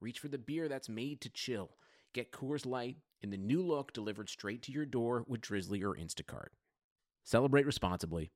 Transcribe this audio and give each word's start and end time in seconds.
reach 0.00 0.18
for 0.18 0.28
the 0.28 0.38
beer 0.38 0.68
that's 0.68 0.88
made 0.88 1.20
to 1.20 1.28
chill. 1.28 1.70
Get 2.14 2.32
Coors 2.32 2.66
Light 2.66 2.96
in 3.20 3.30
the 3.30 3.36
new 3.36 3.62
look 3.62 3.92
delivered 3.92 4.28
straight 4.28 4.62
to 4.62 4.72
your 4.72 4.86
door 4.86 5.24
with 5.28 5.42
Drizly 5.42 5.82
or 5.82 5.94
Instacart. 5.94 6.48
Celebrate 7.22 7.66
responsibly. 7.66 8.32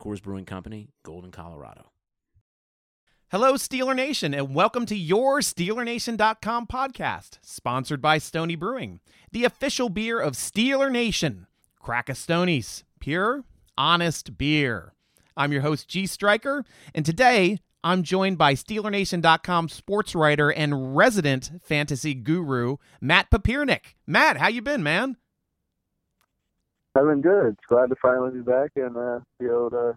Coors 0.00 0.22
Brewing 0.22 0.44
Company, 0.44 0.90
Golden, 1.04 1.30
Colorado. 1.30 1.92
Hello, 3.30 3.54
Steeler 3.54 3.94
Nation, 3.94 4.32
and 4.34 4.54
welcome 4.54 4.86
to 4.86 4.96
your 4.96 5.40
SteelerNation.com 5.40 6.66
podcast, 6.66 7.38
sponsored 7.42 8.00
by 8.00 8.18
Stony 8.18 8.56
Brewing, 8.56 9.00
the 9.32 9.44
official 9.44 9.88
beer 9.88 10.18
of 10.18 10.32
Steeler 10.32 10.90
Nation. 10.90 11.46
Crack 11.78 12.08
a 12.08 12.12
Stonies, 12.12 12.84
pure, 13.00 13.44
honest 13.76 14.38
beer. 14.38 14.94
I'm 15.36 15.52
your 15.52 15.62
host, 15.62 15.88
G 15.88 16.06
Striker, 16.06 16.64
and 16.94 17.04
today 17.06 17.58
I'm 17.84 18.02
joined 18.02 18.38
by 18.38 18.54
SteelerNation.com 18.54 19.68
sports 19.68 20.14
writer 20.14 20.50
and 20.50 20.96
resident 20.96 21.52
fantasy 21.62 22.12
guru, 22.14 22.76
Matt 23.00 23.30
Papiernick. 23.30 23.94
Matt, 24.06 24.36
how 24.38 24.48
you 24.48 24.62
been, 24.62 24.82
man? 24.82 25.16
I've 26.96 27.04
been 27.04 27.20
good. 27.20 27.56
Glad 27.68 27.90
to 27.90 27.96
finally 28.02 28.32
be 28.32 28.40
back 28.40 28.72
and 28.74 28.96
uh, 28.96 29.20
be 29.38 29.46
able 29.46 29.70
to 29.70 29.96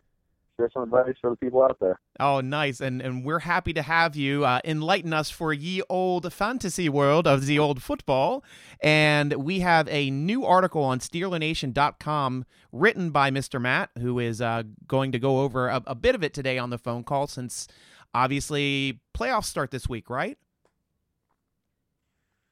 some 0.73 0.83
advice 0.83 1.15
for 1.19 1.29
the 1.31 1.35
people 1.35 1.63
out 1.63 1.77
there. 1.79 1.99
Oh, 2.19 2.41
nice. 2.41 2.79
And 2.81 3.01
and 3.01 3.25
we're 3.25 3.39
happy 3.39 3.73
to 3.73 3.81
have 3.81 4.15
you 4.15 4.45
uh, 4.45 4.59
enlighten 4.63 5.13
us 5.13 5.29
for 5.29 5.53
ye 5.53 5.81
old 5.89 6.31
fantasy 6.31 6.89
world 6.89 7.27
of 7.27 7.45
the 7.45 7.57
old 7.57 7.81
football. 7.81 8.43
And 8.81 9.33
we 9.33 9.61
have 9.61 9.87
a 9.89 10.09
new 10.09 10.45
article 10.45 10.83
on 10.83 10.99
SteelerNation.com 10.99 12.45
written 12.71 13.11
by 13.11 13.31
Mr. 13.31 13.61
Matt, 13.61 13.89
who 13.99 14.19
is 14.19 14.41
uh, 14.41 14.63
going 14.87 15.11
to 15.11 15.19
go 15.19 15.41
over 15.41 15.67
a, 15.67 15.81
a 15.87 15.95
bit 15.95 16.15
of 16.15 16.23
it 16.23 16.33
today 16.33 16.57
on 16.57 16.69
the 16.69 16.77
phone 16.77 17.03
call 17.03 17.27
since 17.27 17.67
obviously 18.13 18.99
playoffs 19.15 19.45
start 19.45 19.71
this 19.71 19.87
week, 19.87 20.09
right? 20.09 20.37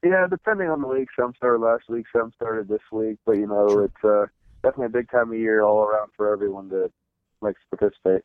Yeah, 0.04 0.28
depending 0.30 0.70
on 0.70 0.82
the 0.82 0.88
week, 0.88 1.10
Some 1.20 1.34
started 1.36 1.60
last 1.60 1.90
week, 1.90 2.06
some 2.16 2.32
started 2.36 2.70
this 2.70 2.82
week. 2.92 3.18
But, 3.26 3.38
you 3.38 3.48
know, 3.48 3.80
it's 3.80 4.04
uh, 4.04 4.28
definitely 4.64 4.86
a 4.86 5.02
big 5.02 5.12
time 5.12 5.32
of 5.32 5.38
year 5.38 5.62
all 5.62 5.84
around 5.84 6.12
for 6.16 6.32
everyone 6.32 6.70
to 6.70 6.90
like 7.42 7.56
to 7.56 7.78
participate. 7.78 8.24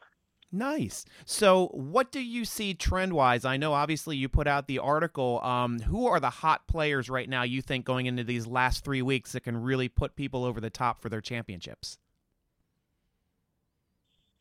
Nice. 0.52 1.04
So, 1.24 1.66
what 1.68 2.12
do 2.12 2.20
you 2.20 2.44
see 2.44 2.74
trend 2.74 3.12
wise? 3.12 3.44
I 3.44 3.56
know 3.56 3.72
obviously 3.72 4.16
you 4.16 4.28
put 4.28 4.46
out 4.46 4.68
the 4.68 4.78
article. 4.78 5.40
Um, 5.42 5.80
who 5.80 6.06
are 6.06 6.20
the 6.20 6.30
hot 6.30 6.68
players 6.68 7.10
right 7.10 7.28
now 7.28 7.42
you 7.42 7.60
think 7.60 7.84
going 7.84 8.06
into 8.06 8.22
these 8.22 8.46
last 8.46 8.84
three 8.84 9.02
weeks 9.02 9.32
that 9.32 9.40
can 9.40 9.60
really 9.60 9.88
put 9.88 10.14
people 10.14 10.44
over 10.44 10.60
the 10.60 10.70
top 10.70 11.02
for 11.02 11.08
their 11.08 11.20
championships? 11.20 11.98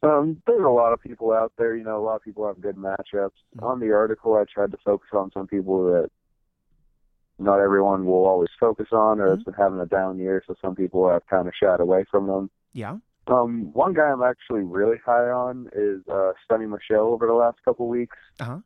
Um, 0.03 0.41
there's 0.45 0.63
a 0.63 0.69
lot 0.69 0.93
of 0.93 1.01
people 1.01 1.31
out 1.31 1.51
there. 1.57 1.75
You 1.75 1.83
know, 1.83 1.97
a 1.97 2.03
lot 2.03 2.17
of 2.17 2.21
people 2.21 2.45
have 2.45 2.61
good 2.61 2.75
matchups. 2.75 3.31
Mhm. 3.57 3.63
On 3.63 3.79
the 3.79 3.91
article, 3.91 4.35
I 4.35 4.43
tried 4.43 4.71
to 4.71 4.77
focus 4.85 5.09
on 5.13 5.31
some 5.31 5.47
people 5.47 5.85
that 5.93 6.11
not 7.39 7.59
everyone 7.59 8.05
will 8.05 8.25
always 8.25 8.49
focus 8.59 8.89
on, 8.91 9.19
or 9.19 9.29
has 9.29 9.43
been 9.43 9.55
having 9.55 9.79
a 9.79 9.85
down 9.87 10.19
year. 10.19 10.43
So 10.45 10.55
some 10.61 10.75
people 10.75 11.09
have 11.09 11.25
kind 11.25 11.47
of 11.47 11.55
shied 11.55 11.79
away 11.79 12.03
from 12.11 12.27
them. 12.27 12.51
Yeah. 12.73 12.97
Um, 13.27 13.71
one 13.73 13.93
guy 13.93 14.03
I'm 14.03 14.21
actually 14.21 14.61
really 14.63 14.97
high 15.05 15.29
on 15.29 15.69
is 15.73 16.01
uh, 16.09 16.33
Sony 16.49 16.69
Michel 16.69 17.05
over 17.13 17.25
the 17.25 17.33
last 17.33 17.57
couple 17.63 17.87
weeks. 17.87 18.17
Uh 18.39 18.43
huh. 18.45 18.57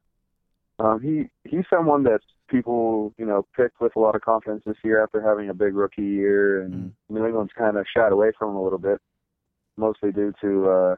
Um, 0.80 1.02
he 1.02 1.30
he's 1.50 1.66
someone 1.70 2.04
that 2.04 2.22
people 2.50 3.14
you 3.18 3.26
know 3.26 3.46
picked 3.56 3.82
with 3.82 3.96
a 3.96 4.00
lot 4.00 4.16
of 4.16 4.22
confidence 4.22 4.64
this 4.66 4.78
year 4.84 5.04
after 5.04 5.22
having 5.22 5.50
a 5.50 5.54
big 5.54 5.76
rookie 5.76 6.02
year, 6.04 6.62
and 6.62 6.74
Mhm. 6.74 6.92
New 7.10 7.26
England's 7.26 7.54
kind 7.54 7.78
of 7.78 7.86
shied 7.88 8.12
away 8.12 8.32
from 8.38 8.52
him 8.52 8.56
a 8.58 8.64
little 8.64 8.80
bit, 8.80 9.00
mostly 9.76 10.12
due 10.12 10.34
to 10.42 10.70
uh, 10.70 10.96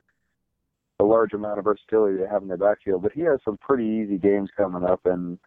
a 1.00 1.03
large 1.03 1.34
amount 1.34 1.59
of 1.59 1.66
versatility 1.66 2.17
they 2.17 2.28
have 2.28 2.41
in 2.41 2.47
their 2.50 2.57
backfield. 2.57 3.01
But 3.01 3.13
he 3.13 3.22
has 3.22 3.39
some 3.44 3.57
pretty 3.57 3.85
easy 3.85 4.17
games 4.17 4.50
coming 4.55 4.84
up, 4.84 5.05
and 5.05 5.38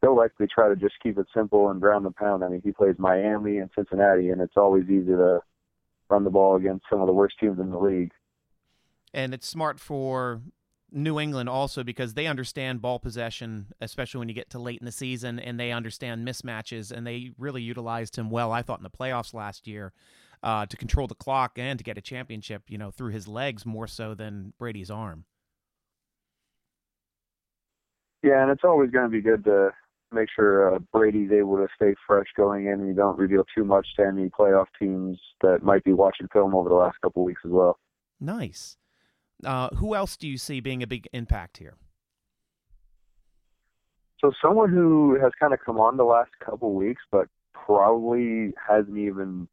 they'll 0.00 0.16
likely 0.16 0.46
try 0.48 0.68
to 0.68 0.76
just 0.76 0.98
keep 1.00 1.16
it 1.18 1.26
simple 1.32 1.70
and 1.70 1.80
ground 1.80 2.06
and 2.06 2.14
pound. 2.14 2.44
I 2.44 2.48
mean, 2.48 2.62
he 2.62 2.72
plays 2.72 2.98
Miami 2.98 3.58
and 3.58 3.70
Cincinnati, 3.74 4.30
and 4.30 4.40
it's 4.40 4.56
always 4.56 4.84
easy 4.90 5.12
to 5.12 5.40
run 6.08 6.24
the 6.24 6.30
ball 6.30 6.56
against 6.56 6.84
some 6.90 7.00
of 7.00 7.06
the 7.06 7.12
worst 7.12 7.36
teams 7.38 7.58
in 7.58 7.70
the 7.70 7.78
league. 7.78 8.12
And 9.12 9.32
it's 9.32 9.46
smart 9.46 9.80
for 9.80 10.42
New 10.92 11.18
England 11.18 11.48
also 11.48 11.82
because 11.82 12.14
they 12.14 12.26
understand 12.26 12.80
ball 12.80 12.98
possession, 12.98 13.66
especially 13.80 14.18
when 14.18 14.28
you 14.28 14.34
get 14.34 14.50
to 14.50 14.58
late 14.58 14.80
in 14.80 14.86
the 14.86 14.92
season, 14.92 15.38
and 15.38 15.58
they 15.58 15.72
understand 15.72 16.26
mismatches, 16.26 16.92
and 16.92 17.06
they 17.06 17.30
really 17.38 17.62
utilized 17.62 18.16
him 18.16 18.30
well. 18.30 18.52
I 18.52 18.62
thought 18.62 18.78
in 18.78 18.84
the 18.84 18.90
playoffs 18.90 19.34
last 19.34 19.66
year 19.66 19.92
uh, 20.42 20.66
to 20.66 20.76
control 20.76 21.06
the 21.06 21.14
clock 21.14 21.58
and 21.58 21.78
to 21.78 21.84
get 21.84 21.98
a 21.98 22.00
championship, 22.00 22.62
you 22.68 22.78
know, 22.78 22.90
through 22.90 23.10
his 23.10 23.26
legs 23.26 23.66
more 23.66 23.86
so 23.86 24.14
than 24.14 24.52
Brady's 24.58 24.90
arm. 24.90 25.24
Yeah, 28.22 28.42
and 28.42 28.50
it's 28.50 28.64
always 28.64 28.90
going 28.90 29.04
to 29.04 29.10
be 29.10 29.22
good 29.22 29.44
to 29.44 29.70
make 30.12 30.28
sure 30.34 30.74
uh, 30.74 30.78
Brady's 30.92 31.32
able 31.32 31.56
to 31.56 31.66
stay 31.74 31.94
fresh 32.06 32.26
going 32.36 32.66
in, 32.66 32.74
and 32.74 32.88
you 32.88 32.94
don't 32.94 33.18
reveal 33.18 33.44
too 33.54 33.64
much 33.64 33.86
to 33.96 34.06
any 34.06 34.28
playoff 34.28 34.66
teams 34.78 35.18
that 35.42 35.62
might 35.62 35.84
be 35.84 35.92
watching 35.92 36.28
film 36.32 36.54
over 36.54 36.68
the 36.68 36.74
last 36.74 36.96
couple 37.02 37.22
of 37.22 37.26
weeks 37.26 37.42
as 37.44 37.50
well. 37.50 37.78
Nice. 38.20 38.76
Uh, 39.44 39.68
who 39.76 39.94
else 39.94 40.16
do 40.16 40.26
you 40.28 40.38
see 40.38 40.60
being 40.60 40.82
a 40.82 40.86
big 40.86 41.08
impact 41.12 41.58
here? 41.58 41.74
So 44.20 44.32
someone 44.42 44.70
who 44.70 45.18
has 45.20 45.32
kind 45.38 45.52
of 45.52 45.60
come 45.64 45.78
on 45.78 45.96
the 45.98 46.04
last 46.04 46.30
couple 46.44 46.72
weeks, 46.72 47.02
but 47.12 47.28
probably 47.52 48.52
hasn't 48.66 48.96
even 48.96 49.46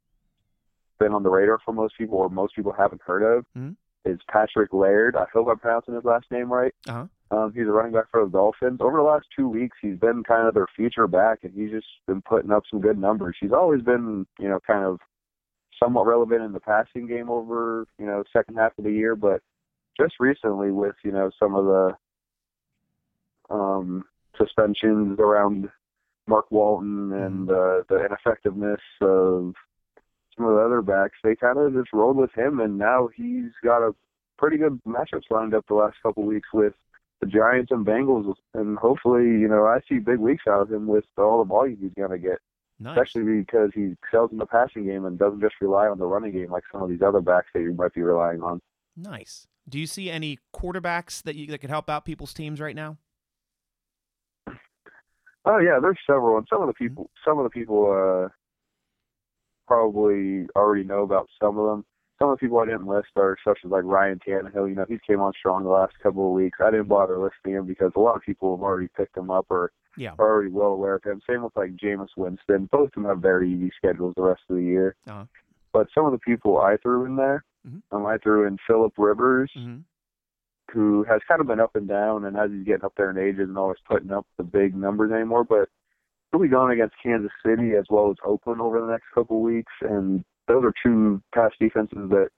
been 0.98 1.12
on 1.12 1.22
the 1.22 1.28
radar 1.28 1.58
for 1.64 1.72
most 1.74 1.98
people, 1.98 2.16
or 2.18 2.30
most 2.30 2.54
people 2.56 2.72
haven't 2.72 3.02
heard 3.04 3.22
of, 3.22 3.44
Mhm. 3.56 3.76
is 4.04 4.20
Patrick 4.28 4.72
Laird. 4.72 5.16
I 5.16 5.26
hope 5.32 5.48
I'm 5.48 5.58
pronouncing 5.58 5.94
his 5.94 6.04
last 6.04 6.30
name 6.30 6.50
right. 6.50 6.72
Uh-huh. 6.88 7.06
Um, 7.30 7.52
he's 7.54 7.66
a 7.66 7.70
running 7.70 7.92
back 7.92 8.10
for 8.10 8.24
the 8.24 8.30
Dolphins. 8.30 8.80
Over 8.80 8.98
the 8.98 9.02
last 9.02 9.26
two 9.36 9.48
weeks, 9.48 9.76
he's 9.80 9.98
been 9.98 10.22
kind 10.24 10.46
of 10.46 10.54
their 10.54 10.66
feature 10.76 11.06
back, 11.06 11.40
and 11.42 11.52
he's 11.54 11.70
just 11.70 11.86
been 12.06 12.22
putting 12.22 12.52
up 12.52 12.64
some 12.70 12.80
good 12.80 12.98
numbers. 12.98 13.36
He's 13.40 13.52
always 13.52 13.82
been, 13.82 14.26
you 14.38 14.48
know, 14.48 14.60
kind 14.66 14.84
of 14.84 15.00
somewhat 15.82 16.06
relevant 16.06 16.42
in 16.42 16.52
the 16.52 16.60
passing 16.60 17.06
game 17.06 17.30
over, 17.30 17.86
you 17.98 18.06
know, 18.06 18.22
second 18.32 18.56
half 18.56 18.76
of 18.78 18.84
the 18.84 18.92
year, 18.92 19.16
but 19.16 19.40
just 19.98 20.14
recently 20.20 20.70
with, 20.70 20.94
you 21.02 21.12
know, 21.12 21.30
some 21.38 21.54
of 21.54 21.64
the 21.64 23.54
um, 23.54 24.04
suspensions 24.36 25.18
around 25.18 25.68
Mark 26.26 26.50
Walton 26.50 27.12
and 27.12 27.50
uh, 27.50 27.82
the 27.88 28.04
ineffectiveness 28.04 28.80
of 29.00 29.54
some 30.36 30.46
of 30.46 30.54
the 30.54 30.60
other 30.60 30.82
backs, 30.82 31.16
they 31.22 31.36
kind 31.36 31.58
of 31.58 31.72
just 31.72 31.92
rolled 31.92 32.16
with 32.16 32.32
him, 32.34 32.60
and 32.60 32.78
now 32.78 33.08
he's 33.14 33.50
got 33.62 33.82
a 33.86 33.94
pretty 34.38 34.56
good 34.56 34.80
matchups 34.86 35.30
lined 35.30 35.54
up 35.54 35.64
the 35.68 35.74
last 35.74 35.96
couple 36.02 36.24
weeks 36.24 36.48
with 36.52 36.74
the 37.24 37.30
Giants 37.30 37.70
and 37.70 37.86
Bengals, 37.86 38.34
and 38.54 38.76
hopefully, 38.78 39.24
you 39.24 39.48
know, 39.48 39.64
I 39.66 39.80
see 39.88 39.98
big 39.98 40.18
weeks 40.18 40.44
out 40.48 40.62
of 40.62 40.72
him 40.72 40.86
with 40.86 41.04
all 41.16 41.38
the 41.38 41.44
volume 41.48 41.78
he's 41.80 41.92
going 41.96 42.10
to 42.10 42.18
get, 42.18 42.38
Nice. 42.78 42.96
especially 42.98 43.40
because 43.40 43.70
he 43.74 43.92
excels 44.02 44.30
in 44.32 44.38
the 44.38 44.46
passing 44.46 44.86
game 44.86 45.04
and 45.04 45.18
doesn't 45.18 45.40
just 45.40 45.54
rely 45.60 45.86
on 45.88 45.98
the 45.98 46.06
running 46.06 46.32
game 46.32 46.50
like 46.50 46.64
some 46.70 46.82
of 46.82 46.88
these 46.88 47.02
other 47.02 47.20
backs 47.20 47.46
that 47.54 47.60
you 47.60 47.72
might 47.72 47.94
be 47.94 48.02
relying 48.02 48.42
on. 48.42 48.60
Nice. 48.96 49.46
Do 49.68 49.78
you 49.78 49.86
see 49.86 50.10
any 50.10 50.38
quarterbacks 50.54 51.22
that 51.22 51.36
you 51.36 51.46
that 51.46 51.58
could 51.58 51.70
help 51.70 51.88
out 51.88 52.04
people's 52.04 52.34
teams 52.34 52.60
right 52.60 52.76
now? 52.76 52.98
Oh 55.46 55.58
yeah, 55.58 55.78
there's 55.80 55.98
several, 56.06 56.38
and 56.38 56.46
some 56.50 56.62
of 56.62 56.68
the 56.68 56.74
people, 56.74 57.10
some 57.26 57.38
of 57.38 57.44
the 57.44 57.50
people 57.50 57.90
uh, 57.90 58.28
probably 59.66 60.46
already 60.56 60.84
know 60.84 61.02
about 61.02 61.28
some 61.42 61.58
of 61.58 61.66
them. 61.66 61.84
Some 62.18 62.30
of 62.30 62.38
the 62.38 62.46
people 62.46 62.58
I 62.60 62.66
didn't 62.66 62.86
list 62.86 63.08
are 63.16 63.36
such 63.44 63.58
as 63.64 63.70
like 63.70 63.82
Ryan 63.84 64.20
Tannehill. 64.26 64.68
You 64.68 64.74
know, 64.76 64.86
he's 64.88 65.00
came 65.06 65.20
on 65.20 65.32
strong 65.38 65.64
the 65.64 65.70
last 65.70 65.94
couple 66.02 66.26
of 66.28 66.32
weeks. 66.32 66.58
I 66.64 66.70
didn't 66.70 66.88
bother 66.88 67.18
listing 67.18 67.54
him 67.54 67.66
because 67.66 67.92
a 67.96 68.00
lot 68.00 68.16
of 68.16 68.22
people 68.22 68.56
have 68.56 68.62
already 68.62 68.88
picked 68.96 69.16
him 69.16 69.30
up 69.30 69.46
or 69.50 69.72
Yeah. 69.96 70.14
are 70.18 70.30
already 70.30 70.50
well 70.50 70.68
aware 70.72 70.94
of 70.94 71.02
him. 71.04 71.20
Same 71.28 71.42
with 71.42 71.56
like 71.56 71.76
Jameis 71.76 72.16
Winston. 72.16 72.66
Both 72.70 72.88
of 72.88 72.92
them 72.94 73.04
have 73.06 73.18
very 73.18 73.50
easy 73.50 73.70
schedules 73.76 74.14
the 74.16 74.22
rest 74.22 74.42
of 74.48 74.56
the 74.56 74.62
year. 74.62 74.94
Uh-huh. 75.08 75.24
But 75.72 75.88
some 75.92 76.06
of 76.06 76.12
the 76.12 76.18
people 76.18 76.60
I 76.60 76.76
threw 76.76 77.04
in 77.04 77.16
there, 77.16 77.44
Mhm. 77.66 77.82
um, 77.90 78.06
I 78.06 78.18
threw 78.18 78.46
in 78.46 78.58
Philip 78.66 78.92
Rivers, 78.96 79.50
hmm 79.54 79.78
who 80.72 81.04
has 81.04 81.20
kind 81.28 81.40
of 81.40 81.46
been 81.46 81.60
up 81.60 81.76
and 81.76 81.86
down, 81.86 82.24
and 82.24 82.36
as 82.36 82.50
he's 82.50 82.64
getting 82.64 82.84
up 82.84 82.94
there 82.96 83.10
in 83.10 83.18
age, 83.18 83.38
isn't 83.38 83.56
always 83.56 83.78
putting 83.86 84.10
up 84.10 84.26
the 84.38 84.42
big 84.42 84.74
numbers 84.74 85.12
anymore. 85.12 85.44
But 85.44 85.68
he'll 86.30 86.40
be 86.40 86.48
going 86.48 86.72
against 86.72 86.96
Kansas 87.02 87.30
City 87.44 87.76
as 87.76 87.84
well 87.90 88.10
as 88.10 88.16
Oakland 88.24 88.60
over 88.60 88.80
the 88.80 88.86
next 88.90 89.04
couple 89.14 89.36
of 89.36 89.42
weeks, 89.42 89.72
and 89.82 90.24
those 90.48 90.64
are 90.64 90.72
two 90.82 91.22
pass 91.34 91.50
defenses 91.60 92.08
that 92.10 92.28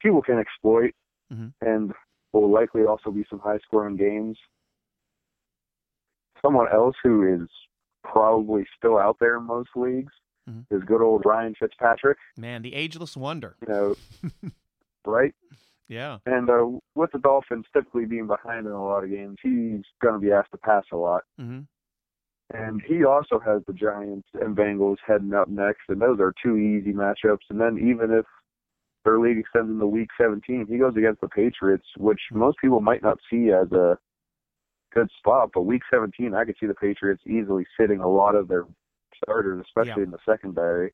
people 0.00 0.22
can 0.22 0.38
exploit, 0.38 0.92
Mhm. 1.32 1.52
and 1.60 1.92
will 2.32 2.50
likely 2.50 2.84
also 2.84 3.10
be 3.10 3.24
some 3.30 3.38
high-scoring 3.38 3.96
games. 3.96 4.38
Someone 6.42 6.66
else 6.72 6.94
who 7.02 7.22
is 7.42 7.48
probably 8.04 8.66
still 8.76 8.98
out 8.98 9.16
there 9.20 9.36
in 9.38 9.44
most 9.44 9.70
leagues 9.74 10.12
Mhm. 10.48 10.66
is 10.70 10.82
good 10.84 11.00
old 11.02 11.24
Ryan 11.24 11.54
Fitzpatrick. 11.58 12.18
Man, 12.36 12.62
the 12.62 12.74
ageless 12.74 13.16
wonder. 13.16 13.56
You 13.62 13.68
know, 13.68 13.94
right? 15.04 15.34
Yeah. 15.88 16.18
And 16.26 16.48
uh, 16.50 16.78
with 16.94 17.10
the 17.12 17.18
Dolphins 17.18 17.66
typically 17.72 18.06
being 18.06 18.26
behind 18.26 18.66
in 18.66 18.72
a 18.72 18.84
lot 18.84 19.02
of 19.04 19.10
games, 19.10 19.38
he's 19.42 19.82
going 20.00 20.14
to 20.14 20.20
be 20.20 20.32
asked 20.32 20.50
to 20.52 20.58
pass 20.58 20.84
a 20.92 20.96
lot. 20.96 21.22
hmm 21.38 21.60
And 22.54 22.80
he 22.82 23.04
also 23.04 23.40
has 23.40 23.62
the 23.66 23.72
Giants 23.72 24.28
and 24.34 24.56
Bengals 24.56 24.98
heading 25.04 25.34
up 25.34 25.48
next, 25.48 25.82
and 25.88 26.00
those 26.00 26.20
are 26.20 26.32
two 26.42 26.56
easy 26.56 26.92
matchups. 26.92 27.42
And 27.50 27.60
then 27.60 27.78
even 27.78 28.12
if 28.12 28.24
their 29.04 29.18
league 29.18 29.38
extends 29.38 29.70
into 29.70 29.86
Week 29.86 30.08
17, 30.18 30.66
he 30.68 30.78
goes 30.78 30.96
against 30.96 31.20
the 31.20 31.28
Patriots, 31.28 31.86
which 31.96 32.20
most 32.32 32.58
people 32.58 32.80
might 32.80 33.02
not 33.02 33.18
see 33.30 33.50
as 33.50 33.70
a 33.72 33.98
good 34.92 35.08
spot. 35.18 35.50
But 35.54 35.62
Week 35.62 35.82
17, 35.90 36.34
I 36.34 36.44
could 36.44 36.56
see 36.60 36.66
the 36.66 36.74
Patriots 36.74 37.22
easily 37.26 37.66
sitting 37.78 38.00
a 38.00 38.08
lot 38.08 38.36
of 38.36 38.46
their 38.46 38.64
starters, 39.22 39.64
especially 39.66 40.02
Yeah. 40.02 40.06
in 40.06 40.10
the 40.12 40.18
secondary. 40.24 40.92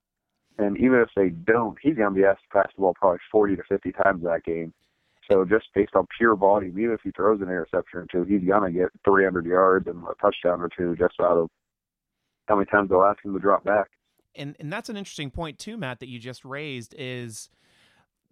And 0.58 0.76
even 0.78 1.00
if 1.00 1.08
they 1.16 1.30
don't, 1.30 1.78
he's 1.80 1.96
going 1.96 2.14
to 2.14 2.14
be 2.14 2.24
asked 2.24 2.42
to 2.44 2.48
pass 2.48 2.68
the 2.74 2.80
ball 2.80 2.94
probably 2.94 3.20
40 3.30 3.56
to 3.56 3.62
50 3.64 3.92
times 3.92 4.22
that 4.24 4.44
game. 4.44 4.72
So 5.30 5.44
just 5.44 5.66
based 5.74 5.94
on 5.94 6.06
pure 6.18 6.34
volume, 6.36 6.78
even 6.78 6.92
if 6.92 7.00
he 7.02 7.10
throws 7.12 7.40
an 7.40 7.48
interception 7.48 8.00
or 8.00 8.06
two, 8.10 8.24
he's 8.24 8.46
gonna 8.46 8.72
get 8.72 8.88
300 9.04 9.46
yards 9.46 9.86
and 9.86 10.02
a 10.02 10.14
touchdown 10.20 10.60
or 10.60 10.68
two 10.76 10.96
just 10.96 11.14
out 11.20 11.36
of 11.36 11.48
how 12.48 12.56
many 12.56 12.66
times 12.66 12.90
they'll 12.90 13.02
ask 13.04 13.24
him 13.24 13.32
to 13.32 13.38
drop 13.38 13.64
back. 13.64 13.88
and 14.34 14.56
and 14.58 14.72
that's 14.72 14.88
an 14.88 14.96
interesting 14.96 15.30
point 15.30 15.58
too, 15.58 15.76
Matt, 15.76 16.00
that 16.00 16.08
you 16.08 16.18
just 16.18 16.44
raised 16.44 16.94
is 16.98 17.48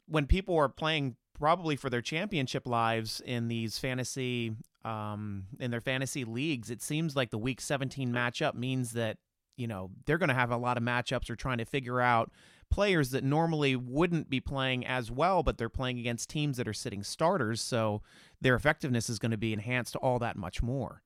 when 0.06 0.26
people 0.26 0.56
are 0.56 0.68
playing 0.68 1.16
probably 1.34 1.76
for 1.76 1.88
their 1.88 2.02
championship 2.02 2.66
lives 2.66 3.22
in 3.24 3.48
these 3.48 3.78
fantasy 3.78 4.52
um 4.84 5.44
in 5.58 5.70
their 5.70 5.80
fantasy 5.80 6.24
leagues, 6.24 6.70
it 6.70 6.82
seems 6.82 7.14
like 7.14 7.30
the 7.30 7.38
week 7.38 7.60
17 7.60 8.12
matchup 8.12 8.54
means 8.54 8.92
that 8.92 9.18
you 9.56 9.66
know 9.66 9.90
they're 10.06 10.18
going 10.18 10.28
to 10.28 10.34
have 10.34 10.50
a 10.50 10.56
lot 10.56 10.76
of 10.76 10.82
matchups 10.82 11.30
or 11.30 11.36
trying 11.36 11.58
to 11.58 11.64
figure 11.64 12.00
out 12.00 12.32
players 12.70 13.10
that 13.10 13.24
normally 13.24 13.76
wouldn't 13.76 14.30
be 14.30 14.40
playing 14.40 14.86
as 14.86 15.10
well 15.10 15.42
but 15.42 15.58
they're 15.58 15.68
playing 15.68 15.98
against 15.98 16.30
teams 16.30 16.56
that 16.56 16.68
are 16.68 16.72
sitting 16.72 17.02
starters 17.02 17.60
so 17.60 18.02
their 18.40 18.54
effectiveness 18.54 19.10
is 19.10 19.18
going 19.18 19.30
to 19.30 19.36
be 19.36 19.52
enhanced 19.52 19.96
all 19.96 20.18
that 20.18 20.36
much 20.36 20.62
more 20.62 21.02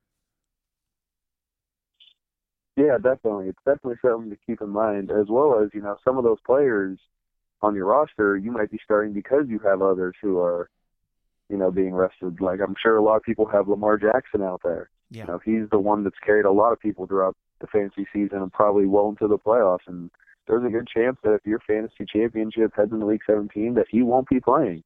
Yeah, 2.77 2.97
definitely. 2.97 3.49
It's 3.49 3.59
definitely 3.65 3.99
something 4.03 4.31
to 4.31 4.37
keep 4.47 4.61
in 4.61 4.71
mind, 4.71 5.11
as 5.11 5.27
well 5.29 5.61
as 5.63 5.71
you 5.73 5.81
know 5.81 5.97
some 6.05 6.19
of 6.19 6.25
those 6.25 6.41
players 6.45 6.99
on 7.63 7.75
your 7.75 7.87
roster 7.87 8.37
you 8.37 8.53
might 8.53 8.71
be 8.71 8.81
starting 8.85 9.13
because 9.13 9.47
you 9.49 9.59
have 9.61 9.81
others 9.81 10.15
who 10.21 10.39
are, 10.39 10.69
you 11.49 11.57
know, 11.57 11.71
being 11.71 11.95
rested. 11.95 12.41
Like 12.41 12.61
I'm 12.61 12.75
sure 12.81 12.97
a 12.97 13.03
lot 13.03 13.17
of 13.17 13.23
people 13.23 13.47
have 13.47 13.69
Lamar 13.69 13.97
Jackson 13.97 14.43
out 14.43 14.61
there. 14.63 14.91
yeah 15.11 15.23
You 15.23 15.29
know, 15.29 15.41
he's 15.45 15.71
the 15.71 15.79
one 15.79 16.05
that's 16.05 16.19
carried 16.25 16.45
a 16.45 16.53
lot 16.53 16.73
of 16.73 16.81
people 16.81 17.07
throughout 17.07 17.37
the 17.61 17.67
fantasy 17.69 18.07
season 18.13 18.39
and 18.39 18.53
probably 18.53 18.87
well 18.87 19.09
into 19.09 19.29
the 19.29 19.39
playoffs. 19.39 19.87
And 19.87 20.11
there's 20.47 20.65
a 20.65 20.71
good 20.71 20.87
chance 20.87 21.17
that 21.23 21.35
if 21.35 21.41
your 21.45 21.61
fantasy 21.67 22.05
championship 22.11 22.73
heads 22.77 22.93
into 22.93 23.07
week 23.07 23.23
17, 23.27 23.75
that 23.75 23.87
he 23.91 24.03
won't 24.03 24.29
be 24.29 24.41
playing. 24.41 24.83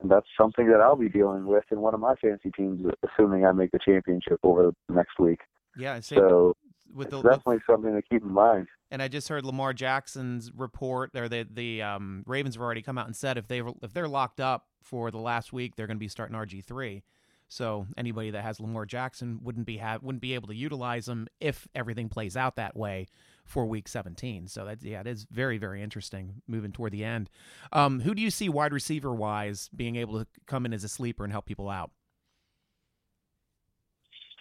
And 0.00 0.10
that's 0.10 0.26
something 0.38 0.68
that 0.68 0.80
I'll 0.80 0.96
be 0.96 1.08
dealing 1.08 1.46
with 1.46 1.64
in 1.70 1.80
one 1.80 1.94
of 1.94 2.00
my 2.00 2.14
fantasy 2.16 2.50
teams, 2.50 2.84
assuming 3.02 3.46
I 3.46 3.52
make 3.52 3.70
the 3.70 3.78
championship 3.84 4.38
over 4.42 4.72
the 4.88 4.94
next 4.94 5.18
week. 5.18 5.40
yeah 5.76 5.94
and 5.94 6.04
say 6.04 6.16
So 6.16 6.56
with 6.94 7.10
the 7.10 7.22
definitely 7.22 7.58
something 7.68 7.94
to 7.94 8.02
keep 8.02 8.22
in 8.22 8.32
mind. 8.32 8.68
And 8.90 9.02
I 9.02 9.08
just 9.08 9.28
heard 9.28 9.44
Lamar 9.44 9.72
Jackson's 9.72 10.52
report, 10.54 11.10
or 11.14 11.28
the 11.28 11.46
the 11.50 11.82
um, 11.82 12.22
Ravens 12.26 12.54
have 12.54 12.62
already 12.62 12.82
come 12.82 12.98
out 12.98 13.06
and 13.06 13.16
said 13.16 13.38
if 13.38 13.48
they 13.48 13.62
if 13.82 13.92
they're 13.92 14.08
locked 14.08 14.40
up 14.40 14.66
for 14.82 15.10
the 15.10 15.18
last 15.18 15.52
week, 15.52 15.74
they're 15.76 15.86
going 15.86 15.96
to 15.96 16.00
be 16.00 16.08
starting 16.08 16.36
RG 16.36 16.64
three. 16.64 17.02
So 17.48 17.86
anybody 17.96 18.30
that 18.30 18.42
has 18.42 18.60
Lamar 18.60 18.86
Jackson 18.86 19.40
wouldn't 19.42 19.66
be 19.66 19.78
have 19.78 20.02
wouldn't 20.02 20.22
be 20.22 20.34
able 20.34 20.48
to 20.48 20.54
utilize 20.54 21.08
him 21.08 21.28
if 21.40 21.66
everything 21.74 22.08
plays 22.08 22.36
out 22.36 22.56
that 22.56 22.76
way 22.76 23.06
for 23.46 23.66
Week 23.66 23.88
17. 23.88 24.48
So 24.48 24.64
that 24.64 24.82
yeah, 24.82 25.00
it 25.00 25.06
is 25.06 25.26
very 25.30 25.58
very 25.58 25.82
interesting 25.82 26.42
moving 26.46 26.72
toward 26.72 26.92
the 26.92 27.04
end. 27.04 27.30
Um, 27.72 28.00
who 28.00 28.14
do 28.14 28.22
you 28.22 28.30
see 28.30 28.48
wide 28.48 28.72
receiver 28.72 29.14
wise 29.14 29.68
being 29.74 29.96
able 29.96 30.18
to 30.18 30.26
come 30.46 30.66
in 30.66 30.72
as 30.72 30.84
a 30.84 30.88
sleeper 30.88 31.24
and 31.24 31.32
help 31.32 31.46
people 31.46 31.68
out? 31.68 31.90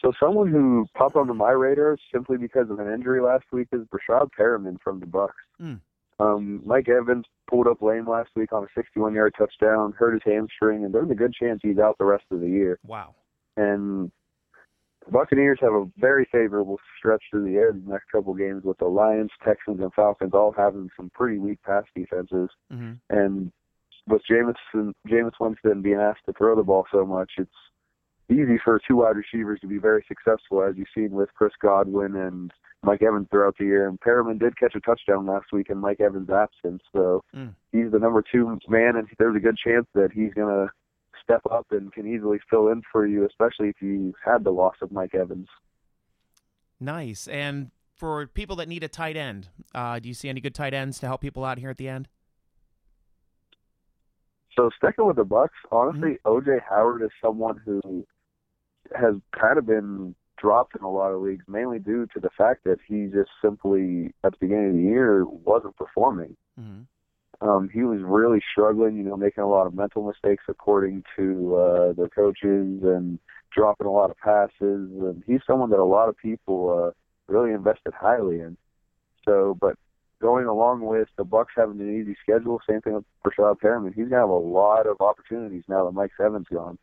So 0.03 0.11
someone 0.19 0.49
who 0.49 0.85
popped 0.95 1.15
onto 1.15 1.33
my 1.33 1.51
radar 1.51 1.97
simply 2.11 2.37
because 2.37 2.69
of 2.69 2.79
an 2.79 2.91
injury 2.91 3.21
last 3.21 3.45
week 3.53 3.69
is 3.71 3.81
Breshad 3.87 4.29
Perriman 4.37 4.77
from 4.83 4.99
the 4.99 5.05
Bucks. 5.05 5.35
Mm. 5.61 5.79
Um, 6.19 6.61
Mike 6.65 6.89
Evans 6.89 7.25
pulled 7.49 7.67
up 7.67 7.81
lame 7.81 8.07
last 8.07 8.29
week 8.35 8.51
on 8.51 8.65
a 8.65 8.79
61-yard 8.79 9.33
touchdown, 9.37 9.93
hurt 9.97 10.13
his 10.13 10.21
hamstring, 10.25 10.83
and 10.83 10.93
there's 10.93 11.09
a 11.09 11.15
good 11.15 11.33
chance 11.33 11.61
he's 11.63 11.79
out 11.79 11.97
the 11.97 12.05
rest 12.05 12.25
of 12.31 12.41
the 12.41 12.49
year. 12.49 12.79
Wow. 12.85 13.15
And 13.55 14.11
the 15.05 15.11
Buccaneers 15.11 15.59
have 15.61 15.73
a 15.73 15.85
very 15.97 16.27
favorable 16.31 16.79
stretch 16.97 17.23
through 17.29 17.45
the 17.45 17.57
air 17.57 17.71
the 17.71 17.91
next 17.91 18.11
couple 18.11 18.33
games 18.33 18.63
with 18.63 18.77
the 18.77 18.85
Lions, 18.85 19.31
Texans, 19.43 19.79
and 19.81 19.93
Falcons 19.93 20.33
all 20.33 20.53
having 20.55 20.89
some 20.95 21.09
pretty 21.13 21.37
weak 21.39 21.61
pass 21.63 21.83
defenses. 21.95 22.49
hmm 22.71 22.93
And 23.09 23.51
with 24.07 24.21
Jameson, 24.29 24.93
Jameis 25.07 25.39
Winston 25.39 25.81
being 25.81 25.99
asked 25.99 26.25
to 26.25 26.33
throw 26.33 26.55
the 26.55 26.63
ball 26.63 26.85
so 26.91 27.05
much, 27.05 27.31
it's 27.37 27.51
easy 28.29 28.59
for 28.63 28.79
two 28.87 28.97
wide 28.97 29.15
receivers 29.15 29.59
to 29.61 29.67
be 29.67 29.77
very 29.77 30.03
successful, 30.07 30.63
as 30.63 30.75
you've 30.77 30.87
seen 30.95 31.11
with 31.11 31.33
Chris 31.35 31.53
Godwin 31.61 32.15
and 32.15 32.51
Mike 32.83 33.01
Evans 33.01 33.27
throughout 33.31 33.55
the 33.57 33.65
year. 33.65 33.87
And 33.87 33.99
Perriman 33.99 34.39
did 34.39 34.57
catch 34.57 34.75
a 34.75 34.81
touchdown 34.81 35.25
last 35.25 35.53
week 35.53 35.69
in 35.69 35.77
Mike 35.77 36.01
Evans' 36.01 36.29
absence, 36.29 36.81
so 36.91 37.23
Mm. 37.33 37.55
he's 37.71 37.91
the 37.91 37.99
number 37.99 38.21
two 38.21 38.59
man, 38.67 38.97
and 38.97 39.07
there's 39.17 39.35
a 39.35 39.39
good 39.39 39.57
chance 39.57 39.87
that 39.93 40.11
he's 40.11 40.33
going 40.33 40.49
to 40.53 40.71
step 41.23 41.41
up 41.51 41.67
and 41.71 41.91
can 41.91 42.07
easily 42.07 42.39
fill 42.49 42.69
in 42.69 42.81
for 42.91 43.05
you, 43.05 43.25
especially 43.25 43.69
if 43.69 43.81
you 43.81 44.13
had 44.23 44.43
the 44.43 44.51
loss 44.51 44.75
of 44.81 44.91
Mike 44.91 45.15
Evans. 45.15 45.47
Nice. 46.79 47.27
And 47.27 47.71
for 47.95 48.27
people 48.27 48.55
that 48.57 48.67
need 48.67 48.83
a 48.83 48.87
tight 48.87 49.15
end, 49.15 49.49
uh, 49.73 49.99
do 49.99 50.07
you 50.07 50.13
see 50.13 50.29
any 50.29 50.41
good 50.41 50.55
tight 50.55 50.73
ends 50.73 50.99
to 50.99 51.07
help 51.07 51.21
people 51.21 51.45
out 51.45 51.57
here 51.57 51.69
at 51.69 51.77
the 51.77 51.87
end? 51.87 52.07
So 54.57 54.69
sticking 54.77 55.07
with 55.07 55.15
the 55.15 55.23
Bucks, 55.23 55.55
honestly, 55.71 56.17
OJ 56.25 56.59
Howard 56.69 57.01
is 57.01 57.09
someone 57.23 57.59
who 57.65 58.05
has 58.95 59.15
kind 59.39 59.57
of 59.57 59.65
been 59.65 60.13
dropped 60.37 60.75
in 60.75 60.83
a 60.83 60.91
lot 60.91 61.11
of 61.11 61.21
leagues, 61.21 61.45
mainly 61.47 61.79
due 61.79 62.05
to 62.13 62.19
the 62.19 62.29
fact 62.37 62.63
that 62.65 62.77
he 62.87 63.07
just 63.07 63.29
simply 63.41 64.13
at 64.23 64.33
the 64.33 64.37
beginning 64.39 64.69
of 64.69 64.75
the 64.75 64.81
year 64.81 65.25
wasn't 65.25 65.75
performing. 65.75 66.35
hmm 66.59 66.81
Um, 67.41 67.69
he 67.73 67.83
was 67.83 67.99
really 68.01 68.41
struggling, 68.51 68.95
you 68.95 69.03
know, 69.03 69.17
making 69.17 69.43
a 69.43 69.49
lot 69.49 69.67
of 69.67 69.73
mental 69.73 70.05
mistakes 70.07 70.43
according 70.47 71.03
to 71.15 71.55
uh, 71.55 71.93
the 71.93 72.09
coaches 72.15 72.83
and 72.83 73.19
dropping 73.51 73.87
a 73.87 73.91
lot 73.91 74.09
of 74.09 74.17
passes. 74.17 74.51
And 74.61 75.23
he's 75.27 75.41
someone 75.45 75.69
that 75.71 75.79
a 75.79 75.83
lot 75.83 76.09
of 76.09 76.17
people 76.17 76.69
uh, 76.87 77.31
really 77.31 77.51
invested 77.53 77.93
highly 77.93 78.39
in. 78.39 78.55
So, 79.25 79.57
but 79.59 79.77
going 80.21 80.45
along 80.45 80.81
with 80.81 81.09
the 81.17 81.23
Bucks 81.25 81.53
having 81.55 81.79
an 81.81 82.01
easy 82.01 82.15
schedule, 82.21 82.61
same 82.67 82.81
thing 82.81 82.93
with 82.93 83.05
Rashad 83.25 83.59
Perriman. 83.59 83.93
He's 83.93 84.07
gonna 84.07 84.21
have 84.21 84.29
a 84.29 84.33
lot 84.33 84.87
of 84.87 85.01
opportunities 85.01 85.63
now 85.67 85.85
that 85.85 85.91
Mike 85.91 86.11
Evans 86.19 86.47
gone. 86.51 86.77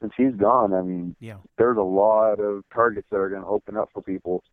Since 0.00 0.12
he's 0.16 0.34
gone, 0.34 0.74
I 0.74 0.82
mean, 0.82 1.16
Yeah. 1.20 1.38
there's 1.56 1.78
a 1.78 1.82
lot 1.82 2.38
of 2.38 2.64
targets 2.72 3.08
that 3.10 3.16
are 3.16 3.30
going 3.30 3.40
to 3.40 3.48
open 3.48 3.76
up 3.78 3.88
for 3.94 4.02
people. 4.02 4.44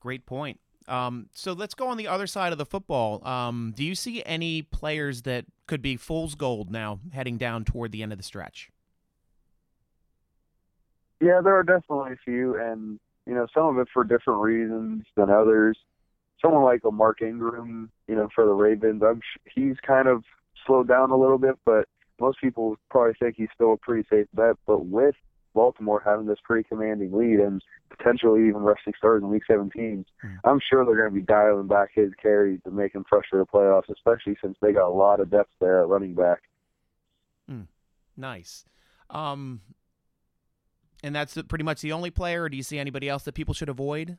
Great 0.00 0.24
point. 0.24 0.58
Um, 0.88 1.28
so 1.34 1.52
let's 1.52 1.74
go 1.74 1.88
on 1.88 1.96
the 1.96 2.08
other 2.08 2.26
side 2.26 2.52
of 2.52 2.58
the 2.58 2.66
football. 2.66 3.26
Um, 3.26 3.72
do 3.76 3.84
you 3.84 3.94
see 3.94 4.22
any 4.24 4.62
players 4.62 5.22
that 5.22 5.44
could 5.66 5.82
be 5.82 5.96
fool's 5.96 6.34
gold 6.34 6.70
now 6.70 7.00
heading 7.12 7.38
down 7.38 7.64
toward 7.64 7.92
the 7.92 8.02
end 8.02 8.12
of 8.12 8.18
the 8.18 8.24
stretch? 8.24 8.70
Yeah, 11.20 11.40
there 11.42 11.56
are 11.56 11.62
definitely 11.62 12.12
a 12.12 12.16
few, 12.24 12.60
and 12.60 13.00
you 13.26 13.34
know, 13.34 13.46
some 13.52 13.66
of 13.66 13.78
it 13.78 13.88
for 13.92 14.04
different 14.04 14.40
reasons 14.40 15.04
than 15.16 15.30
others. 15.30 15.76
Someone 16.40 16.62
like 16.62 16.82
a 16.84 16.90
Mark 16.90 17.22
Ingram, 17.22 17.90
you 18.06 18.14
know, 18.14 18.28
for 18.34 18.44
the 18.44 18.52
Ravens, 18.52 19.02
I'm 19.02 19.20
sh- 19.20 19.50
he's 19.54 19.76
kind 19.84 20.06
of 20.06 20.22
slowed 20.66 20.88
down 20.88 21.10
a 21.10 21.16
little 21.16 21.38
bit, 21.38 21.56
but 21.64 21.88
most 22.20 22.38
people 22.40 22.76
probably 22.90 23.14
think 23.18 23.36
he's 23.36 23.48
still 23.54 23.72
a 23.72 23.76
pretty 23.76 24.06
safe 24.10 24.26
bet. 24.34 24.56
But 24.66 24.84
with 24.84 25.14
Baltimore 25.56 26.00
having 26.04 26.26
this 26.26 26.38
pretty 26.44 26.68
commanding 26.68 27.12
lead 27.12 27.40
and 27.40 27.60
potentially 27.90 28.46
even 28.46 28.62
resting 28.62 28.92
starters 28.96 29.24
in 29.24 29.30
Week 29.30 29.42
17, 29.46 30.04
Mhm. 30.22 30.38
I'm 30.44 30.60
sure 30.60 30.84
they're 30.84 30.96
going 30.96 31.12
to 31.12 31.14
be 31.14 31.26
dialing 31.26 31.66
back 31.66 31.90
his 31.92 32.14
carries 32.22 32.62
to 32.62 32.70
make 32.70 32.94
him 32.94 33.04
fresh 33.08 33.24
for 33.28 33.38
the 33.38 33.46
playoffs, 33.46 33.88
especially 33.88 34.36
since 34.40 34.56
they 34.60 34.72
got 34.72 34.86
a 34.86 34.94
lot 34.94 35.18
of 35.18 35.30
depth 35.30 35.52
there 35.60 35.80
at 35.80 35.88
running 35.88 36.14
back. 36.14 36.42
Nice. 38.16 38.64
Um, 39.10 39.60
and 41.04 41.14
that's 41.14 41.40
pretty 41.48 41.64
much 41.64 41.82
the 41.82 41.92
only 41.92 42.10
player, 42.10 42.44
or 42.44 42.48
do 42.48 42.56
you 42.56 42.62
see 42.62 42.78
anybody 42.78 43.08
else 43.08 43.24
that 43.24 43.34
people 43.34 43.52
should 43.52 43.68
avoid? 43.68 44.16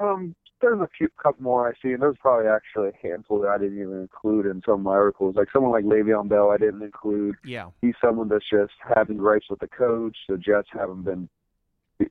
Um, 0.00 0.34
there's 0.60 0.80
a 0.80 0.88
few 0.96 1.08
couple 1.22 1.42
more 1.42 1.68
I 1.68 1.72
see, 1.82 1.92
and 1.92 2.00
there's 2.00 2.16
probably 2.18 2.48
actually 2.48 2.88
a 2.88 3.06
handful 3.06 3.40
that 3.40 3.48
I 3.48 3.58
didn't 3.58 3.78
even 3.80 4.00
include 4.00 4.46
in 4.46 4.62
some 4.64 4.74
of 4.74 4.80
my 4.80 4.92
articles. 4.94 5.36
Like 5.36 5.48
someone 5.52 5.72
like 5.72 5.84
Le'Veon 5.84 6.28
Bell, 6.28 6.50
I 6.50 6.56
didn't 6.56 6.82
include. 6.82 7.34
Yeah. 7.44 7.70
He's 7.82 7.94
someone 8.02 8.28
that's 8.28 8.48
just 8.50 8.72
having 8.94 9.18
gripes 9.18 9.46
with 9.50 9.60
the 9.60 9.68
coach. 9.68 10.16
The 10.28 10.38
Jets 10.38 10.68
haven't 10.72 11.02
been 11.04 11.28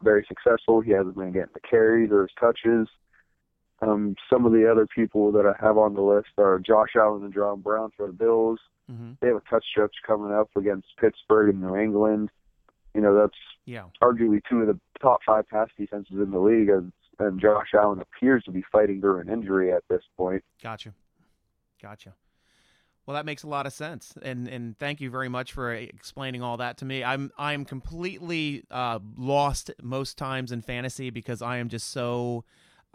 very 0.04 0.26
successful. 0.28 0.82
He 0.82 0.92
hasn't 0.92 1.16
been 1.16 1.32
getting 1.32 1.54
the 1.54 1.60
carries 1.60 2.12
or 2.12 2.22
his 2.24 2.32
touches. 2.40 2.88
Um, 3.82 4.16
some 4.32 4.46
of 4.46 4.52
the 4.52 4.70
other 4.72 4.88
people 4.88 5.32
that 5.34 5.46
I 5.46 5.54
have 5.64 5.78
on 5.78 5.96
the 5.96 6.02
list 6.02 6.30
are 6.38 6.60
Josh 6.60 6.96
Allen 6.96 7.24
and 7.26 7.34
John 7.34 7.62
Brown 7.62 7.92
for 7.98 8.08
the 8.08 8.14
Bills. 8.14 8.60
hmm 8.88 9.14
They 9.22 9.28
have 9.28 9.38
a 9.38 9.50
touch 9.50 9.66
stretch 9.70 9.94
coming 10.06 10.32
up 10.32 10.50
against 10.56 10.88
Pittsburgh 11.00 11.50
and 11.50 11.62
New 11.62 11.76
England. 11.76 12.30
You 12.94 13.02
know, 13.02 13.14
that's 13.16 13.38
Yeah. 13.66 13.86
arguably 14.02 14.42
two 14.50 14.62
of 14.62 14.68
the 14.68 14.80
top 15.02 15.20
five 15.26 15.48
pass 15.50 15.70
defenses 15.78 16.16
in 16.18 16.32
the 16.32 16.40
league. 16.40 16.70
And 16.70 16.94
and 17.20 17.40
Josh 17.40 17.70
Allen 17.74 18.02
appears 18.02 18.44
to 18.44 18.52
be 18.52 18.64
fighting 18.72 19.02
through 19.02 19.20
an 19.20 19.30
injury 19.30 19.72
at 19.72 19.84
this 19.90 20.02
point. 20.18 20.44
Gotcha, 20.62 20.94
gotcha. 21.82 22.14
Well, 23.06 23.14
that 23.16 23.26
makes 23.26 23.44
a 23.44 23.48
lot 23.48 23.68
of 23.68 23.74
sense, 23.74 24.16
and 24.22 24.48
and 24.48 24.78
thank 24.80 25.00
you 25.00 25.12
very 25.12 25.30
much 25.30 25.54
for 25.54 25.72
explaining 25.72 26.42
all 26.42 26.58
that 26.58 26.78
to 26.78 26.86
me. 26.86 27.04
I'm 27.04 27.32
I'm 27.38 27.64
completely 27.64 28.64
uh, 28.72 29.00
lost 29.16 29.70
most 29.82 30.18
times 30.18 30.52
in 30.52 30.62
fantasy 30.62 31.12
because 31.12 31.44
I 31.44 31.58
am 31.58 31.70
just 31.70 31.92
so 31.92 32.46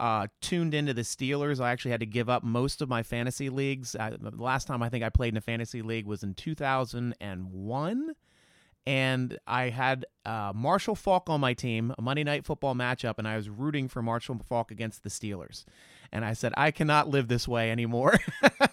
uh, 0.01 0.27
tuned 0.41 0.73
into 0.73 0.93
the 0.93 1.03
Steelers. 1.03 1.61
I 1.61 1.71
actually 1.71 1.91
had 1.91 2.01
to 2.01 2.05
give 2.05 2.27
up 2.27 2.43
most 2.43 2.81
of 2.81 2.89
my 2.89 3.03
fantasy 3.03 3.49
leagues. 3.49 3.95
I, 3.95 4.09
the 4.09 4.31
last 4.35 4.67
time 4.67 4.83
I 4.83 4.89
think 4.89 5.03
I 5.03 5.09
played 5.09 5.33
in 5.33 5.37
a 5.37 5.41
fantasy 5.41 5.81
league 5.81 6.07
was 6.07 6.23
in 6.23 6.33
2001 6.33 8.11
and 8.85 9.37
I 9.45 9.69
had 9.69 10.05
uh, 10.25 10.51
Marshall 10.55 10.95
Faulk 10.95 11.29
on 11.29 11.39
my 11.39 11.53
team, 11.53 11.93
a 11.97 12.01
Monday 12.01 12.23
Night 12.23 12.45
Football 12.45 12.75
matchup, 12.75 13.15
and 13.17 13.27
I 13.27 13.35
was 13.35 13.49
rooting 13.49 13.87
for 13.87 14.01
Marshall 14.01 14.39
Faulk 14.47 14.71
against 14.71 15.03
the 15.03 15.09
Steelers. 15.09 15.65
And 16.11 16.25
I 16.25 16.33
said, 16.33 16.53
I 16.57 16.71
cannot 16.71 17.07
live 17.07 17.27
this 17.27 17.47
way 17.47 17.71
anymore. 17.71 18.17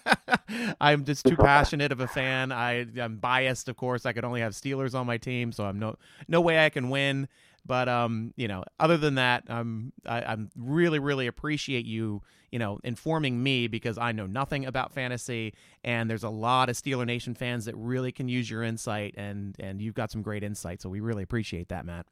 I'm 0.81 1.05
just 1.05 1.25
too 1.25 1.37
passionate 1.37 1.91
of 1.91 1.99
a 1.99 2.07
fan. 2.07 2.51
I, 2.51 2.85
I'm 2.99 3.17
biased, 3.17 3.69
of 3.69 3.77
course. 3.77 4.05
I 4.05 4.13
could 4.13 4.25
only 4.25 4.41
have 4.41 4.53
Steelers 4.53 4.93
on 4.93 5.05
my 5.05 5.17
team, 5.17 5.51
so 5.51 5.63
I'm 5.63 5.79
no 5.79 5.97
no 6.27 6.41
way 6.41 6.63
I 6.63 6.69
can 6.69 6.89
win. 6.89 7.27
But 7.69 7.87
um, 7.87 8.33
you 8.35 8.47
know, 8.47 8.63
other 8.79 8.97
than 8.97 9.15
that, 9.15 9.43
I'm 9.47 9.93
I, 10.03 10.23
I'm 10.23 10.49
really 10.57 10.97
really 10.97 11.27
appreciate 11.27 11.85
you 11.85 12.23
you 12.51 12.57
know 12.57 12.79
informing 12.83 13.43
me 13.43 13.67
because 13.67 13.99
I 13.99 14.11
know 14.11 14.25
nothing 14.25 14.65
about 14.65 14.91
fantasy, 14.91 15.53
and 15.83 16.09
there's 16.09 16.23
a 16.23 16.29
lot 16.29 16.69
of 16.69 16.75
Steeler 16.75 17.05
Nation 17.05 17.35
fans 17.35 17.65
that 17.65 17.75
really 17.77 18.11
can 18.11 18.27
use 18.27 18.49
your 18.49 18.63
insight, 18.63 19.13
and 19.17 19.55
and 19.59 19.79
you've 19.83 19.93
got 19.93 20.09
some 20.09 20.23
great 20.23 20.43
insight, 20.43 20.81
so 20.81 20.89
we 20.89 20.99
really 20.99 21.21
appreciate 21.21 21.69
that, 21.69 21.85
Matt. 21.85 22.07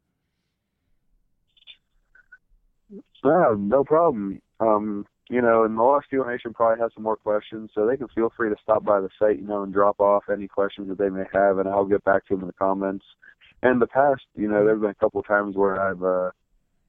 Yeah, 3.24 3.54
no 3.58 3.82
problem. 3.82 4.40
Um, 4.60 5.06
you 5.28 5.42
know, 5.42 5.64
and 5.64 5.76
the 5.76 5.82
Lost 5.82 6.06
Steeler 6.12 6.30
Nation 6.30 6.54
probably 6.54 6.80
has 6.80 6.92
some 6.94 7.02
more 7.02 7.16
questions, 7.16 7.70
so 7.74 7.84
they 7.84 7.96
can 7.96 8.06
feel 8.14 8.32
free 8.36 8.48
to 8.48 8.56
stop 8.62 8.84
by 8.84 9.00
the 9.00 9.10
site, 9.18 9.40
you 9.40 9.46
know, 9.48 9.64
and 9.64 9.74
drop 9.74 9.98
off 9.98 10.22
any 10.32 10.46
questions 10.46 10.88
that 10.88 10.98
they 10.98 11.10
may 11.10 11.24
have, 11.32 11.58
and 11.58 11.68
I'll 11.68 11.84
get 11.84 12.04
back 12.04 12.28
to 12.28 12.34
them 12.34 12.42
in 12.42 12.46
the 12.46 12.52
comments. 12.52 13.04
And 13.62 13.72
in 13.72 13.78
the 13.78 13.86
past, 13.86 14.22
you 14.36 14.48
know, 14.48 14.64
there's 14.64 14.80
been 14.80 14.90
a 14.90 14.94
couple 14.94 15.20
of 15.20 15.26
times 15.26 15.56
where 15.56 15.80
I've 15.80 16.02
uh, 16.02 16.30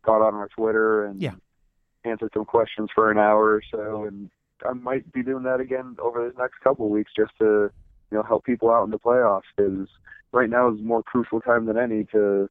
got 0.03 0.21
on 0.21 0.35
our 0.35 0.49
Twitter 0.49 1.05
and 1.05 1.21
yeah. 1.21 1.33
answered 2.05 2.31
some 2.33 2.45
questions 2.45 2.89
for 2.93 3.11
an 3.11 3.17
hour 3.17 3.55
or 3.55 3.61
so, 3.71 4.05
and 4.05 4.29
I 4.67 4.73
might 4.73 5.11
be 5.11 5.23
doing 5.23 5.43
that 5.43 5.59
again 5.59 5.97
over 5.99 6.29
the 6.29 6.41
next 6.41 6.59
couple 6.63 6.85
of 6.85 6.91
weeks 6.91 7.11
just 7.15 7.31
to, 7.39 7.71
you 8.11 8.17
know, 8.17 8.23
help 8.23 8.45
people 8.45 8.69
out 8.69 8.83
in 8.83 8.91
the 8.91 8.99
playoffs 8.99 9.49
because 9.55 9.87
right 10.31 10.49
now 10.49 10.71
is 10.71 10.79
a 10.79 10.83
more 10.83 11.01
crucial 11.03 11.41
time 11.41 11.65
than 11.65 11.77
any 11.77 12.03
to 12.05 12.49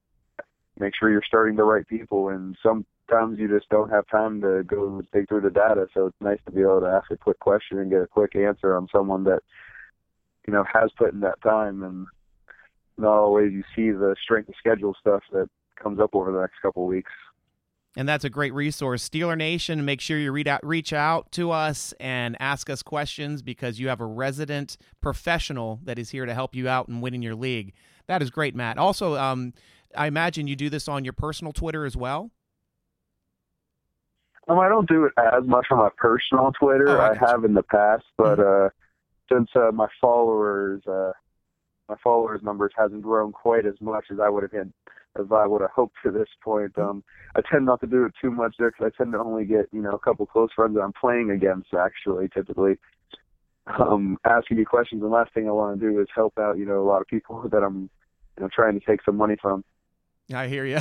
make 0.78 0.94
sure 0.98 1.10
you're 1.10 1.22
starting 1.26 1.56
the 1.56 1.64
right 1.64 1.86
people, 1.86 2.28
and 2.28 2.56
sometimes 2.62 3.38
you 3.38 3.48
just 3.48 3.68
don't 3.68 3.90
have 3.90 4.06
time 4.08 4.40
to 4.40 4.62
go 4.64 5.02
dig 5.12 5.28
through 5.28 5.40
the 5.40 5.50
data. 5.50 5.86
So 5.94 6.06
it's 6.06 6.16
nice 6.20 6.38
to 6.46 6.52
be 6.52 6.62
able 6.62 6.80
to 6.80 6.86
ask 6.86 7.10
a 7.10 7.16
quick 7.16 7.38
question 7.40 7.78
and 7.78 7.90
get 7.90 8.02
a 8.02 8.06
quick 8.06 8.34
answer 8.36 8.76
on 8.76 8.88
someone 8.92 9.24
that, 9.24 9.42
you 10.46 10.52
know, 10.52 10.64
has 10.72 10.90
put 10.96 11.12
in 11.12 11.20
that 11.20 11.40
time 11.42 11.82
and 11.82 12.06
not 12.98 13.18
always 13.18 13.52
you 13.52 13.64
see 13.74 13.90
the 13.90 14.16
strength 14.22 14.48
of 14.48 14.54
schedule 14.58 14.94
stuff 15.00 15.22
that 15.32 15.48
comes 15.80 16.00
up 16.00 16.10
over 16.14 16.32
the 16.32 16.40
next 16.40 16.54
couple 16.62 16.84
of 16.84 16.88
weeks. 16.88 17.12
And 17.96 18.08
that's 18.08 18.24
a 18.24 18.30
great 18.30 18.54
resource. 18.54 19.08
Steeler 19.08 19.36
Nation, 19.36 19.84
make 19.84 20.00
sure 20.00 20.18
you 20.18 20.30
read 20.30 20.46
out, 20.46 20.64
reach 20.64 20.92
out 20.92 21.32
to 21.32 21.50
us 21.50 21.92
and 21.98 22.36
ask 22.38 22.70
us 22.70 22.82
questions 22.82 23.42
because 23.42 23.80
you 23.80 23.88
have 23.88 24.00
a 24.00 24.06
resident 24.06 24.76
professional 25.00 25.80
that 25.84 25.98
is 25.98 26.10
here 26.10 26.26
to 26.26 26.34
help 26.34 26.54
you 26.54 26.68
out 26.68 26.88
in 26.88 27.00
winning 27.00 27.22
your 27.22 27.34
league. 27.34 27.72
That 28.06 28.22
is 28.22 28.30
great, 28.30 28.54
Matt. 28.54 28.78
Also, 28.78 29.16
um, 29.16 29.52
I 29.96 30.06
imagine 30.06 30.46
you 30.46 30.54
do 30.54 30.70
this 30.70 30.86
on 30.86 31.04
your 31.04 31.12
personal 31.12 31.52
Twitter 31.52 31.84
as 31.84 31.96
well. 31.96 32.30
Um, 34.48 34.58
I 34.58 34.68
don't 34.68 34.88
do 34.88 35.04
it 35.04 35.12
as 35.18 35.44
much 35.44 35.66
on 35.70 35.78
my 35.78 35.90
personal 35.96 36.52
Twitter. 36.58 36.88
Oh, 36.88 37.00
I 37.00 37.10
I, 37.10 37.14
have 37.16 37.44
in 37.44 37.54
the 37.54 37.62
past, 37.62 38.04
but 38.16 38.38
uh, 38.38 38.68
since 39.30 39.50
uh, 39.54 39.70
my 39.72 39.88
followers, 40.00 40.82
uh, 40.86 41.12
my 41.88 41.96
followers 42.02 42.40
numbers 42.42 42.72
hasn't 42.76 43.02
grown 43.02 43.32
quite 43.32 43.66
as 43.66 43.74
much 43.80 44.06
as 44.10 44.18
I 44.20 44.28
would 44.28 44.42
have 44.42 44.52
had, 44.52 44.72
as 45.18 45.26
I 45.32 45.46
would 45.46 45.62
have 45.62 45.70
hoped 45.70 45.96
to 46.04 46.10
this 46.10 46.28
point. 46.42 46.76
Um, 46.78 47.02
I 47.34 47.40
tend 47.50 47.66
not 47.66 47.80
to 47.80 47.86
do 47.86 48.04
it 48.04 48.12
too 48.20 48.30
much 48.30 48.54
there 48.58 48.70
because 48.70 48.92
I 48.92 48.96
tend 48.96 49.12
to 49.12 49.18
only 49.18 49.44
get 49.44 49.68
you 49.72 49.82
know 49.82 49.92
a 49.92 49.98
couple 49.98 50.26
close 50.26 50.50
friends 50.54 50.74
that 50.74 50.82
I'm 50.82 50.92
playing 50.92 51.30
against 51.30 51.68
actually 51.74 52.28
typically. 52.28 52.76
Um, 53.78 54.16
asking 54.24 54.56
me 54.56 54.64
questions, 54.64 55.02
and 55.02 55.10
last 55.10 55.34
thing 55.34 55.46
I 55.46 55.52
want 55.52 55.78
to 55.78 55.90
do 55.90 56.00
is 56.00 56.08
help 56.14 56.38
out 56.38 56.58
you 56.58 56.64
know 56.66 56.80
a 56.80 56.88
lot 56.88 57.02
of 57.02 57.08
people 57.08 57.48
that 57.52 57.62
I'm 57.62 57.90
you 58.36 58.42
know 58.42 58.48
trying 58.54 58.78
to 58.78 58.86
take 58.86 59.02
some 59.04 59.16
money 59.16 59.36
from. 59.40 59.64
I 60.32 60.48
hear 60.48 60.66
you. 60.66 60.78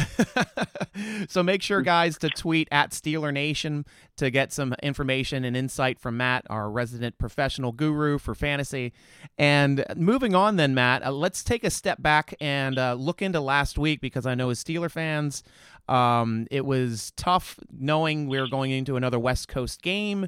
so 1.29 1.41
make 1.41 1.61
sure, 1.61 1.81
guys, 1.81 2.17
to 2.17 2.29
tweet 2.29 2.67
at 2.69 2.91
Steeler 2.91 3.33
Nation 3.33 3.85
to 4.17 4.29
get 4.29 4.51
some 4.51 4.75
information 4.83 5.45
and 5.45 5.55
insight 5.55 5.99
from 5.99 6.17
Matt, 6.17 6.45
our 6.49 6.69
resident 6.69 7.17
professional 7.17 7.71
guru 7.71 8.17
for 8.17 8.35
fantasy. 8.35 8.91
And 9.37 9.85
moving 9.95 10.35
on, 10.35 10.57
then, 10.57 10.75
Matt, 10.75 11.05
uh, 11.05 11.11
let's 11.11 11.45
take 11.45 11.63
a 11.63 11.69
step 11.69 12.01
back 12.01 12.33
and 12.41 12.77
uh, 12.77 12.95
look 12.95 13.21
into 13.21 13.39
last 13.39 13.77
week 13.77 14.01
because 14.01 14.25
I 14.25 14.35
know 14.35 14.49
as 14.49 14.61
Steeler 14.61 14.91
fans, 14.91 15.43
um, 15.87 16.47
it 16.51 16.65
was 16.65 17.13
tough 17.15 17.57
knowing 17.71 18.27
we 18.27 18.39
were 18.41 18.49
going 18.49 18.71
into 18.71 18.97
another 18.97 19.19
West 19.19 19.47
Coast 19.47 19.81
game. 19.81 20.27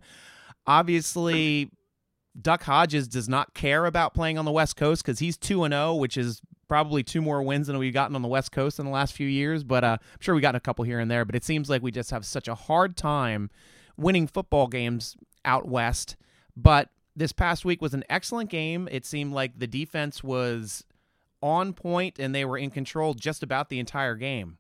Obviously, 0.66 1.70
Duck 2.40 2.64
Hodges 2.64 3.08
does 3.08 3.28
not 3.28 3.54
care 3.54 3.86
about 3.86 4.14
playing 4.14 4.38
on 4.38 4.46
the 4.46 4.52
West 4.52 4.76
Coast 4.76 5.04
because 5.04 5.20
he's 5.20 5.38
2 5.38 5.66
and 5.66 5.74
0, 5.74 5.96
which 5.96 6.16
is 6.16 6.42
probably 6.70 7.04
two 7.04 7.22
more 7.22 7.42
wins 7.42 7.68
than 7.68 7.78
we've 7.78 7.94
gotten 7.94 8.16
on 8.16 8.22
the 8.22 8.28
West 8.28 8.52
Coast 8.54 8.80
in 8.80 8.86
the 8.86 8.92
last 8.92 9.14
few 9.14 9.28
years. 9.28 9.64
But 9.64 9.84
uh, 9.84 9.98
I'm 10.02 10.20
sure 10.22 10.36
we 10.36 10.42
got 10.42 10.56
a 10.56 10.60
couple 10.60 10.86
here 10.86 11.00
and 11.00 11.12
there. 11.12 11.26
But 11.26 11.36
it 11.36 11.44
seems 11.44 11.70
like 11.70 11.82
we 11.82 11.92
just 11.92 12.12
have 12.12 12.26
such 12.26 12.48
a 12.48 12.56
hard 12.56 12.96
time 12.96 13.50
winning 13.98 14.28
football 14.28 14.68
games 14.68 15.18
out 15.44 15.68
west. 15.68 16.16
But 16.56 16.90
this 17.16 17.34
past 17.34 17.66
week 17.66 17.82
was 17.82 17.94
an 17.94 18.06
excellent 18.10 18.50
game. 18.50 18.88
It 18.90 19.06
seemed 19.06 19.34
like 19.34 19.60
the 19.60 19.68
defense 19.68 20.24
was 20.24 20.86
on 21.42 21.74
point 21.74 22.20
and 22.20 22.34
they 22.34 22.46
were 22.46 22.58
in 22.58 22.70
control 22.70 23.14
just 23.14 23.44
about 23.44 23.70
the 23.70 23.80
entire 23.80 24.16
game. 24.16 24.58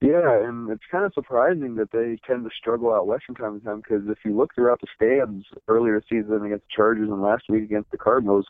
Yeah, 0.00 0.44
and 0.44 0.68
it's 0.70 0.82
kind 0.90 1.06
of 1.06 1.14
surprising 1.14 1.76
that 1.76 1.90
they 1.90 2.18
tend 2.26 2.44
to 2.44 2.50
struggle 2.54 2.92
out 2.92 3.06
west 3.06 3.24
from 3.24 3.36
time 3.36 3.58
to 3.58 3.64
time 3.64 3.78
because 3.80 4.06
if 4.06 4.18
you 4.22 4.36
look 4.36 4.54
throughout 4.54 4.78
the 4.82 4.86
stands 4.94 5.46
earlier 5.66 6.02
season 6.10 6.44
against 6.44 6.64
the 6.66 6.74
Chargers 6.76 7.08
and 7.08 7.22
last 7.22 7.44
week 7.48 7.64
against 7.64 7.90
the 7.90 7.96
Cardinals, 7.96 8.44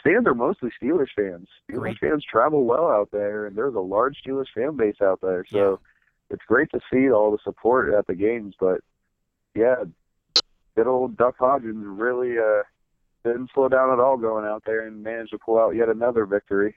stands 0.00 0.26
are 0.26 0.34
mostly 0.34 0.70
Steelers 0.80 1.08
fans. 1.16 1.48
Steelers 1.70 1.80
Great. 1.80 1.98
fans 1.98 2.24
travel 2.30 2.64
well 2.64 2.88
out 2.88 3.10
there, 3.12 3.46
and 3.46 3.56
there's 3.56 3.74
a 3.74 3.80
large 3.80 4.16
Steelers 4.24 4.46
fan 4.54 4.76
base 4.76 4.96
out 5.02 5.20
there. 5.20 5.44
So 5.50 5.80
it's 6.30 6.42
great 6.46 6.70
to 6.72 6.80
see 6.92 7.10
all 7.10 7.30
the 7.30 7.38
support 7.44 7.92
at 7.94 8.06
the 8.06 8.14
games. 8.14 8.54
But 8.58 8.80
yeah, 9.54 9.84
good 10.76 10.86
old 10.86 11.16
Duck 11.16 11.36
Hodges 11.38 11.74
really 11.76 12.38
uh, 12.38 12.62
didn't 13.24 13.50
slow 13.54 13.68
down 13.68 13.92
at 13.92 14.00
all 14.00 14.16
going 14.16 14.44
out 14.44 14.62
there 14.66 14.86
and 14.86 15.02
managed 15.02 15.30
to 15.32 15.38
pull 15.38 15.58
out 15.58 15.74
yet 15.74 15.88
another 15.88 16.26
victory. 16.26 16.74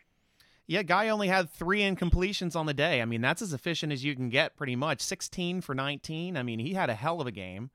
Yeah, 0.69 0.83
guy 0.83 1.07
only 1.07 1.29
had 1.29 1.49
three 1.49 1.79
incompletions 1.79 2.55
on 2.55 2.65
the 2.65 2.73
day. 2.73 3.01
I 3.01 3.05
mean, 3.05 3.21
that's 3.21 3.41
as 3.41 3.53
efficient 3.53 3.93
as 3.93 4.03
you 4.03 4.15
can 4.15 4.27
get, 4.27 4.57
pretty 4.57 4.75
much. 4.75 4.99
16 4.99 5.61
for 5.61 5.73
19. 5.73 6.35
I 6.35 6.43
mean, 6.43 6.59
he 6.59 6.73
had 6.73 6.89
a 6.89 6.93
hell 6.93 7.21
of 7.21 7.27
a 7.27 7.31
game. 7.31 7.69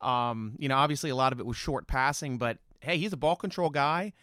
Um, 0.00 0.54
you 0.58 0.68
know, 0.68 0.76
obviously 0.76 1.10
a 1.10 1.16
lot 1.16 1.32
of 1.32 1.40
it 1.40 1.46
was 1.46 1.58
short 1.58 1.86
passing, 1.86 2.38
but 2.38 2.56
hey, 2.80 2.96
he's 2.96 3.12
a 3.12 3.18
ball 3.18 3.36
control 3.36 3.68
guy. 3.68 4.14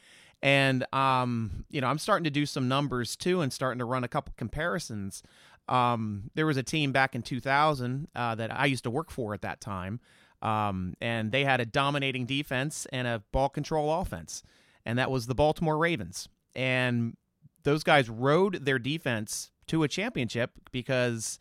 And 0.46 0.86
um, 0.94 1.66
you 1.72 1.82
know, 1.82 1.88
I'm 1.88 1.98
starting 1.98 2.24
to 2.26 2.30
do 2.30 2.46
some 2.46 2.68
numbers 2.68 3.16
too, 3.16 3.42
and 3.42 3.52
starting 3.52 3.80
to 3.80 3.86
run 3.86 4.04
a 4.04 4.08
couple 4.08 4.32
comparisons. 4.38 5.24
Um, 5.68 6.30
there 6.36 6.46
was 6.46 6.56
a 6.56 6.62
team 6.62 6.92
back 6.92 7.16
in 7.16 7.24
2000 7.24 8.08
uh, 8.16 8.36
that 8.36 8.56
I 8.56 8.68
used 8.68 8.84
to 8.84 8.92
work 8.92 9.10
for 9.10 9.34
at 9.34 9.42
that 9.42 9.60
time, 9.60 10.00
um, 10.44 10.94
and 11.02 11.32
they 11.32 11.46
had 11.46 11.62
a 11.62 11.66
dominating 11.66 12.28
defense 12.28 12.86
and 12.94 13.08
a 13.08 13.24
ball 13.32 13.50
control 13.50 13.92
offense, 13.92 14.44
and 14.86 15.00
that 15.00 15.10
was 15.10 15.26
the 15.26 15.34
Baltimore 15.34 15.80
Ravens. 15.80 16.30
And 16.56 17.18
those 17.64 17.84
guys 17.84 18.08
rode 18.08 18.66
their 18.66 18.78
defense 18.78 19.50
to 19.66 19.82
a 19.82 19.88
championship 19.88 20.52
because 20.72 21.40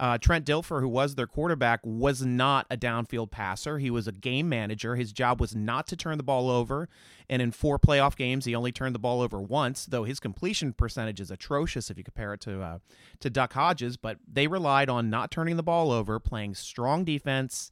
uh, 0.00 0.16
Trent 0.18 0.46
Dilfer, 0.46 0.80
who 0.80 0.88
was 0.88 1.16
their 1.16 1.26
quarterback, 1.26 1.80
was 1.82 2.22
not 2.22 2.66
a 2.70 2.76
downfield 2.76 3.30
passer. 3.30 3.78
He 3.78 3.90
was 3.90 4.06
a 4.06 4.12
game 4.12 4.48
manager. 4.48 4.94
His 4.94 5.12
job 5.12 5.40
was 5.40 5.56
not 5.56 5.86
to 5.88 5.96
turn 5.96 6.18
the 6.18 6.24
ball 6.24 6.48
over. 6.50 6.88
And 7.28 7.42
in 7.42 7.50
four 7.50 7.78
playoff 7.78 8.16
games, 8.16 8.44
he 8.44 8.54
only 8.54 8.72
turned 8.72 8.94
the 8.94 9.00
ball 9.00 9.20
over 9.20 9.40
once, 9.40 9.86
though 9.86 10.04
his 10.04 10.20
completion 10.20 10.72
percentage 10.72 11.20
is 11.20 11.30
atrocious 11.30 11.90
if 11.90 11.98
you 11.98 12.04
compare 12.04 12.32
it 12.32 12.40
to 12.42 12.62
uh, 12.62 12.78
to 13.20 13.28
Duck 13.28 13.52
Hodges. 13.52 13.96
But 13.96 14.18
they 14.30 14.46
relied 14.46 14.88
on 14.88 15.10
not 15.10 15.30
turning 15.30 15.56
the 15.56 15.62
ball 15.62 15.90
over, 15.90 16.20
playing 16.20 16.54
strong 16.54 17.04
defense, 17.04 17.70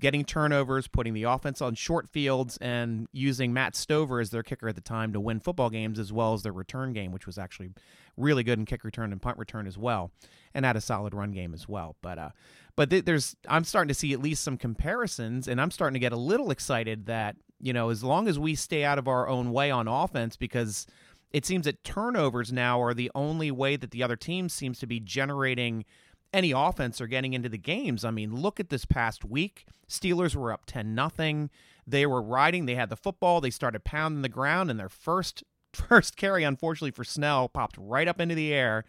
getting 0.00 0.24
turnovers, 0.24 0.86
putting 0.86 1.12
the 1.12 1.24
offense 1.24 1.60
on 1.60 1.74
short 1.74 2.08
fields, 2.08 2.56
and 2.58 3.08
using 3.12 3.52
Matt 3.52 3.74
Stover 3.76 4.20
as 4.20 4.30
their 4.30 4.42
kicker 4.42 4.68
at 4.68 4.74
the 4.74 4.80
time 4.80 5.12
to 5.12 5.20
win 5.20 5.40
football 5.40 5.70
games 5.70 5.98
as 5.98 6.12
well 6.12 6.34
as 6.34 6.42
their 6.42 6.52
return 6.52 6.92
game, 6.92 7.12
which 7.12 7.26
was 7.26 7.36
actually 7.36 7.70
really 8.16 8.42
good 8.42 8.58
in 8.58 8.64
kick 8.64 8.84
return 8.84 9.12
and 9.12 9.20
punt 9.20 9.38
return 9.38 9.66
as 9.66 9.78
well, 9.78 10.10
and 10.54 10.64
had 10.64 10.76
a 10.76 10.80
solid 10.80 11.14
run 11.14 11.32
game 11.32 11.54
as 11.54 11.68
well. 11.68 11.96
But 12.02 12.18
uh, 12.18 12.30
but 12.76 12.90
th- 12.90 13.04
there's 13.04 13.36
I'm 13.48 13.64
starting 13.64 13.88
to 13.88 13.94
see 13.94 14.12
at 14.12 14.20
least 14.20 14.42
some 14.42 14.56
comparisons, 14.56 15.48
and 15.48 15.60
I'm 15.60 15.70
starting 15.70 15.94
to 15.94 16.00
get 16.00 16.12
a 16.12 16.16
little 16.16 16.50
excited 16.50 17.06
that 17.06 17.36
you 17.60 17.72
know 17.72 17.90
as 17.90 18.02
long 18.02 18.28
as 18.28 18.38
we 18.38 18.54
stay 18.54 18.84
out 18.84 18.98
of 18.98 19.08
our 19.08 19.28
own 19.28 19.52
way 19.52 19.70
on 19.70 19.88
offense, 19.88 20.36
because 20.36 20.86
it 21.32 21.44
seems 21.44 21.64
that 21.64 21.82
turnovers 21.82 22.52
now 22.52 22.80
are 22.80 22.94
the 22.94 23.10
only 23.14 23.50
way 23.50 23.76
that 23.76 23.90
the 23.90 24.02
other 24.02 24.16
team 24.16 24.48
seems 24.48 24.78
to 24.78 24.86
be 24.86 25.00
generating 25.00 25.84
any 26.32 26.52
offense 26.52 27.00
or 27.00 27.06
getting 27.06 27.32
into 27.32 27.48
the 27.48 27.58
games. 27.58 28.04
I 28.04 28.10
mean, 28.10 28.34
look 28.34 28.60
at 28.60 28.68
this 28.68 28.84
past 28.84 29.24
week. 29.24 29.66
Steelers 29.88 30.34
were 30.34 30.52
up 30.52 30.66
10 30.66 30.94
nothing. 30.94 31.50
They 31.86 32.06
were 32.06 32.22
riding, 32.22 32.66
they 32.66 32.74
had 32.74 32.88
the 32.88 32.96
football, 32.96 33.40
they 33.40 33.50
started 33.50 33.84
pounding 33.84 34.22
the 34.22 34.28
ground 34.28 34.70
and 34.70 34.80
their 34.80 34.88
first 34.88 35.44
first 35.76 36.16
carry 36.16 36.44
unfortunately 36.44 36.90
for 36.90 37.04
Snell 37.04 37.48
popped 37.48 37.76
right 37.78 38.08
up 38.08 38.20
into 38.20 38.34
the 38.34 38.52
air. 38.52 38.84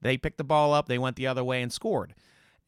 They 0.00 0.16
picked 0.16 0.38
the 0.38 0.44
ball 0.44 0.74
up, 0.74 0.88
they 0.88 0.98
went 0.98 1.16
the 1.16 1.26
other 1.26 1.44
way 1.44 1.62
and 1.62 1.72
scored. 1.72 2.14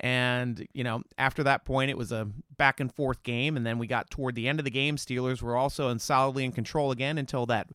And, 0.00 0.66
you 0.72 0.82
know, 0.82 1.02
after 1.18 1.44
that 1.44 1.64
point, 1.64 1.90
it 1.90 1.96
was 1.96 2.10
a 2.10 2.28
back 2.56 2.80
and 2.80 2.92
forth 2.92 3.22
game. 3.22 3.56
And 3.56 3.64
then 3.64 3.78
we 3.78 3.86
got 3.86 4.10
toward 4.10 4.34
the 4.34 4.48
end 4.48 4.58
of 4.58 4.64
the 4.64 4.70
game. 4.70 4.96
Steelers 4.96 5.40
were 5.40 5.56
also 5.56 5.88
in 5.88 5.98
solidly 6.00 6.44
in 6.44 6.52
control 6.52 6.90
again 6.90 7.16
until 7.16 7.46
that 7.46 7.68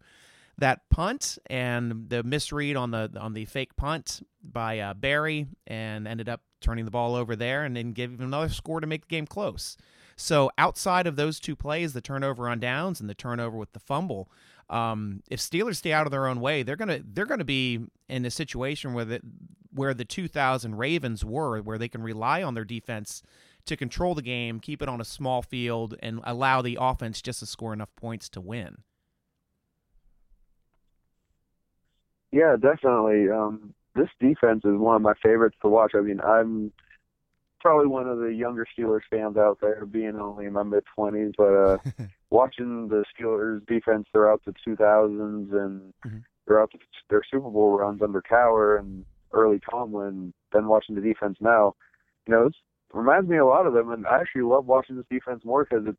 that 0.57 0.89
punt 0.89 1.37
and 1.45 2.09
the 2.09 2.21
misread 2.21 2.75
on 2.75 2.91
the 2.91 3.09
on 3.17 3.33
the 3.33 3.45
fake 3.45 3.75
punt 3.77 4.21
by 4.43 4.79
uh, 4.79 4.93
Berry 4.93 5.47
and 5.65 6.05
ended 6.05 6.27
up 6.27 6.41
turning 6.59 6.83
the 6.83 6.91
ball 6.91 7.15
over 7.15 7.35
there 7.35 7.63
and 7.63 7.77
then 7.77 7.93
giving 7.93 8.21
another 8.21 8.49
score 8.49 8.81
to 8.81 8.87
make 8.87 9.07
the 9.07 9.15
game 9.15 9.25
close. 9.25 9.77
So 10.17 10.51
outside 10.57 11.07
of 11.07 11.15
those 11.15 11.39
two 11.39 11.55
plays, 11.55 11.93
the 11.93 12.01
turnover 12.01 12.49
on 12.49 12.59
downs 12.59 12.99
and 12.99 13.09
the 13.09 13.15
turnover 13.15 13.57
with 13.57 13.71
the 13.71 13.79
fumble, 13.79 14.29
um, 14.69 15.23
if 15.29 15.39
Steelers 15.39 15.77
stay 15.77 15.91
out 15.91 16.05
of 16.05 16.11
their 16.11 16.27
own 16.27 16.39
way, 16.39 16.63
they're 16.63 16.75
gonna 16.75 16.99
they're 17.03 17.25
gonna 17.25 17.43
be 17.43 17.79
in 18.07 18.25
a 18.25 18.31
situation 18.31 18.93
where 18.93 19.05
the 19.05 19.21
where 19.73 19.93
the 19.93 20.05
2000 20.05 20.75
Ravens 20.75 21.23
were, 21.23 21.59
where 21.61 21.77
they 21.77 21.87
can 21.87 22.01
rely 22.01 22.41
on 22.43 22.53
their 22.53 22.65
defense 22.65 23.21
to 23.65 23.77
control 23.77 24.15
the 24.15 24.21
game, 24.21 24.59
keep 24.59 24.81
it 24.81 24.89
on 24.89 24.99
a 24.99 25.05
small 25.05 25.41
field, 25.41 25.95
and 26.01 26.21
allow 26.23 26.61
the 26.61 26.77
offense 26.79 27.21
just 27.21 27.39
to 27.39 27.45
score 27.45 27.73
enough 27.73 27.95
points 27.95 28.29
to 28.29 28.41
win. 28.41 28.77
Yeah, 32.31 32.55
definitely. 32.59 33.29
Um, 33.29 33.73
this 33.95 34.09
defense 34.19 34.63
is 34.65 34.77
one 34.77 34.95
of 34.95 35.01
my 35.01 35.13
favorites 35.21 35.57
to 35.61 35.67
watch. 35.67 35.93
I 35.95 36.01
mean, 36.01 36.21
I'm 36.21 36.71
probably 37.59 37.87
one 37.87 38.07
of 38.07 38.19
the 38.19 38.33
younger 38.33 38.65
Steelers 38.77 39.01
fans 39.09 39.37
out 39.37 39.59
there, 39.61 39.85
being 39.85 40.15
only 40.19 40.45
in 40.45 40.53
my 40.53 40.63
mid 40.63 40.83
20s, 40.97 41.33
but 41.37 41.53
uh, 41.53 41.77
watching 42.29 42.87
the 42.87 43.03
Steelers 43.13 43.65
defense 43.67 44.07
throughout 44.11 44.41
the 44.45 44.53
2000s 44.67 45.51
and 45.51 45.93
mm-hmm. 46.05 46.17
throughout 46.45 46.71
the, 46.71 46.79
their 47.09 47.21
Super 47.29 47.49
Bowl 47.49 47.77
runs 47.77 48.01
under 48.01 48.21
Cowher 48.21 48.79
and 48.79 49.05
early 49.31 49.59
Tomlin, 49.69 50.33
then 50.51 50.67
watching 50.67 50.95
the 50.95 51.01
defense 51.01 51.37
now, 51.39 51.75
you 52.27 52.33
know, 52.33 52.47
it 52.47 52.55
reminds 52.93 53.29
me 53.29 53.37
a 53.37 53.45
lot 53.45 53.67
of 53.67 53.73
them, 53.73 53.91
and 53.91 54.07
I 54.07 54.19
actually 54.19 54.43
love 54.43 54.65
watching 54.65 54.95
this 54.95 55.05
defense 55.09 55.43
more 55.45 55.65
because 55.65 55.85
it's, 55.87 55.97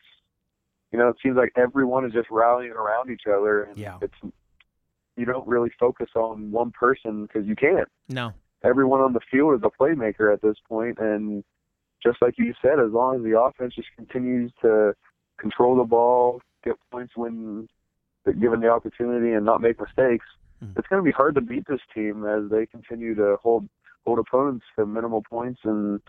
you 0.92 0.98
know, 0.98 1.08
it 1.08 1.16
seems 1.22 1.36
like 1.36 1.52
everyone 1.56 2.04
is 2.04 2.12
just 2.12 2.28
rallying 2.30 2.72
around 2.72 3.10
each 3.10 3.22
other, 3.28 3.62
and 3.62 3.78
yeah. 3.78 3.98
it's 4.02 4.14
you 5.16 5.24
don't 5.24 5.46
really 5.46 5.70
focus 5.78 6.08
on 6.16 6.50
one 6.50 6.72
person 6.72 7.26
because 7.26 7.46
you 7.46 7.54
can't. 7.54 7.88
No. 8.08 8.32
Everyone 8.64 9.00
on 9.00 9.12
the 9.12 9.20
field 9.30 9.54
is 9.54 9.60
a 9.64 9.82
playmaker 9.82 10.32
at 10.32 10.42
this 10.42 10.56
point, 10.68 10.98
and 10.98 11.42
just 12.02 12.18
like 12.20 12.34
you 12.38 12.52
said, 12.62 12.78
as 12.78 12.92
long 12.92 13.16
as 13.16 13.22
the 13.22 13.38
offense 13.38 13.74
just 13.74 13.88
continues 13.96 14.52
to 14.62 14.94
control 15.38 15.76
the 15.76 15.84
ball, 15.84 16.40
get 16.64 16.74
points 16.90 17.12
when 17.16 17.68
they're 18.24 18.34
given 18.34 18.60
the 18.60 18.68
opportunity, 18.68 19.32
and 19.32 19.44
not 19.44 19.60
make 19.60 19.80
mistakes, 19.80 20.26
mm-hmm. 20.62 20.78
it's 20.78 20.88
going 20.88 21.02
to 21.02 21.04
be 21.04 21.12
hard 21.12 21.34
to 21.34 21.40
beat 21.40 21.66
this 21.68 21.80
team 21.94 22.26
as 22.26 22.50
they 22.50 22.66
continue 22.66 23.14
to 23.14 23.36
hold 23.42 23.68
hold 24.06 24.18
opponents 24.18 24.64
to 24.76 24.86
minimal 24.86 25.22
points 25.28 25.60
and 25.64 26.00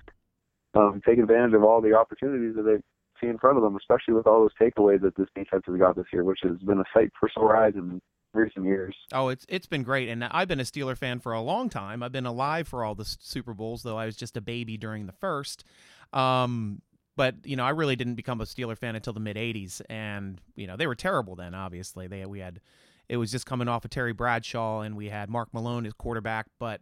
um, 0.75 1.01
take 1.05 1.19
advantage 1.19 1.53
of 1.53 1.63
all 1.63 1.81
the 1.81 1.93
opportunities 1.93 2.55
that 2.55 2.63
they 2.63 2.77
see 3.19 3.29
in 3.29 3.37
front 3.37 3.57
of 3.57 3.63
them, 3.63 3.75
especially 3.75 4.13
with 4.13 4.27
all 4.27 4.41
those 4.41 4.55
takeaways 4.59 5.01
that 5.01 5.15
this 5.17 5.27
defense 5.35 5.63
has 5.67 5.77
got 5.77 5.95
this 5.95 6.05
year, 6.13 6.23
which 6.23 6.39
has 6.43 6.57
been 6.59 6.79
a 6.79 6.83
sight 6.93 7.11
for 7.19 7.29
sore 7.33 7.55
eyes 7.55 7.73
and 7.75 8.01
recent 8.33 8.65
years. 8.65 8.95
Oh, 9.13 9.29
it's 9.29 9.45
it's 9.49 9.67
been 9.67 9.83
great, 9.83 10.09
and 10.09 10.23
I've 10.23 10.47
been 10.47 10.59
a 10.59 10.63
Steeler 10.63 10.97
fan 10.97 11.19
for 11.19 11.33
a 11.33 11.41
long 11.41 11.69
time. 11.69 12.03
I've 12.03 12.11
been 12.11 12.25
alive 12.25 12.67
for 12.67 12.83
all 12.83 12.95
the 12.95 13.05
Super 13.05 13.53
Bowls, 13.53 13.83
though 13.83 13.97
I 13.97 14.05
was 14.05 14.15
just 14.15 14.37
a 14.37 14.41
baby 14.41 14.77
during 14.77 15.05
the 15.05 15.13
first. 15.13 15.63
Um, 16.13 16.81
but 17.15 17.35
you 17.43 17.55
know, 17.55 17.65
I 17.65 17.69
really 17.69 17.95
didn't 17.95 18.15
become 18.15 18.41
a 18.41 18.45
Steeler 18.45 18.77
fan 18.77 18.95
until 18.95 19.13
the 19.13 19.19
mid 19.19 19.37
'80s, 19.37 19.81
and 19.89 20.39
you 20.55 20.67
know, 20.67 20.77
they 20.77 20.87
were 20.87 20.95
terrible 20.95 21.35
then. 21.35 21.53
Obviously, 21.53 22.07
they 22.07 22.25
we 22.25 22.39
had 22.39 22.61
it 23.09 23.17
was 23.17 23.31
just 23.31 23.45
coming 23.45 23.67
off 23.67 23.85
of 23.85 23.91
Terry 23.91 24.13
Bradshaw, 24.13 24.81
and 24.81 24.95
we 24.95 25.09
had 25.09 25.29
Mark 25.29 25.53
Malone 25.53 25.85
as 25.85 25.93
quarterback, 25.93 26.47
but. 26.59 26.81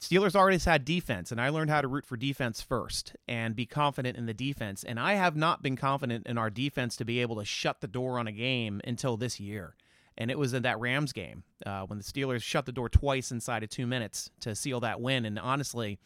Steelers 0.00 0.34
always 0.34 0.66
had 0.66 0.84
defense, 0.84 1.32
and 1.32 1.40
I 1.40 1.48
learned 1.48 1.70
how 1.70 1.80
to 1.80 1.88
root 1.88 2.04
for 2.04 2.18
defense 2.18 2.60
first 2.60 3.16
and 3.26 3.56
be 3.56 3.64
confident 3.64 4.18
in 4.18 4.26
the 4.26 4.34
defense. 4.34 4.84
And 4.84 5.00
I 5.00 5.14
have 5.14 5.34
not 5.34 5.62
been 5.62 5.76
confident 5.76 6.26
in 6.26 6.36
our 6.36 6.50
defense 6.50 6.96
to 6.96 7.06
be 7.06 7.20
able 7.20 7.36
to 7.36 7.44
shut 7.46 7.80
the 7.80 7.86
door 7.86 8.18
on 8.18 8.26
a 8.26 8.32
game 8.32 8.82
until 8.84 9.16
this 9.16 9.40
year 9.40 9.76
and 10.16 10.30
it 10.30 10.38
was 10.38 10.54
in 10.54 10.62
that 10.62 10.78
Rams 10.80 11.12
game 11.12 11.42
uh, 11.66 11.82
when 11.82 11.98
the 11.98 12.04
Steelers 12.04 12.42
shut 12.42 12.66
the 12.66 12.72
door 12.72 12.88
twice 12.88 13.30
inside 13.30 13.62
of 13.62 13.70
two 13.70 13.86
minutes 13.86 14.30
to 14.40 14.54
seal 14.54 14.80
that 14.80 15.00
win. 15.00 15.24
And 15.24 15.38
honestly, 15.38 15.98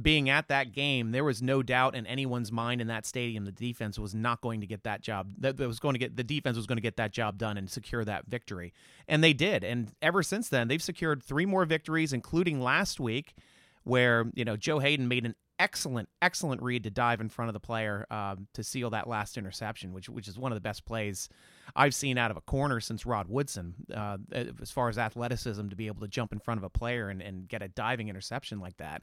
being 0.00 0.30
at 0.30 0.48
that 0.48 0.72
game, 0.72 1.10
there 1.10 1.24
was 1.24 1.42
no 1.42 1.62
doubt 1.62 1.94
in 1.94 2.06
anyone's 2.06 2.52
mind 2.52 2.80
in 2.80 2.86
that 2.86 3.04
stadium 3.04 3.44
the 3.44 3.52
defense 3.52 3.98
was 3.98 4.14
not 4.14 4.40
going 4.40 4.60
to 4.60 4.66
get 4.66 4.84
that 4.84 5.00
job. 5.00 5.32
That 5.38 5.58
was 5.58 5.80
going 5.80 5.94
to 5.94 5.98
get 5.98 6.16
the 6.16 6.24
defense 6.24 6.56
was 6.56 6.66
going 6.66 6.76
to 6.76 6.82
get 6.82 6.96
that 6.96 7.12
job 7.12 7.38
done 7.38 7.56
and 7.56 7.68
secure 7.68 8.04
that 8.04 8.26
victory, 8.26 8.72
and 9.08 9.24
they 9.24 9.32
did. 9.32 9.64
And 9.64 9.92
ever 10.00 10.22
since 10.22 10.48
then, 10.48 10.68
they've 10.68 10.82
secured 10.82 11.22
three 11.22 11.46
more 11.46 11.64
victories, 11.64 12.12
including 12.12 12.60
last 12.60 13.00
week, 13.00 13.34
where 13.82 14.26
you 14.34 14.44
know 14.44 14.56
Joe 14.56 14.78
Haden 14.78 15.08
made 15.08 15.26
an 15.26 15.34
excellent, 15.58 16.08
excellent 16.22 16.62
read 16.62 16.84
to 16.84 16.90
dive 16.90 17.20
in 17.20 17.28
front 17.28 17.48
of 17.48 17.52
the 17.52 17.60
player 17.60 18.06
um, 18.10 18.46
to 18.54 18.62
seal 18.62 18.90
that 18.90 19.08
last 19.08 19.36
interception, 19.36 19.92
which 19.92 20.08
which 20.08 20.28
is 20.28 20.38
one 20.38 20.52
of 20.52 20.56
the 20.56 20.60
best 20.60 20.84
plays 20.84 21.28
I've 21.76 21.94
seen 21.94 22.18
out 22.18 22.30
of 22.30 22.36
a 22.36 22.40
corner 22.40 22.80
since 22.80 23.06
Rod 23.06 23.28
Woodson, 23.28 23.74
uh, 23.94 24.18
as 24.32 24.70
far 24.70 24.88
as 24.88 24.98
athleticism 24.98 25.68
to 25.68 25.76
be 25.76 25.86
able 25.86 26.00
to 26.00 26.08
jump 26.08 26.32
in 26.32 26.38
front 26.38 26.58
of 26.58 26.64
a 26.64 26.70
player 26.70 27.08
and, 27.08 27.20
and 27.20 27.48
get 27.48 27.62
a 27.62 27.68
diving 27.68 28.08
interception 28.08 28.60
like 28.60 28.76
that. 28.78 29.02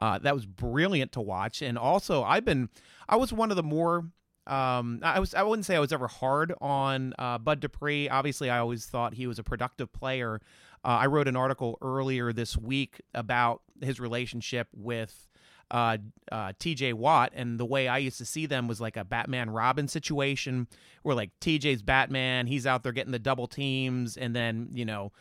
Uh, 0.00 0.18
that 0.18 0.34
was 0.34 0.46
brilliant 0.46 1.12
to 1.12 1.20
watch. 1.20 1.60
And 1.60 1.76
also, 1.76 2.22
I've 2.22 2.44
been, 2.44 2.68
I 3.08 3.16
was 3.16 3.32
one 3.32 3.50
of 3.50 3.56
the 3.56 3.64
more 3.64 4.04
um, 4.48 5.00
I 5.02 5.20
was 5.20 5.34
I 5.34 5.42
wouldn't 5.42 5.66
say 5.66 5.76
I 5.76 5.80
was 5.80 5.92
ever 5.92 6.08
hard 6.08 6.54
on 6.60 7.12
uh, 7.18 7.36
Bud 7.38 7.60
Dupree. 7.60 8.08
Obviously, 8.08 8.48
I 8.48 8.58
always 8.58 8.86
thought 8.86 9.14
he 9.14 9.26
was 9.26 9.38
a 9.38 9.42
productive 9.42 9.92
player. 9.92 10.40
Uh, 10.82 10.98
I 11.02 11.06
wrote 11.06 11.28
an 11.28 11.36
article 11.36 11.76
earlier 11.82 12.32
this 12.32 12.56
week 12.56 13.02
about 13.12 13.60
his 13.82 14.00
relationship 14.00 14.68
with 14.74 15.28
uh, 15.70 15.98
uh, 16.32 16.52
TJ 16.58 16.94
Watt, 16.94 17.32
and 17.34 17.58
the 17.58 17.64
way 17.64 17.88
I 17.88 17.98
used 17.98 18.18
to 18.18 18.24
see 18.24 18.46
them 18.46 18.68
was 18.68 18.80
like 18.80 18.96
a 18.96 19.04
Batman 19.04 19.50
Robin 19.50 19.88
situation 19.88 20.66
where 21.02 21.14
like 21.14 21.30
TJ's 21.40 21.82
Batman, 21.82 22.46
he's 22.46 22.66
out 22.66 22.82
there 22.82 22.92
getting 22.92 23.12
the 23.12 23.18
double 23.18 23.46
teams, 23.46 24.16
and 24.16 24.34
then, 24.34 24.68
you 24.72 24.84
know, 24.84 25.12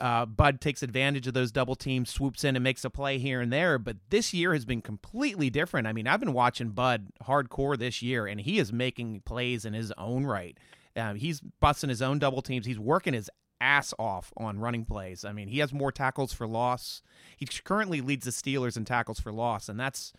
uh, 0.00 0.24
Bud 0.24 0.60
takes 0.60 0.82
advantage 0.82 1.26
of 1.26 1.34
those 1.34 1.52
double 1.52 1.74
teams, 1.74 2.10
swoops 2.10 2.42
in 2.42 2.56
and 2.56 2.64
makes 2.64 2.84
a 2.84 2.90
play 2.90 3.18
here 3.18 3.40
and 3.40 3.52
there. 3.52 3.78
But 3.78 3.98
this 4.08 4.32
year 4.32 4.54
has 4.54 4.64
been 4.64 4.80
completely 4.80 5.50
different. 5.50 5.86
I 5.86 5.92
mean, 5.92 6.06
I've 6.06 6.20
been 6.20 6.32
watching 6.32 6.70
Bud 6.70 7.08
hardcore 7.26 7.78
this 7.78 8.00
year, 8.00 8.26
and 8.26 8.40
he 8.40 8.58
is 8.58 8.72
making 8.72 9.20
plays 9.20 9.64
in 9.64 9.74
his 9.74 9.92
own 9.98 10.24
right. 10.24 10.56
Uh, 10.96 11.14
he's 11.14 11.40
busting 11.40 11.90
his 11.90 12.02
own 12.02 12.18
double 12.18 12.42
teams. 12.42 12.66
He's 12.66 12.78
working 12.78 13.14
his 13.14 13.30
ass 13.60 13.92
off 13.98 14.32
on 14.36 14.58
running 14.58 14.84
plays. 14.84 15.24
I 15.24 15.32
mean, 15.32 15.48
he 15.48 15.58
has 15.58 15.72
more 15.72 15.92
tackles 15.92 16.32
for 16.32 16.46
loss. 16.46 17.02
He 17.36 17.46
currently 17.46 18.00
leads 18.00 18.24
the 18.24 18.30
Steelers 18.30 18.76
in 18.76 18.84
tackles 18.84 19.20
for 19.20 19.32
loss, 19.32 19.68
and 19.68 19.78
that's 19.78 20.12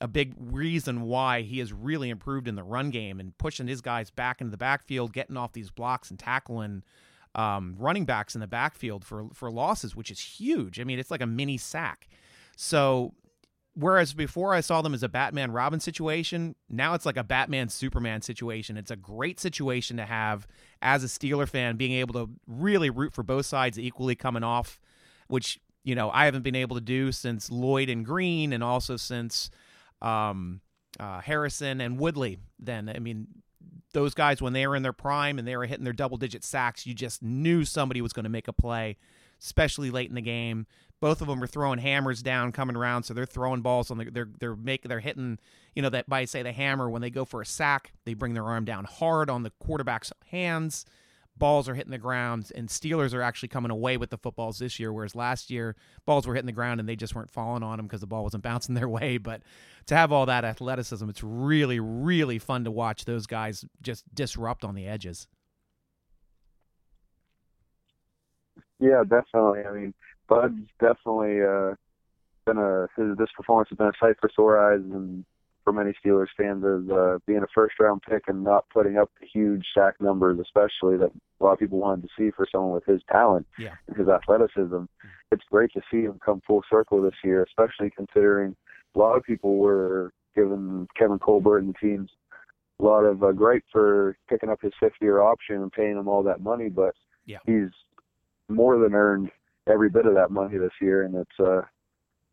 a 0.00 0.08
big 0.08 0.34
reason 0.38 1.02
why 1.02 1.42
he 1.42 1.60
has 1.60 1.72
really 1.72 2.10
improved 2.10 2.48
in 2.48 2.56
the 2.56 2.62
run 2.62 2.90
game 2.90 3.20
and 3.20 3.36
pushing 3.38 3.66
his 3.66 3.80
guys 3.80 4.10
back 4.10 4.40
into 4.40 4.50
the 4.50 4.56
backfield, 4.56 5.12
getting 5.12 5.36
off 5.36 5.52
these 5.52 5.70
blocks 5.70 6.10
and 6.10 6.18
tackling 6.18 6.82
um, 7.34 7.74
running 7.78 8.04
backs 8.04 8.34
in 8.34 8.40
the 8.40 8.46
backfield 8.46 9.04
for 9.04 9.26
for 9.32 9.50
losses, 9.50 9.96
which 9.96 10.10
is 10.10 10.20
huge. 10.20 10.78
I 10.78 10.84
mean, 10.84 10.98
it's 10.98 11.10
like 11.10 11.22
a 11.22 11.26
mini 11.26 11.56
sack. 11.56 12.08
So 12.56 13.14
whereas 13.74 14.14
before 14.14 14.54
I 14.54 14.60
saw 14.60 14.82
them 14.82 14.94
as 14.94 15.02
a 15.02 15.08
Batman 15.08 15.50
Robin 15.52 15.80
situation, 15.80 16.54
now 16.68 16.94
it's 16.94 17.04
like 17.04 17.16
a 17.16 17.24
Batman 17.24 17.68
Superman 17.68 18.22
situation. 18.22 18.76
It's 18.76 18.90
a 18.90 18.96
great 18.96 19.40
situation 19.40 19.96
to 19.96 20.04
have 20.04 20.46
as 20.80 21.04
a 21.04 21.08
Steeler 21.08 21.48
fan, 21.48 21.76
being 21.76 21.92
able 21.92 22.14
to 22.14 22.30
really 22.46 22.90
root 22.90 23.12
for 23.12 23.22
both 23.22 23.46
sides 23.46 23.78
equally 23.78 24.14
coming 24.14 24.44
off, 24.44 24.80
which 25.28 25.60
you 25.82 25.94
know 25.94 26.10
I 26.10 26.24
haven't 26.24 26.42
been 26.42 26.54
able 26.54 26.76
to 26.76 26.82
do 26.82 27.12
since 27.12 27.50
Lloyd 27.50 27.88
and 27.88 28.04
Greene, 28.04 28.52
and 28.52 28.62
also 28.62 28.96
since 28.96 29.50
um, 30.00 30.60
uh, 30.98 31.20
Harrison 31.20 31.80
and 31.80 31.98
Woodley. 31.98 32.38
Then 32.58 32.88
I 32.88 32.98
mean. 32.98 33.26
Those 33.92 34.12
guys, 34.12 34.42
when 34.42 34.54
they 34.54 34.66
were 34.66 34.74
in 34.74 34.82
their 34.82 34.92
prime 34.92 35.38
and 35.38 35.46
they 35.46 35.56
were 35.56 35.66
hitting 35.66 35.84
their 35.84 35.92
double 35.92 36.16
digit 36.16 36.42
sacks, 36.42 36.84
you 36.84 36.94
just 36.94 37.22
knew 37.22 37.64
somebody 37.64 38.02
was 38.02 38.12
going 38.12 38.24
to 38.24 38.28
make 38.28 38.48
a 38.48 38.52
play, 38.52 38.96
especially 39.40 39.92
late 39.92 40.08
in 40.08 40.16
the 40.16 40.20
game. 40.20 40.66
Both 41.00 41.20
of 41.20 41.28
them 41.28 41.42
are 41.42 41.46
throwing 41.46 41.78
hammers 41.78 42.22
down, 42.22 42.52
coming 42.52 42.76
around, 42.76 43.02
so 43.02 43.12
they're 43.14 43.26
throwing 43.26 43.60
balls 43.60 43.90
on 43.90 43.98
the, 43.98 44.10
they're 44.10 44.30
they're 44.38 44.56
making 44.56 44.88
they're 44.88 45.00
hitting 45.00 45.38
you 45.74 45.82
know 45.82 45.90
that 45.90 46.08
by 46.08 46.24
say 46.24 46.42
the 46.42 46.52
hammer 46.52 46.88
when 46.88 47.02
they 47.02 47.10
go 47.10 47.24
for 47.24 47.42
a 47.42 47.46
sack, 47.46 47.92
they 48.04 48.14
bring 48.14 48.34
their 48.34 48.44
arm 48.44 48.64
down 48.64 48.84
hard 48.84 49.28
on 49.28 49.42
the 49.42 49.50
quarterback's 49.58 50.12
hands. 50.30 50.86
Balls 51.36 51.68
are 51.68 51.74
hitting 51.74 51.90
the 51.90 51.98
ground, 51.98 52.52
and 52.54 52.68
Steelers 52.68 53.12
are 53.12 53.20
actually 53.20 53.48
coming 53.48 53.72
away 53.72 53.96
with 53.96 54.10
the 54.10 54.18
footballs 54.18 54.60
this 54.60 54.78
year, 54.78 54.92
whereas 54.92 55.16
last 55.16 55.50
year 55.50 55.74
balls 56.06 56.28
were 56.28 56.34
hitting 56.34 56.46
the 56.46 56.52
ground 56.52 56.78
and 56.78 56.88
they 56.88 56.94
just 56.94 57.16
weren't 57.16 57.30
falling 57.30 57.64
on 57.64 57.76
them 57.76 57.86
because 57.86 58.00
the 58.00 58.06
ball 58.06 58.22
wasn't 58.22 58.42
bouncing 58.44 58.76
their 58.76 58.88
way. 58.88 59.18
But 59.18 59.42
to 59.86 59.96
have 59.96 60.12
all 60.12 60.26
that 60.26 60.44
athleticism, 60.44 61.08
it's 61.08 61.24
really, 61.24 61.80
really 61.80 62.38
fun 62.38 62.62
to 62.64 62.70
watch 62.70 63.04
those 63.04 63.26
guys 63.26 63.64
just 63.82 64.04
disrupt 64.14 64.64
on 64.64 64.76
the 64.76 64.86
edges. 64.86 65.26
Yeah, 68.78 69.02
definitely. 69.02 69.64
I 69.64 69.72
mean, 69.72 69.94
Bud's 70.28 70.68
definitely 70.80 71.42
uh, 71.42 71.74
been 72.46 72.58
a 72.58 72.88
his, 72.96 73.16
this 73.18 73.28
performance 73.36 73.68
has 73.70 73.78
been 73.78 73.88
a 73.88 73.92
sight 74.00 74.16
for 74.20 74.30
sore 74.34 74.58
eyes 74.58 74.80
and 74.80 75.24
for 75.64 75.72
many 75.72 75.92
Steelers 76.04 76.28
fans 76.36 76.62
as 76.62 76.90
uh, 76.90 77.18
being 77.26 77.42
a 77.42 77.46
first 77.54 77.74
round 77.80 78.02
pick 78.08 78.24
and 78.28 78.44
not 78.44 78.68
putting 78.68 78.98
up 78.98 79.10
the 79.20 79.26
huge 79.26 79.64
sack 79.74 79.94
numbers, 79.98 80.38
especially 80.38 80.98
that 80.98 81.10
a 81.40 81.44
lot 81.44 81.52
of 81.52 81.58
people 81.58 81.78
wanted 81.78 82.02
to 82.02 82.08
see 82.18 82.30
for 82.36 82.46
someone 82.52 82.72
with 82.72 82.84
his 82.84 83.00
talent 83.10 83.46
yeah. 83.58 83.74
and 83.88 83.96
his 83.96 84.08
athleticism. 84.08 84.84
It's 85.32 85.42
great 85.50 85.72
to 85.72 85.80
see 85.90 86.02
him 86.02 86.20
come 86.24 86.42
full 86.46 86.62
circle 86.70 87.02
this 87.02 87.14
year, 87.24 87.44
especially 87.44 87.90
considering 87.96 88.54
a 88.94 88.98
lot 88.98 89.16
of 89.16 89.24
people 89.24 89.56
were 89.56 90.12
giving 90.36 90.86
Kevin 90.96 91.18
Colbert 91.18 91.58
and 91.58 91.74
the 91.74 91.78
teams 91.78 92.10
a 92.80 92.82
lot 92.82 93.04
of 93.04 93.22
uh, 93.22 93.32
gripe 93.32 93.64
for 93.72 94.16
picking 94.28 94.50
up 94.50 94.60
his 94.60 94.72
fifth 94.78 94.94
year 95.00 95.22
option 95.22 95.56
and 95.56 95.72
paying 95.72 95.96
him 95.96 96.08
all 96.08 96.22
that 96.22 96.40
money, 96.40 96.68
but 96.68 96.94
yeah. 97.24 97.38
he's 97.46 97.70
more 98.48 98.78
than 98.78 98.94
earned 98.94 99.30
every 99.66 99.88
bit 99.90 100.06
of 100.06 100.14
that 100.14 100.30
money 100.30 100.58
this 100.58 100.72
year, 100.80 101.02
and 101.04 101.14
it's 101.14 101.40
uh, 101.40 101.62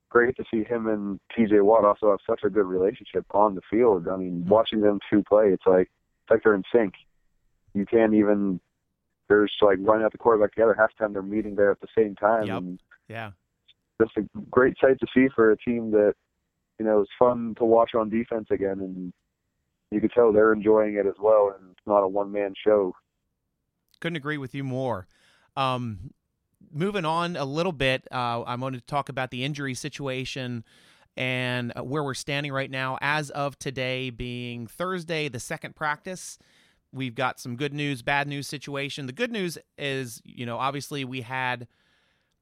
great 0.10 0.36
to 0.38 0.44
see 0.52 0.64
him 0.64 0.88
and 0.88 1.20
T.J. 1.36 1.62
Watt 1.62 1.86
also 1.86 2.12
have 2.12 2.20
such 2.30 2.42
a 2.44 2.50
good 2.50 2.66
relationship 2.66 3.26
on 3.32 3.56
the 3.56 3.62
field. 3.70 4.08
I 4.08 4.18
mean, 4.18 4.46
watching 4.48 4.82
them 4.82 5.00
two 5.10 5.24
play, 5.24 5.48
it's 5.50 5.66
like 5.66 5.90
it's 6.24 6.30
like 6.32 6.44
they're 6.44 6.56
in 6.56 6.64
sync. 6.74 6.94
You 7.74 7.86
can't 7.86 8.14
even. 8.14 8.60
There's 9.30 9.54
like 9.62 9.78
running 9.80 10.04
out 10.04 10.12
the 10.12 10.18
quarterback 10.18 10.52
together. 10.52 10.76
Half 10.78 10.90
time 10.98 11.14
they're 11.14 11.22
meeting 11.22 11.56
there 11.56 11.72
at 11.72 11.80
the 11.80 11.88
same 11.98 12.16
time. 12.16 12.48
Yep. 12.48 12.58
And 12.58 12.80
Yeah. 13.08 13.32
just 14.02 14.18
a 14.18 14.24
great 14.50 14.76
sight 14.82 15.00
to 15.00 15.08
see 15.14 15.30
for 15.34 15.52
a 15.52 15.58
team 15.58 15.90
that, 15.92 16.16
you 16.80 16.86
know, 16.86 17.00
it's 17.00 17.12
fun 17.18 17.56
to 17.58 17.64
watch 17.64 17.92
on 17.96 18.10
defense 18.10 18.48
again, 18.52 18.82
and 18.82 19.14
you 19.90 20.02
can 20.02 20.10
tell 20.10 20.34
they're 20.34 20.52
enjoying 20.52 20.96
it 20.96 21.06
as 21.06 21.14
well. 21.18 21.56
And 21.58 21.72
it's 21.72 21.88
not 21.88 22.00
a 22.02 22.08
one 22.10 22.30
man 22.30 22.54
show. 22.62 22.94
Couldn't 24.02 24.18
agree 24.18 24.38
with 24.38 24.54
you 24.54 24.66
more. 24.66 25.08
Um, 25.56 26.12
moving 26.74 27.06
on 27.06 27.36
a 27.36 27.46
little 27.46 27.72
bit, 27.72 28.08
uh, 28.12 28.44
I'm 28.44 28.60
going 28.60 28.74
to 28.74 28.82
talk 28.82 29.10
about 29.10 29.32
the 29.32 29.44
injury 29.44 29.74
situation 29.74 30.64
and 31.18 31.74
uh, 31.76 31.84
where 31.84 32.04
we're 32.04 32.14
standing 32.14 32.52
right 32.52 32.72
now. 32.72 32.98
As 33.02 33.30
of 33.32 33.58
today, 33.60 34.10
being 34.10 34.68
Thursday, 34.68 35.28
the 35.28 35.40
second 35.40 35.76
practice, 35.76 36.38
we've 36.92 37.16
got 37.16 37.40
some 37.40 37.56
good 37.56 37.74
news, 37.74 38.02
bad 38.02 38.28
news 38.28 38.48
situation. 38.48 39.06
The 39.06 39.14
good 39.14 39.32
news 39.32 39.58
is, 39.78 40.22
you 40.24 40.46
know, 40.46 40.58
obviously 40.58 41.04
we 41.04 41.22
had 41.22 41.68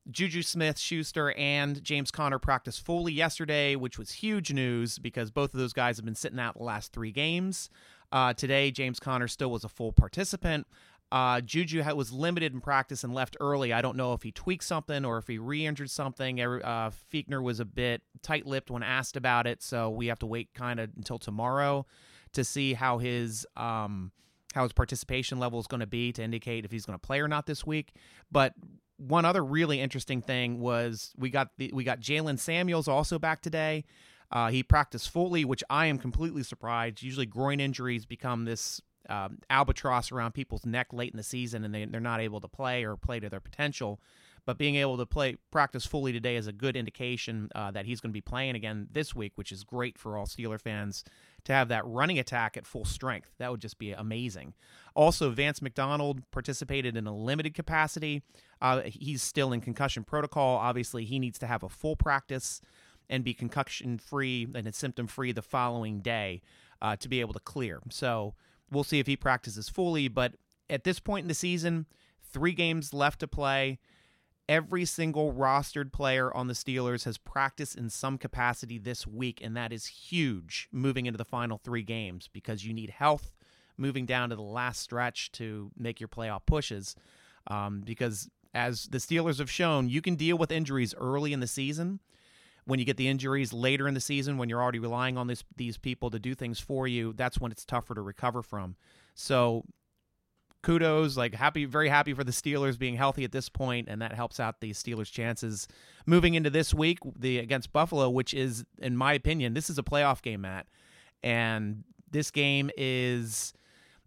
Juju 0.10 0.42
Smith 0.42 0.80
Schuster 0.80 1.32
and 1.34 1.84
James 1.84 2.12
Conner 2.12 2.40
practice 2.40 2.80
fully 2.80 3.14
yesterday, 3.14 3.76
which 3.76 3.98
was 4.00 4.12
huge 4.12 4.52
news 4.52 4.98
because 4.98 5.30
both 5.32 5.54
of 5.54 5.60
those 5.60 5.74
guys 5.74 5.98
have 5.98 6.06
been 6.06 6.16
sitting 6.16 6.40
out 6.40 6.58
the 6.58 6.64
last 6.64 6.94
three 6.94 7.12
games. 7.12 7.70
Uh, 8.12 8.34
today, 8.34 8.72
James 8.72 9.00
Conner 9.00 9.28
still 9.28 9.52
was 9.52 9.64
a 9.64 9.70
full 9.70 9.92
participant. 9.92 10.66
Uh, 11.12 11.42
Juju 11.42 11.84
was 11.96 12.12
limited 12.12 12.54
in 12.54 12.62
practice 12.62 13.04
and 13.04 13.14
left 13.14 13.36
early. 13.40 13.74
I 13.74 13.82
don't 13.82 13.98
know 13.98 14.14
if 14.14 14.22
he 14.22 14.32
tweaked 14.32 14.64
something 14.64 15.06
or 15.06 15.18
if 15.18 15.28
he 15.28 15.40
re-injured 15.40 15.90
something. 15.90 16.40
Uh, 16.40 16.92
Fichtner 17.12 17.42
was 17.42 17.60
a 17.60 17.66
bit 17.66 18.04
tight-lipped 18.22 18.70
when 18.70 18.84
asked 18.84 19.18
about 19.18 19.48
it, 19.48 19.64
so 19.64 19.90
we 19.90 20.08
have 20.08 20.20
to 20.20 20.28
wait 20.28 20.50
kind 20.54 20.80
of 20.80 20.92
until 20.96 21.18
tomorrow 21.18 21.86
to 22.34 22.44
see 22.44 22.74
how 22.74 23.00
his 23.00 23.48
um, 23.58 24.12
how 24.54 24.64
his 24.64 24.74
participation 24.74 25.40
level 25.40 25.60
is 25.60 25.68
going 25.68 25.80
to 25.80 25.88
be 25.88 26.12
to 26.12 26.24
indicate 26.24 26.66
if 26.66 26.72
he's 26.72 26.86
going 26.86 26.98
to 26.98 27.06
play 27.06 27.20
or 27.22 27.28
not 27.28 27.46
this 27.46 27.66
week. 27.66 27.94
But 28.32 28.54
one 28.98 29.26
other 29.26 29.44
really 29.44 29.80
interesting 29.80 30.22
thing 30.22 30.60
was 30.60 31.14
we 31.18 31.30
got 31.30 31.50
the, 31.58 31.72
we 31.74 31.84
got 31.84 32.02
Jaylen 32.02 32.38
Samuels 32.38 32.88
also 32.88 33.18
back 33.18 33.42
today. 33.42 33.86
Uh, 34.32 34.50
he 34.50 34.62
practiced 34.62 35.10
fully, 35.10 35.44
which 35.44 35.64
I 35.72 35.88
am 35.88 35.98
completely 35.98 36.44
surprised. 36.44 37.02
Usually, 37.02 37.26
groin 37.26 37.60
injuries 37.60 38.06
become 38.06 38.46
this 38.46 38.80
um, 39.10 39.40
albatross 39.50 40.12
around 40.12 40.34
people's 40.34 40.66
neck 40.66 40.88
late 40.94 41.12
in 41.12 41.18
the 41.18 41.24
season, 41.24 41.64
and 41.64 41.74
they, 41.74 41.86
they're 41.86 42.00
not 42.00 42.22
able 42.22 42.40
to 42.40 42.48
play 42.48 42.84
or 42.84 42.96
play 42.96 43.20
to 43.20 43.30
their 43.30 43.40
potential. 43.40 44.00
But 44.46 44.58
being 44.58 44.76
able 44.78 44.98
to 44.98 45.06
play 45.06 45.38
practice 45.52 45.86
fully 45.86 46.12
today 46.12 46.36
is 46.36 46.48
a 46.48 46.52
good 46.52 46.76
indication 46.76 47.50
uh, 47.54 47.72
that 47.72 47.86
he's 47.86 48.00
going 48.00 48.10
to 48.10 48.14
be 48.14 48.22
playing 48.22 48.56
again 48.56 48.88
this 48.92 49.14
week, 49.14 49.34
which 49.36 49.52
is 49.52 49.64
great 49.64 49.98
for 49.98 50.18
all 50.18 50.26
Steeler 50.26 50.60
fans 50.60 51.04
to 51.44 51.54
have 51.54 51.68
that 51.68 51.86
running 51.86 52.18
attack 52.18 52.58
at 52.58 52.66
full 52.66 52.86
strength. 52.86 53.30
That 53.38 53.52
would 53.52 53.62
just 53.62 53.78
be 53.78 53.92
amazing. 53.92 54.54
Also, 54.96 55.30
Vance 55.30 55.62
McDonald 55.62 56.24
participated 56.32 56.98
in 56.98 57.06
a 57.06 57.16
limited 57.16 57.54
capacity. 57.54 58.24
Uh, 58.62 58.82
he's 58.86 59.22
still 59.22 59.54
in 59.54 59.62
concussion 59.62 60.04
protocol. 60.04 60.58
Obviously, 60.58 61.06
he 61.06 61.20
needs 61.20 61.38
to 61.40 61.48
have 61.48 61.62
a 61.62 61.70
full 61.70 61.96
practice 61.96 62.62
and 63.10 63.24
be 63.24 63.34
concussion 63.34 63.98
free 63.98 64.48
and 64.56 64.74
symptom 64.74 65.08
free 65.08 65.32
the 65.32 65.42
following 65.42 66.00
day 66.00 66.42
uh, 66.82 66.96
to 66.96 67.10
be 67.10 67.20
able 67.20 67.34
to 67.34 67.40
clear. 67.40 67.82
So 67.90 68.34
we'll 68.72 68.84
see 68.84 69.00
if 69.00 69.08
he 69.08 69.16
practices 69.16 69.70
fully. 69.70 70.08
But 70.08 70.36
at 70.70 70.84
this 70.84 71.00
point 71.00 71.24
in 71.24 71.28
the 71.28 71.34
season, 71.34 71.86
three 72.22 72.54
games 72.54 72.94
left 72.94 73.20
to 73.20 73.28
play. 73.28 73.80
Every 74.48 74.86
single 74.86 75.32
rostered 75.32 75.92
player 75.92 76.36
on 76.36 76.48
the 76.48 76.54
Steelers 76.54 77.06
has 77.06 77.20
practiced 77.20 77.76
in 77.76 77.90
some 77.90 78.18
capacity 78.18 78.80
this 78.80 79.06
week, 79.06 79.42
and 79.44 79.56
that 79.56 79.72
is 79.72 79.86
huge 79.86 80.68
moving 80.72 81.06
into 81.06 81.18
the 81.18 81.26
final 81.26 81.60
three 81.60 81.84
games 81.84 82.28
because 82.32 82.66
you 82.66 82.74
need 82.74 82.90
health 82.90 83.32
moving 83.78 84.06
down 84.06 84.30
to 84.30 84.36
the 84.36 84.42
last 84.42 84.82
stretch 84.82 85.32
to 85.34 85.72
make 85.78 86.00
your 86.00 86.10
playoff 86.10 86.42
pushes. 86.46 86.96
Um, 87.48 87.82
because 87.86 88.30
as 88.54 88.86
the 88.86 88.98
Steelers 88.98 89.38
have 89.38 89.52
shown, 89.52 89.88
you 89.88 90.02
can 90.02 90.16
deal 90.16 90.38
with 90.38 90.52
injuries 90.52 90.96
early 90.98 91.32
in 91.32 91.40
the 91.40 91.48
season. 91.48 92.00
When 92.70 92.80
you 92.80 92.86
get 92.86 92.98
the 92.98 93.08
injuries 93.08 93.52
later 93.52 93.88
in 93.88 93.96
the 93.96 94.00
season, 94.00 94.38
when 94.38 94.48
you're 94.48 94.62
already 94.62 94.80
relying 94.80 95.18
on 95.18 95.28
this, 95.28 95.44
these 95.58 95.78
people 95.78 96.10
to 96.12 96.20
do 96.20 96.36
things 96.36 96.60
for 96.60 96.88
you, 96.88 97.14
that's 97.14 97.40
when 97.40 97.52
it's 97.52 97.66
tougher 97.66 97.96
to 97.96 98.02
recover 98.02 98.42
from. 98.44 98.76
So 99.16 99.66
kudos 100.62 101.16
like 101.16 101.34
happy 101.34 101.66
very 101.66 101.88
happy 101.88 102.14
for 102.14 102.24
the 102.24 102.32
steelers 102.32 102.78
being 102.78 102.96
healthy 102.96 103.24
at 103.24 103.32
this 103.32 103.48
point 103.48 103.88
and 103.90 104.02
that 104.02 104.14
helps 104.14 104.40
out 104.42 104.60
the 104.60 104.72
steelers 104.72 105.10
chances 105.10 105.70
moving 106.06 106.34
into 106.34 106.50
this 106.50 106.74
week 106.74 107.00
the 107.18 107.38
against 107.38 107.72
buffalo 107.72 108.10
which 108.10 108.34
is 108.34 108.66
in 108.80 108.98
my 108.98 109.14
opinion 109.14 109.54
this 109.54 109.70
is 109.70 109.78
a 109.78 109.84
playoff 109.84 110.22
game 110.22 110.42
matt 110.42 110.68
and 111.24 111.84
this 112.12 112.30
game 112.30 112.70
is 112.76 113.54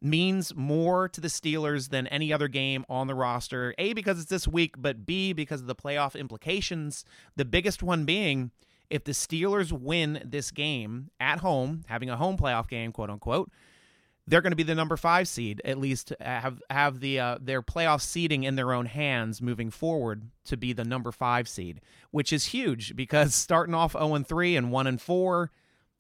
means 0.03 0.55
more 0.55 1.09
to 1.09 1.21
the 1.21 1.29
steelers 1.29 1.91
than 1.91 2.07
any 2.09 2.33
other 2.33 2.49
game 2.49 2.85
on 2.89 3.07
the 3.07 3.15
roster. 3.15 3.75
A 3.79 3.93
because 3.93 4.21
it's 4.21 4.31
this 4.31 4.49
week 4.49 4.75
but 4.79 5.07
b 5.07 5.33
because 5.33 5.61
of 5.61 5.67
the 5.67 5.75
playoff 5.75 6.19
implications. 6.19 7.05
The 7.37 7.45
biggest 7.45 7.83
one 7.83 8.05
being 8.05 8.51
if 8.91 9.05
the 9.05 9.13
steelers 9.13 9.73
win 9.73 10.23
this 10.25 10.51
game 10.51 11.11
at 11.19 11.39
home 11.39 11.85
having 11.87 12.11
a 12.11 12.17
home 12.17 12.37
playoff 12.37 12.69
game 12.69 12.93
quote 12.93 13.11
unquote 13.11 13.51
they're 14.27 14.41
going 14.41 14.53
to 14.53 14.57
be 14.57 14.63
the 14.63 14.75
number 14.75 14.97
five 14.97 15.27
seed, 15.27 15.61
at 15.65 15.79
least 15.79 16.13
have 16.21 16.63
have 16.71 17.01
the 17.01 17.19
uh, 17.19 17.39
their 17.41 17.61
playoff 17.61 18.01
seeding 18.01 18.45
in 18.45 18.55
their 18.55 18.73
own 18.73 18.87
hands 18.87 19.43
moving 19.43 19.71
forward 19.71 20.31
to 20.45 20.57
be 20.57 20.73
the 20.73 20.85
number 20.85 21.11
five 21.11 21.49
seed, 21.49 21.81
which 22.11 22.33
is 22.33 22.47
huge 22.47 22.95
because 22.95 23.35
starting 23.35 23.75
off 23.75 23.93
zero 23.93 24.15
and 24.15 24.27
three 24.27 24.57
and 24.57 24.71
one 24.71 24.87
and 24.87 25.01
four, 25.01 25.51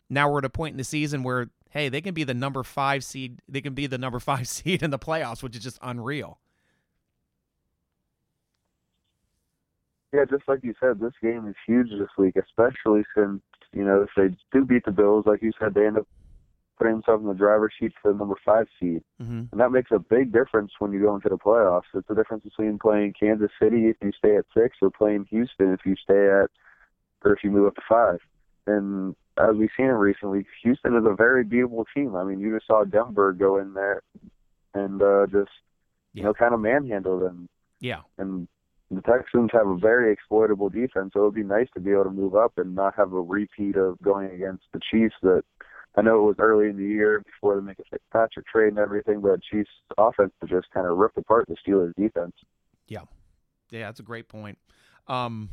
now 0.08 0.30
we're 0.30 0.38
at 0.38 0.44
a 0.44 0.50
point 0.50 0.72
in 0.72 0.78
the 0.78 0.84
season 0.84 1.22
where 1.22 1.50
hey 1.72 1.88
they 1.88 2.00
can 2.00 2.14
be 2.14 2.24
the 2.24 2.34
number 2.34 2.62
five 2.62 3.02
seed, 3.04 3.40
they 3.48 3.60
can 3.60 3.74
be 3.74 3.86
the 3.86 3.98
number 3.98 4.20
five 4.30 4.48
seed 4.48 4.82
in 4.82 4.90
the 4.90 4.98
playoffs, 4.98 5.42
which 5.42 5.56
is 5.56 5.62
just 5.62 5.78
unreal. 5.82 6.38
Yeah, 10.12 10.26
just 10.28 10.46
like 10.46 10.60
you 10.62 10.74
said, 10.78 11.00
this 11.00 11.14
game 11.22 11.48
is 11.48 11.54
huge 11.66 11.88
this 11.88 12.10
week, 12.18 12.36
especially 12.36 13.02
since 13.16 13.40
you 13.72 13.84
know 13.84 14.02
if 14.02 14.10
they 14.16 14.36
do 14.52 14.64
beat 14.64 14.84
the 14.84 14.92
Bills, 14.92 15.24
like 15.26 15.42
you 15.42 15.52
said, 15.58 15.74
they 15.74 15.86
end 15.86 15.98
up 15.98 16.06
putting 16.82 16.94
themselves 16.94 17.22
in 17.22 17.28
the 17.28 17.34
driver's 17.34 17.72
seat 17.78 17.92
for 18.02 18.12
the 18.12 18.18
number 18.18 18.34
five 18.44 18.66
seed. 18.80 19.02
Mm-hmm. 19.22 19.44
And 19.52 19.60
that 19.60 19.70
makes 19.70 19.90
a 19.90 19.98
big 19.98 20.32
difference 20.32 20.72
when 20.78 20.92
you 20.92 21.00
go 21.00 21.14
into 21.14 21.28
the 21.28 21.38
playoffs. 21.38 21.82
It's 21.94 22.08
the 22.08 22.14
difference 22.14 22.44
between 22.44 22.78
playing 22.78 23.14
Kansas 23.18 23.50
City 23.60 23.88
if 23.88 23.96
you 24.02 24.10
stay 24.18 24.36
at 24.36 24.44
six 24.56 24.76
or 24.82 24.90
playing 24.90 25.26
Houston 25.30 25.72
if 25.72 25.80
you 25.84 25.94
stay 26.02 26.28
at 26.28 26.50
or 27.24 27.32
if 27.32 27.44
you 27.44 27.50
move 27.50 27.68
up 27.68 27.76
to 27.76 27.82
five. 27.88 28.18
And 28.66 29.14
as 29.38 29.56
we've 29.56 29.70
seen 29.76 29.86
it 29.86 29.90
recently, 29.90 30.46
Houston 30.62 30.96
is 30.96 31.04
a 31.06 31.14
very 31.14 31.44
beatable 31.44 31.84
team. 31.94 32.14
I 32.16 32.24
mean, 32.24 32.38
you 32.40 32.54
just 32.54 32.66
saw 32.66 32.84
Denver 32.84 33.32
go 33.32 33.58
in 33.58 33.74
there 33.74 34.02
and 34.74 35.00
uh, 35.02 35.26
just 35.26 35.50
you 36.12 36.20
Yeah. 36.20 36.24
know 36.24 36.34
kind 36.34 36.54
of 36.54 36.60
manhandle 36.60 37.18
them. 37.20 37.48
Yeah, 37.80 38.02
And 38.18 38.46
the 38.92 39.00
Texans 39.02 39.50
have 39.52 39.66
a 39.66 39.76
very 39.76 40.12
exploitable 40.12 40.68
defense, 40.68 41.12
so 41.14 41.20
it 41.20 41.24
would 41.24 41.34
be 41.34 41.42
nice 41.42 41.66
to 41.74 41.80
be 41.80 41.90
able 41.90 42.04
to 42.04 42.10
move 42.10 42.36
up 42.36 42.58
and 42.58 42.74
not 42.76 42.94
have 42.94 43.12
a 43.12 43.20
repeat 43.20 43.74
of 43.76 44.00
going 44.02 44.30
against 44.30 44.64
the 44.72 44.80
Chiefs 44.90 45.16
that 45.22 45.42
I 45.96 46.02
know 46.02 46.20
it 46.20 46.26
was 46.26 46.36
early 46.38 46.68
in 46.68 46.76
the 46.76 46.84
year 46.84 47.20
before 47.24 47.56
the 47.56 47.62
Minkah 47.62 47.86
Fitzpatrick 47.90 48.46
trade 48.46 48.68
and 48.68 48.78
everything, 48.78 49.20
but 49.20 49.42
Chiefs 49.42 49.70
offense 49.98 50.32
just 50.46 50.70
kind 50.70 50.86
of 50.86 50.96
ripped 50.96 51.16
apart 51.18 51.46
the 51.48 51.56
Steelers 51.66 51.92
defense. 51.96 52.34
Yeah. 52.86 53.00
Yeah, 53.70 53.86
that's 53.88 54.00
a 54.00 54.04
great 54.04 54.28
point. 54.28 54.58
Um, 55.08 55.48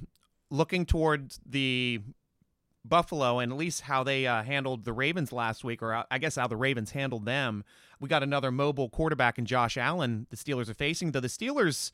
looking 0.51 0.85
towards 0.85 1.39
the 1.45 2.01
Buffalo 2.89 3.39
and 3.39 3.51
at 3.51 3.57
least 3.57 3.81
how 3.81 4.03
they 4.03 4.27
uh, 4.27 4.43
handled 4.43 4.83
the 4.83 4.93
Ravens 4.93 5.31
last 5.31 5.63
week, 5.63 5.81
or 5.81 5.93
uh, 5.93 6.03
I 6.09 6.17
guess 6.17 6.35
how 6.35 6.47
the 6.47 6.57
Ravens 6.57 6.91
handled 6.91 7.25
them. 7.25 7.63
We 7.99 8.09
got 8.09 8.23
another 8.23 8.51
mobile 8.51 8.89
quarterback 8.89 9.37
in 9.37 9.45
Josh 9.45 9.77
Allen. 9.77 10.27
The 10.29 10.37
Steelers 10.37 10.69
are 10.69 10.73
facing, 10.73 11.11
though 11.11 11.19
the 11.19 11.27
Steelers 11.27 11.91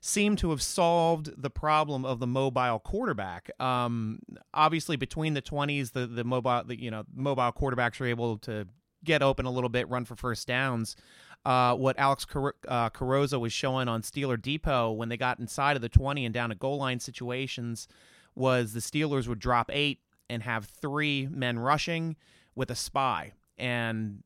seem 0.00 0.36
to 0.36 0.50
have 0.50 0.62
solved 0.62 1.30
the 1.40 1.50
problem 1.50 2.04
of 2.04 2.20
the 2.20 2.26
mobile 2.26 2.78
quarterback. 2.78 3.50
Um, 3.60 4.20
obviously, 4.54 4.96
between 4.96 5.34
the 5.34 5.40
twenties, 5.40 5.90
the 5.90 6.06
the 6.06 6.24
mobile 6.24 6.62
the, 6.64 6.80
you 6.80 6.90
know 6.90 7.04
mobile 7.14 7.52
quarterbacks 7.52 8.00
are 8.00 8.06
able 8.06 8.38
to 8.38 8.66
get 9.04 9.22
open 9.22 9.46
a 9.46 9.50
little 9.50 9.70
bit, 9.70 9.88
run 9.88 10.04
for 10.04 10.16
first 10.16 10.46
downs. 10.46 10.96
Uh, 11.44 11.74
what 11.74 11.98
Alex 11.98 12.24
Car- 12.24 12.56
uh, 12.66 12.90
was 13.00 13.52
showing 13.52 13.88
on 13.88 14.02
Steeler 14.02 14.40
Depot 14.40 14.90
when 14.90 15.08
they 15.08 15.16
got 15.16 15.38
inside 15.38 15.76
of 15.76 15.82
the 15.82 15.88
20 15.88 16.24
and 16.24 16.34
down 16.34 16.48
to 16.48 16.54
goal 16.56 16.78
line 16.78 16.98
situations 16.98 17.86
was 18.34 18.72
the 18.72 18.80
Steelers 18.80 19.28
would 19.28 19.38
drop 19.38 19.70
eight 19.72 20.00
and 20.30 20.42
have 20.42 20.66
three 20.66 21.28
men 21.30 21.58
rushing 21.58 22.16
with 22.54 22.70
a 22.70 22.74
spy, 22.74 23.32
and 23.56 24.22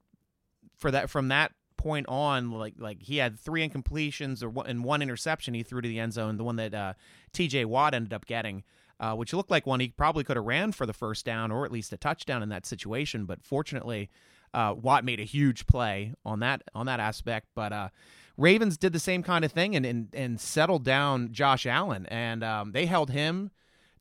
for 0.77 0.91
that 0.91 1.11
from 1.11 1.29
that 1.29 1.53
point 1.77 2.07
on, 2.09 2.51
like 2.51 2.75
like 2.79 3.03
he 3.03 3.17
had 3.17 3.39
three 3.39 3.67
incompletions 3.69 4.43
or 4.43 4.67
and 4.67 4.85
one 4.85 5.03
interception 5.03 5.55
he 5.55 5.63
threw 5.63 5.81
to 5.81 5.89
the 5.89 5.99
end 5.99 6.13
zone, 6.13 6.37
the 6.37 6.45
one 6.45 6.57
that 6.57 6.73
uh, 6.75 6.95
T.J. 7.33 7.65
Watt 7.67 7.95
ended 7.95 8.13
up 8.13 8.27
getting. 8.27 8.65
Uh, 9.01 9.17
which 9.17 9.33
looked 9.33 9.51
like 9.51 9.67
one 9.67 9.81
he 9.81 9.89
probably 9.89 10.23
could 10.23 10.37
have 10.37 10.45
ran 10.45 10.71
for 10.71 10.87
the 10.87 10.93
first 10.93 11.25
down 11.25 11.51
or 11.51 11.65
at 11.65 11.73
least 11.73 11.93
a 11.93 11.97
touchdown 11.97 12.41
in 12.41 12.51
that 12.51 12.65
situation. 12.65 13.25
But 13.25 13.43
fortunately, 13.43 14.09
uh, 14.55 14.77
Watt 14.81 15.05
made 15.05 15.19
a 15.19 15.25
huge 15.25 15.67
play 15.67 16.15
on 16.25 16.39
that 16.39 16.63
on 16.73 16.87
that 16.87 17.01
aspect. 17.01 17.49
But 17.55 17.73
uh, 17.73 17.89
Ravens 18.37 18.77
did 18.77 18.93
the 18.93 19.01
same 19.01 19.23
kind 19.23 19.45
of 19.45 19.51
thing 19.51 19.75
and 19.75 19.85
and, 19.85 20.09
and 20.15 20.41
settled 20.41 20.85
down 20.85 21.33
Josh 21.33 21.67
Allen, 21.67 22.07
and 22.07 22.45
um, 22.45 22.73
they 22.73 22.87
held 22.87 23.11
him 23.11 23.51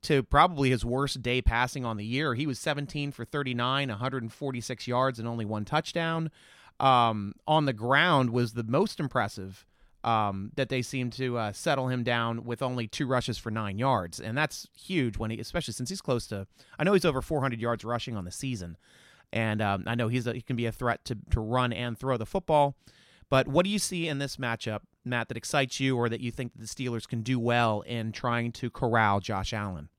to 0.03 0.23
probably 0.23 0.71
his 0.71 0.83
worst 0.83 1.21
day 1.21 1.41
passing 1.41 1.85
on 1.85 1.97
the 1.97 2.05
year. 2.05 2.33
He 2.33 2.47
was 2.47 2.59
17 2.59 3.11
for 3.11 3.25
39, 3.25 3.89
146 3.89 4.87
yards, 4.87 5.19
and 5.19 5.27
only 5.27 5.45
one 5.45 5.65
touchdown. 5.65 6.31
Um, 6.79 7.35
on 7.47 7.65
the 7.65 7.73
ground 7.73 8.31
was 8.31 8.53
the 8.53 8.63
most 8.63 8.99
impressive 8.99 9.65
um, 10.03 10.51
that 10.55 10.69
they 10.69 10.81
seemed 10.81 11.13
to 11.13 11.37
uh, 11.37 11.53
settle 11.53 11.87
him 11.89 12.03
down 12.03 12.43
with 12.43 12.61
only 12.61 12.87
two 12.87 13.05
rushes 13.05 13.37
for 13.37 13.51
nine 13.51 13.77
yards, 13.77 14.19
and 14.19 14.35
that's 14.35 14.67
huge 14.75 15.17
when 15.17 15.29
he, 15.29 15.39
especially 15.39 15.73
since 15.73 15.89
he's 15.89 16.01
close 16.01 16.25
to. 16.27 16.47
I 16.79 16.83
know 16.83 16.93
he's 16.93 17.05
over 17.05 17.21
400 17.21 17.61
yards 17.61 17.85
rushing 17.85 18.17
on 18.17 18.25
the 18.25 18.31
season, 18.31 18.77
and 19.31 19.61
um, 19.61 19.83
I 19.85 19.93
know 19.93 20.07
he's 20.07 20.25
a, 20.25 20.33
he 20.33 20.41
can 20.41 20.55
be 20.55 20.65
a 20.65 20.71
threat 20.71 21.05
to 21.05 21.17
to 21.29 21.39
run 21.39 21.71
and 21.71 21.97
throw 21.97 22.17
the 22.17 22.25
football. 22.25 22.75
But 23.29 23.47
what 23.47 23.63
do 23.63 23.69
you 23.69 23.79
see 23.79 24.07
in 24.07 24.17
this 24.17 24.37
matchup, 24.37 24.81
Matt, 25.03 25.27
that 25.29 25.37
excites 25.37 25.79
you, 25.79 25.97
or 25.97 26.09
that 26.09 26.19
you 26.19 26.31
think 26.31 26.53
that 26.53 26.59
the 26.59 26.67
Steelers 26.67 27.07
can 27.07 27.21
do 27.21 27.39
well 27.39 27.81
in 27.81 28.11
trying 28.11 28.51
to 28.53 28.69
corral 28.69 29.19
Josh 29.19 29.53
Allen? 29.53 29.89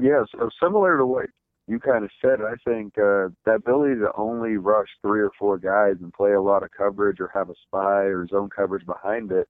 Yeah, 0.00 0.24
so 0.32 0.48
similar 0.62 0.96
to 0.98 1.06
what 1.06 1.26
you 1.66 1.78
kind 1.78 2.04
of 2.04 2.10
said, 2.22 2.40
I 2.40 2.54
think 2.64 2.96
uh, 2.98 3.28
that 3.44 3.56
ability 3.56 3.96
to 3.96 4.10
only 4.16 4.56
rush 4.56 4.88
three 5.02 5.20
or 5.20 5.30
four 5.38 5.58
guys 5.58 5.96
and 6.00 6.12
play 6.12 6.32
a 6.32 6.40
lot 6.40 6.62
of 6.62 6.70
coverage 6.70 7.20
or 7.20 7.30
have 7.34 7.50
a 7.50 7.54
spy 7.66 8.04
or 8.04 8.26
zone 8.26 8.48
coverage 8.48 8.86
behind 8.86 9.32
it, 9.32 9.48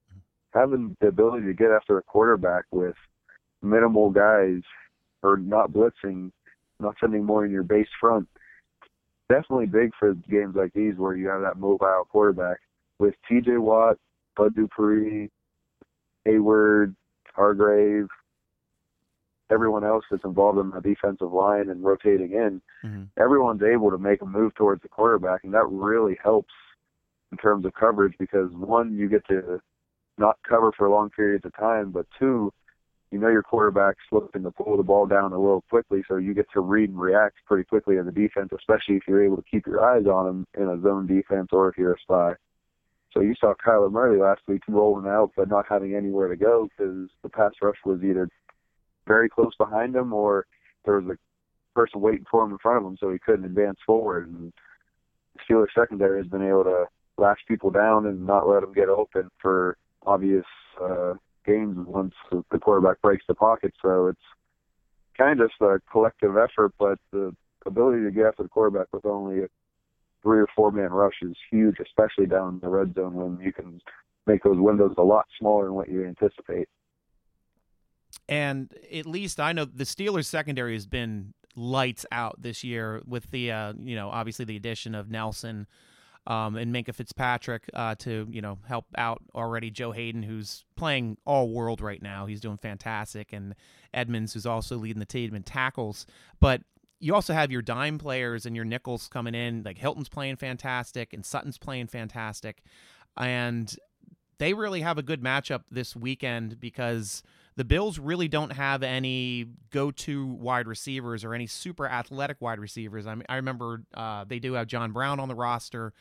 having 0.53 0.97
the 1.01 1.09
ability 1.09 1.47
to 1.47 1.55
get 1.55 1.71
after 1.71 1.99
a 1.99 2.03
quarterback 2.03 2.65
with 2.73 2.97
minimal 3.63 4.11
guys 4.11 4.63
or 5.23 5.37
not 5.37 5.71
blitzing, 5.71 6.33
not 6.81 6.97
sending 7.01 7.25
more 7.25 7.45
in 7.45 7.53
your 7.53 7.63
base 7.63 7.89
front, 8.01 8.29
definitely 9.29 9.67
big 9.67 9.93
for 9.99 10.15
games 10.31 10.55
like 10.57 10.73
these 10.73 10.97
where 10.97 11.17
you 11.17 11.29
have 11.29 11.43
that 11.43 11.59
mobile 11.59 12.07
quarterback 12.11 12.59
with 12.99 13.15
T.J. 13.29 13.59
Watt, 13.59 13.97
Bud 14.37 14.55
Dupree, 14.55 15.31
Heyward, 16.27 16.95
Hargrave, 17.35 18.09
everyone 19.51 19.85
else 19.85 20.05
that's 20.11 20.25
involved 20.25 20.59
in 20.59 20.71
the 20.71 20.81
defensive 20.81 21.33
line 21.33 21.71
and 21.71 21.83
rotating 21.83 22.33
in, 22.33 22.61
mm-hmm. 22.85 23.05
everyone's 23.19 23.63
able 23.63 23.91
to 23.91 23.99
make 23.99 24.23
a 24.23 24.27
move 24.27 24.55
towards 24.55 24.83
the 24.83 24.89
quarterback, 24.89 25.45
and 25.45 25.55
that 25.55 25.67
really 25.69 26.19
helps 26.23 26.53
in 27.33 27.39
terms 27.39 27.65
of 27.65 27.73
coverage 27.75 28.15
because 28.19 28.51
one, 28.53 28.95
you 28.97 29.09
get 29.09 29.27
to 29.29 29.61
not 30.19 30.37
cover 30.49 30.73
for 30.77 30.89
long 30.89 31.11
periods 31.11 31.45
of 31.45 31.55
time, 31.57 31.91
but 31.91 32.07
two, 32.19 32.53
you 33.11 33.19
know 33.19 33.29
your 33.29 33.43
quarterback's 33.43 34.05
looking 34.13 34.43
to 34.43 34.51
pull 34.51 34.77
the 34.77 34.83
ball 34.83 35.07
down 35.07 35.33
a 35.33 35.39
little 35.39 35.65
quickly, 35.71 36.03
so 36.09 36.17
you 36.17 36.35
get 36.35 36.47
to 36.53 36.61
read 36.61 36.91
and 36.91 37.01
react 37.01 37.37
pretty 37.47 37.65
quickly 37.65 37.97
in 37.97 38.07
the 38.07 38.13
defense, 38.13 38.51
especially 38.53 38.97
if 38.97 39.03
you're 39.09 39.25
able 39.25 39.37
to 39.37 39.45
keep 39.51 39.67
your 39.67 39.83
eyes 39.83 40.07
on 40.07 40.29
him 40.29 40.47
in 40.59 40.69
a 40.69 40.81
zone 40.83 41.07
defense 41.07 41.49
or 41.53 41.69
if 41.69 41.79
you're 41.79 41.95
a 41.95 42.01
spy. 42.01 42.35
So 43.13 43.21
you 43.21 43.35
saw 43.41 43.55
Kyler 43.55 43.91
Murray 43.91 44.21
last 44.21 44.43
week 44.47 44.63
rolling 44.69 45.11
out, 45.11 45.33
but 45.37 45.49
not 45.49 45.65
having 45.69 45.95
anywhere 45.95 46.29
to 46.29 46.37
go 46.37 46.69
because 46.69 47.09
the 47.23 47.31
pass 47.31 47.53
rush 47.63 47.79
was 47.85 48.01
either 48.03 48.29
very 49.07 49.31
close 49.31 49.57
behind 49.57 49.97
him, 49.97 50.13
or 50.13 50.47
there 50.85 51.01
was 51.01 51.17
a 51.17 51.19
person 51.75 52.01
waiting 52.01 52.27
for 52.31 52.45
him 52.45 52.53
in 52.53 52.59
front 52.59 52.79
of 52.79 52.91
him, 52.91 52.99
so 53.01 53.11
he 53.11 53.19
couldn't 53.19 53.47
advance 53.47 53.79
forward. 53.87 54.29
And 54.29 54.53
Steelers 55.49 55.69
secondary 55.75 56.21
has 56.21 56.31
been 56.31 56.47
able 56.47 56.65
to 56.65 56.85
lash 57.17 57.39
people 57.49 57.71
down 57.71 58.07
and 58.07 58.27
not 58.27 58.47
let 58.47 58.61
them 58.61 58.75
get 58.75 58.91
open 58.91 59.31
for 59.41 59.79
obvious 60.07 60.45
uh, 60.83 61.15
games 61.49 61.77
once 61.87 62.15
the 62.31 62.59
quarterback 62.59 63.01
breaks 63.01 63.25
the 63.27 63.35
pocket. 63.35 63.73
So 63.83 64.09
it's 64.09 64.21
kind 65.17 65.41
of 65.41 65.49
just 65.49 65.61
a 65.61 65.81
collective 65.91 66.37
effort, 66.37 66.73
but 66.79 66.99
the 67.13 67.35
ability 67.67 68.05
to 68.05 68.11
get 68.11 68.27
after 68.27 68.43
the 68.43 68.49
quarterback 68.49 68.87
with 68.93 69.05
only 69.05 69.41
a 69.41 69.47
three 70.23 70.41
or 70.41 70.49
four 70.55 70.71
man 70.71 70.91
rush 70.91 71.15
is 71.23 71.37
huge, 71.51 71.77
especially 71.81 72.27
down 72.27 72.55
in 72.55 72.61
the 72.61 72.69
red 72.69 72.95
zone 72.95 73.15
when 73.15 73.41
you 73.45 73.53
can 73.53 73.81
make 74.27 74.43
those 74.43 74.59
windows 74.59 74.95
a 74.99 75.03
lot 75.03 75.27
smaller 75.39 75.65
than 75.65 75.75
what 75.75 75.89
you 75.89 76.05
anticipate. 76.05 76.69
And 78.29 78.73
at 78.93 79.07
least 79.07 79.41
I 79.41 79.53
know 79.53 79.65
the 79.65 79.85
Steelers 79.85 80.27
secondary 80.27 80.75
has 80.75 80.87
been 80.87 81.35
lights 81.57 82.07
out 82.13 82.41
this 82.41 82.63
year 82.63 83.03
with 83.07 83.31
the 83.31 83.51
uh, 83.51 83.73
you 83.83 83.97
know 83.97 84.11
obviously 84.11 84.45
the 84.45 84.57
addition 84.57 84.95
of 84.95 85.11
Nelson 85.11 85.67
um, 86.29 86.57
and 86.57 86.73
Minkah 86.73 86.95
Fitzpatrick 86.95 87.65
uh, 87.73 87.95
to 87.97 88.29
you 88.31 88.43
know 88.43 88.59
help 88.69 88.85
out 88.97 89.23
already 89.35 89.71
Joe 89.71 89.93
Haden, 89.93 90.23
who's 90.23 90.65
playing 90.77 91.17
all 91.25 91.49
world 91.49 91.81
right 91.81 92.03
now. 92.03 92.27
He's 92.27 92.41
doing 92.41 92.59
fantastic. 92.59 93.33
And 93.33 93.55
Edmunds, 93.95 94.35
who's 94.35 94.47
also 94.47 94.77
leading 94.77 95.01
the 95.01 95.07
team 95.07 95.35
in 95.35 95.43
tackles. 95.43 96.07
But 96.39 96.61
you 97.01 97.15
also 97.15 97.33
have 97.33 97.51
your 97.51 97.63
dime 97.63 97.97
players 97.97 98.45
and 98.45 98.55
your 98.55 98.67
nickels 98.67 99.09
coming 99.09 99.35
in. 99.35 99.63
Like 99.65 99.79
Hilton's 99.79 100.11
playing 100.11 100.37
fantastic 100.37 101.15
and 101.15 101.25
Sutton's 101.25 101.59
playing 101.59 101.87
fantastic. 101.87 102.63
And 103.17 103.75
they 104.39 104.53
really 104.53 104.83
have 104.83 104.99
a 104.99 105.03
good 105.03 105.23
matchup 105.23 105.63
this 105.71 105.97
weekend 105.97 106.61
because 106.61 107.23
the 107.59 107.65
Bills 107.65 107.99
really 107.99 108.29
don't 108.29 108.53
have 108.53 108.85
any 108.85 109.45
go-to 109.71 110.25
wide 110.27 110.69
receivers 110.69 111.25
or 111.25 111.35
any 111.35 111.49
super 111.49 111.89
athletic 111.89 112.37
wide 112.41 112.61
receivers. 112.61 113.05
I 113.05 113.17
mean, 113.17 113.25
I 113.29 113.35
remember 113.35 113.83
uh, 113.95 114.25
they 114.25 114.39
do 114.39 114.53
have 114.53 114.69
John 114.69 114.93
Brown 114.93 115.19
on 115.19 115.27
the 115.27 115.35
roster, 115.35 115.93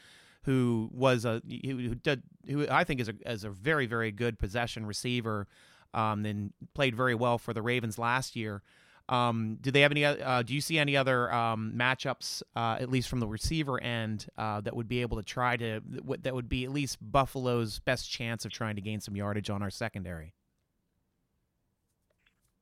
who 0.43 0.87
was 0.93 1.25
a 1.25 1.41
who, 1.65 1.95
did 1.95 2.21
who 2.47 2.67
I 2.69 2.83
think 2.83 3.01
is 3.01 3.09
a 3.09 3.47
a 3.47 3.49
very 3.49 3.87
very 3.87 4.11
good 4.11 4.37
possession 4.37 4.85
receiver, 4.85 5.47
um, 5.95 6.27
and 6.27 6.53
played 6.75 6.95
very 6.95 7.15
well 7.15 7.39
for 7.39 7.53
the 7.53 7.63
Ravens 7.63 7.97
last 7.97 8.35
year. 8.35 8.61
Um, 9.09 9.57
do 9.59 9.71
they 9.71 9.81
have 9.81 9.91
any? 9.91 10.05
Uh, 10.05 10.43
do 10.43 10.53
you 10.53 10.61
see 10.61 10.77
any 10.77 10.95
other 10.95 11.33
um, 11.33 11.73
matchups, 11.75 12.43
uh, 12.55 12.77
at 12.79 12.91
least 12.91 13.09
from 13.09 13.19
the 13.19 13.27
receiver 13.27 13.81
end, 13.81 14.27
uh, 14.37 14.61
that 14.61 14.75
would 14.75 14.87
be 14.87 15.01
able 15.01 15.17
to 15.17 15.23
try 15.23 15.57
to 15.57 15.81
that 16.21 16.35
would 16.35 16.49
be 16.49 16.65
at 16.65 16.71
least 16.71 16.99
Buffalo's 17.01 17.79
best 17.79 18.11
chance 18.11 18.45
of 18.45 18.51
trying 18.51 18.75
to 18.75 18.81
gain 18.81 19.01
some 19.01 19.15
yardage 19.15 19.49
on 19.49 19.63
our 19.63 19.71
secondary? 19.71 20.35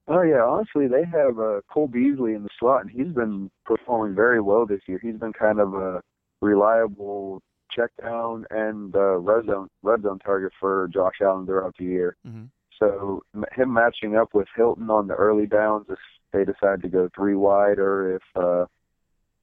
Oh 0.08 0.22
yeah, 0.22 0.44
honestly, 0.44 0.88
they 0.88 1.04
have 1.06 1.39
uh, 1.39 1.62
Cole 1.72 1.88
Beasley 1.88 2.34
in 2.34 2.44
the 2.44 2.50
slot, 2.60 2.82
and 2.82 2.91
he's 2.91 3.13
been 3.13 3.50
performing 3.65 4.15
very 4.15 4.39
well 4.39 4.65
this 4.65 4.82
year. 4.88 5.00
He's 5.02 5.15
been 5.15 5.34
kind 5.34 5.60
of 5.60 5.74
a 5.74 6.02
reliable 6.41 7.41
check 7.72 7.89
down 8.02 8.46
and 8.52 8.96
uh, 8.96 9.18
red 9.18 9.46
zone 9.48 9.68
red 9.82 10.04
zone 10.04 10.20
target 10.20 10.54
for 10.60 10.89
Josh 10.94 11.15
Allen 11.22 11.48
throughout 11.48 11.76
the 11.80 11.86
year. 11.86 12.18
Mm-hmm. 12.28 12.46
So 12.80 13.24
him 13.56 13.74
matching 13.74 14.15
up 14.15 14.34
with 14.34 14.48
Hilton 14.56 14.89
on 14.91 15.08
the 15.08 15.15
early 15.15 15.48
downs, 15.48 15.86
if 15.89 15.98
they 16.32 16.46
decide 16.46 16.84
to 16.84 16.89
go 16.89 17.10
three 17.15 17.36
wide, 17.36 17.80
or 17.80 18.15
if 18.18 18.24
uh, 18.36 18.65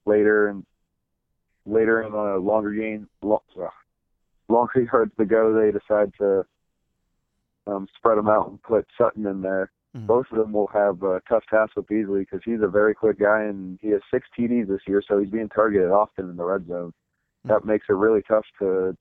later 0.05 0.47
and 0.47 0.65
later 1.65 2.03
in 2.03 2.13
a 2.13 2.37
longer 2.37 2.71
game, 2.71 3.09
long, 3.21 3.39
uh, 3.59 3.67
longer 4.47 4.81
yards 4.93 5.11
to 5.17 5.25
go, 5.25 5.53
they 5.53 5.77
decide 5.77 6.13
to 6.19 6.45
um, 7.67 7.87
spread 7.97 8.17
them 8.17 8.29
out 8.29 8.49
and 8.49 8.61
put 8.63 8.87
Sutton 8.97 9.25
in 9.25 9.41
there 9.41 9.69
Mm-hmm. 9.95 10.07
Both 10.07 10.25
of 10.31 10.37
them 10.37 10.53
will 10.53 10.69
have 10.73 11.03
uh, 11.03 11.19
tough 11.29 11.43
tasks 11.49 11.75
with 11.75 11.87
Beasley 11.87 12.21
because 12.21 12.41
he's 12.43 12.61
a 12.61 12.67
very 12.67 12.95
quick 12.95 13.19
guy 13.19 13.43
and 13.43 13.77
he 13.81 13.89
has 13.89 14.01
six 14.11 14.27
TDs 14.37 14.67
this 14.67 14.81
year, 14.87 15.03
so 15.07 15.19
he's 15.19 15.29
being 15.29 15.49
targeted 15.49 15.91
often 15.91 16.29
in 16.29 16.35
the 16.35 16.43
red 16.43 16.67
zone. 16.67 16.89
Mm-hmm. 17.45 17.49
That 17.49 17.65
makes 17.65 17.85
it 17.89 17.93
really 17.93 18.21
tough 18.27 18.45
to 18.59 18.97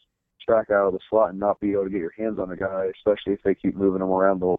track 0.46 0.70
out 0.70 0.88
of 0.88 0.92
the 0.92 0.98
slot 1.08 1.30
and 1.30 1.38
not 1.38 1.60
be 1.60 1.72
able 1.72 1.84
to 1.84 1.90
get 1.90 2.00
your 2.00 2.12
hands 2.16 2.38
on 2.38 2.50
a 2.50 2.56
guy, 2.56 2.88
especially 2.94 3.32
if 3.32 3.42
they 3.42 3.54
keep 3.54 3.74
moving 3.74 4.02
him 4.02 4.10
around 4.10 4.40
the 4.40 4.56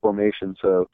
formation. 0.00 0.54
So 0.60 0.88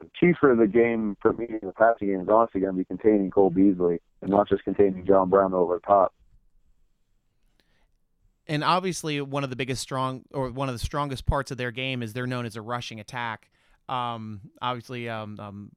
the 0.00 0.10
key 0.18 0.32
for 0.38 0.54
the 0.54 0.66
game 0.66 1.16
for 1.22 1.32
me 1.32 1.46
in 1.48 1.66
the 1.66 1.72
passing 1.72 2.08
game 2.08 2.20
is 2.20 2.28
honestly 2.28 2.60
going 2.60 2.74
to 2.74 2.78
be 2.78 2.84
containing 2.84 3.30
Cole 3.30 3.50
Beasley 3.50 4.00
and 4.20 4.30
not 4.30 4.48
just 4.48 4.64
containing 4.64 5.06
John 5.06 5.30
Brown 5.30 5.54
over 5.54 5.76
the 5.76 5.80
top 5.80 6.12
and 8.46 8.64
obviously 8.64 9.20
one 9.20 9.44
of 9.44 9.50
the 9.50 9.56
biggest 9.56 9.80
strong 9.80 10.22
or 10.32 10.50
one 10.50 10.68
of 10.68 10.74
the 10.74 10.84
strongest 10.84 11.26
parts 11.26 11.50
of 11.50 11.56
their 11.56 11.70
game 11.70 12.02
is 12.02 12.12
they're 12.12 12.26
known 12.26 12.44
as 12.44 12.56
a 12.56 12.62
rushing 12.62 13.00
attack 13.00 13.50
um, 13.88 14.40
obviously 14.60 15.08
um, 15.08 15.38
um, 15.38 15.72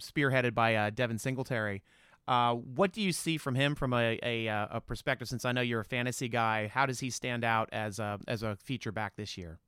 spearheaded 0.00 0.54
by 0.54 0.74
uh, 0.74 0.90
Devin 0.90 1.18
Singletary. 1.18 1.82
Uh, 2.28 2.54
what 2.54 2.92
do 2.92 3.02
you 3.02 3.12
see 3.12 3.38
from 3.38 3.54
him 3.54 3.74
from 3.74 3.92
a, 3.92 4.18
a, 4.22 4.48
uh, 4.48 4.66
a, 4.70 4.80
perspective? 4.80 5.28
Since 5.28 5.44
I 5.44 5.52
know 5.52 5.62
you're 5.62 5.80
a 5.80 5.84
fantasy 5.84 6.28
guy, 6.28 6.68
how 6.68 6.86
does 6.86 7.00
he 7.00 7.10
stand 7.10 7.44
out 7.44 7.68
as 7.72 7.98
a 7.98 8.20
as 8.28 8.42
a 8.42 8.56
feature 8.56 8.92
back 8.92 9.16
this 9.16 9.36
year? 9.36 9.58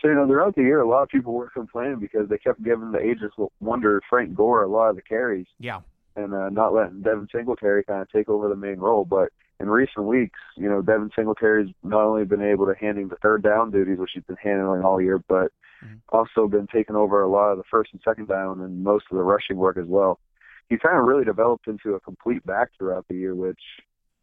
So 0.00 0.08
you 0.08 0.14
know, 0.14 0.26
throughout 0.26 0.54
the 0.54 0.62
year, 0.62 0.80
a 0.80 0.88
lot 0.88 1.02
of 1.02 1.08
people 1.08 1.32
were 1.32 1.50
complaining 1.50 1.98
because 1.98 2.28
they 2.28 2.38
kept 2.38 2.62
giving 2.62 2.92
the 2.92 3.00
ageless 3.00 3.32
wonder 3.60 4.00
Frank 4.08 4.34
Gore 4.34 4.62
a 4.62 4.68
lot 4.68 4.90
of 4.90 4.96
the 4.96 5.02
carries. 5.02 5.46
Yeah. 5.58 5.80
And 6.14 6.34
uh, 6.34 6.50
not 6.50 6.74
letting 6.74 7.02
Devin 7.02 7.28
Singletary 7.32 7.84
kind 7.84 8.02
of 8.02 8.10
take 8.10 8.28
over 8.28 8.48
the 8.48 8.56
main 8.56 8.78
role, 8.78 9.04
but 9.04 9.30
in 9.60 9.68
recent 9.68 10.06
weeks, 10.06 10.38
you 10.56 10.68
know, 10.68 10.82
Devin 10.82 11.10
Singletary's 11.16 11.72
not 11.82 12.02
only 12.02 12.24
been 12.24 12.42
able 12.42 12.66
to 12.66 12.74
handle 12.80 13.08
the 13.08 13.16
third 13.16 13.42
down 13.42 13.70
duties, 13.70 13.98
which 13.98 14.10
he's 14.14 14.22
been 14.24 14.36
handling 14.42 14.82
all 14.82 15.00
year, 15.00 15.20
but 15.28 15.50
mm-hmm. 15.84 15.96
also 16.10 16.46
been 16.46 16.68
taking 16.72 16.96
over 16.96 17.22
a 17.22 17.28
lot 17.28 17.50
of 17.50 17.58
the 17.58 17.64
first 17.70 17.90
and 17.92 18.00
second 18.04 18.28
down 18.28 18.60
and 18.60 18.84
most 18.84 19.06
of 19.10 19.16
the 19.16 19.22
rushing 19.22 19.56
work 19.56 19.76
as 19.76 19.86
well. 19.86 20.20
He's 20.68 20.80
kind 20.80 20.98
of 20.98 21.06
really 21.06 21.24
developed 21.24 21.66
into 21.66 21.94
a 21.94 22.00
complete 22.00 22.44
back 22.46 22.68
throughout 22.78 23.06
the 23.08 23.16
year, 23.16 23.34
which 23.34 23.60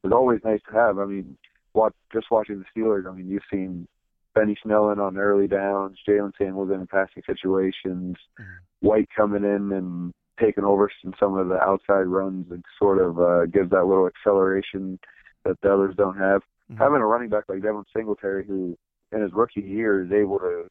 is 0.03 0.11
always 0.11 0.39
nice 0.45 0.61
to 0.69 0.77
have. 0.77 0.99
I 0.99 1.05
mean, 1.05 1.37
watch, 1.73 1.93
just 2.13 2.27
watching 2.31 2.59
the 2.59 2.81
Steelers, 2.81 3.09
I 3.09 3.13
mean, 3.13 3.27
you've 3.27 3.43
seen 3.51 3.87
Benny 4.35 4.57
Snellen 4.63 4.99
on 4.99 5.17
early 5.17 5.47
downs, 5.47 5.97
Jaylen 6.07 6.31
Samuels 6.37 6.69
in 6.71 6.87
passing 6.87 7.23
situations, 7.25 8.15
mm-hmm. 8.39 8.87
White 8.87 9.09
coming 9.17 9.43
in 9.43 9.71
and 9.71 10.13
taking 10.39 10.63
over 10.63 10.91
some 11.01 11.13
some 11.19 11.37
of 11.37 11.47
the 11.47 11.55
outside 11.55 12.07
runs 12.07 12.45
and 12.51 12.63
sort 12.77 12.99
of 12.99 13.19
uh, 13.19 13.45
gives 13.45 13.71
that 13.71 13.85
little 13.85 14.07
acceleration 14.07 14.99
that 15.45 15.59
the 15.61 15.73
others 15.73 15.95
don't 15.95 16.17
have. 16.17 16.41
Mm-hmm. 16.71 16.77
Having 16.77 17.01
a 17.01 17.05
running 17.05 17.29
back 17.29 17.45
like 17.47 17.61
Devin 17.61 17.83
Singletary, 17.95 18.45
who 18.45 18.77
in 19.11 19.21
his 19.21 19.31
rookie 19.33 19.61
year 19.61 20.03
is 20.03 20.11
able 20.11 20.39
to, 20.39 20.69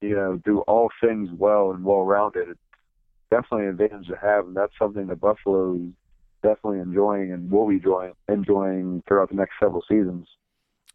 you 0.00 0.16
know, 0.16 0.40
do 0.44 0.60
all 0.60 0.88
things 1.02 1.28
well 1.36 1.70
and 1.70 1.84
well 1.84 2.04
rounded, 2.04 2.48
it's 2.48 2.60
definitely 3.30 3.66
an 3.66 3.70
advantage 3.70 4.08
to 4.08 4.16
have, 4.16 4.46
and 4.46 4.56
that's 4.56 4.72
something 4.78 5.06
that 5.06 5.20
Buffalo 5.20 5.74
is 5.74 5.92
definitely 6.42 6.80
enjoying 6.80 7.32
and 7.32 7.50
will 7.50 7.68
be 7.68 7.76
enjoying 7.76 8.14
enjoying 8.28 9.02
throughout 9.06 9.28
the 9.28 9.36
next 9.36 9.52
several 9.60 9.84
seasons. 9.88 10.26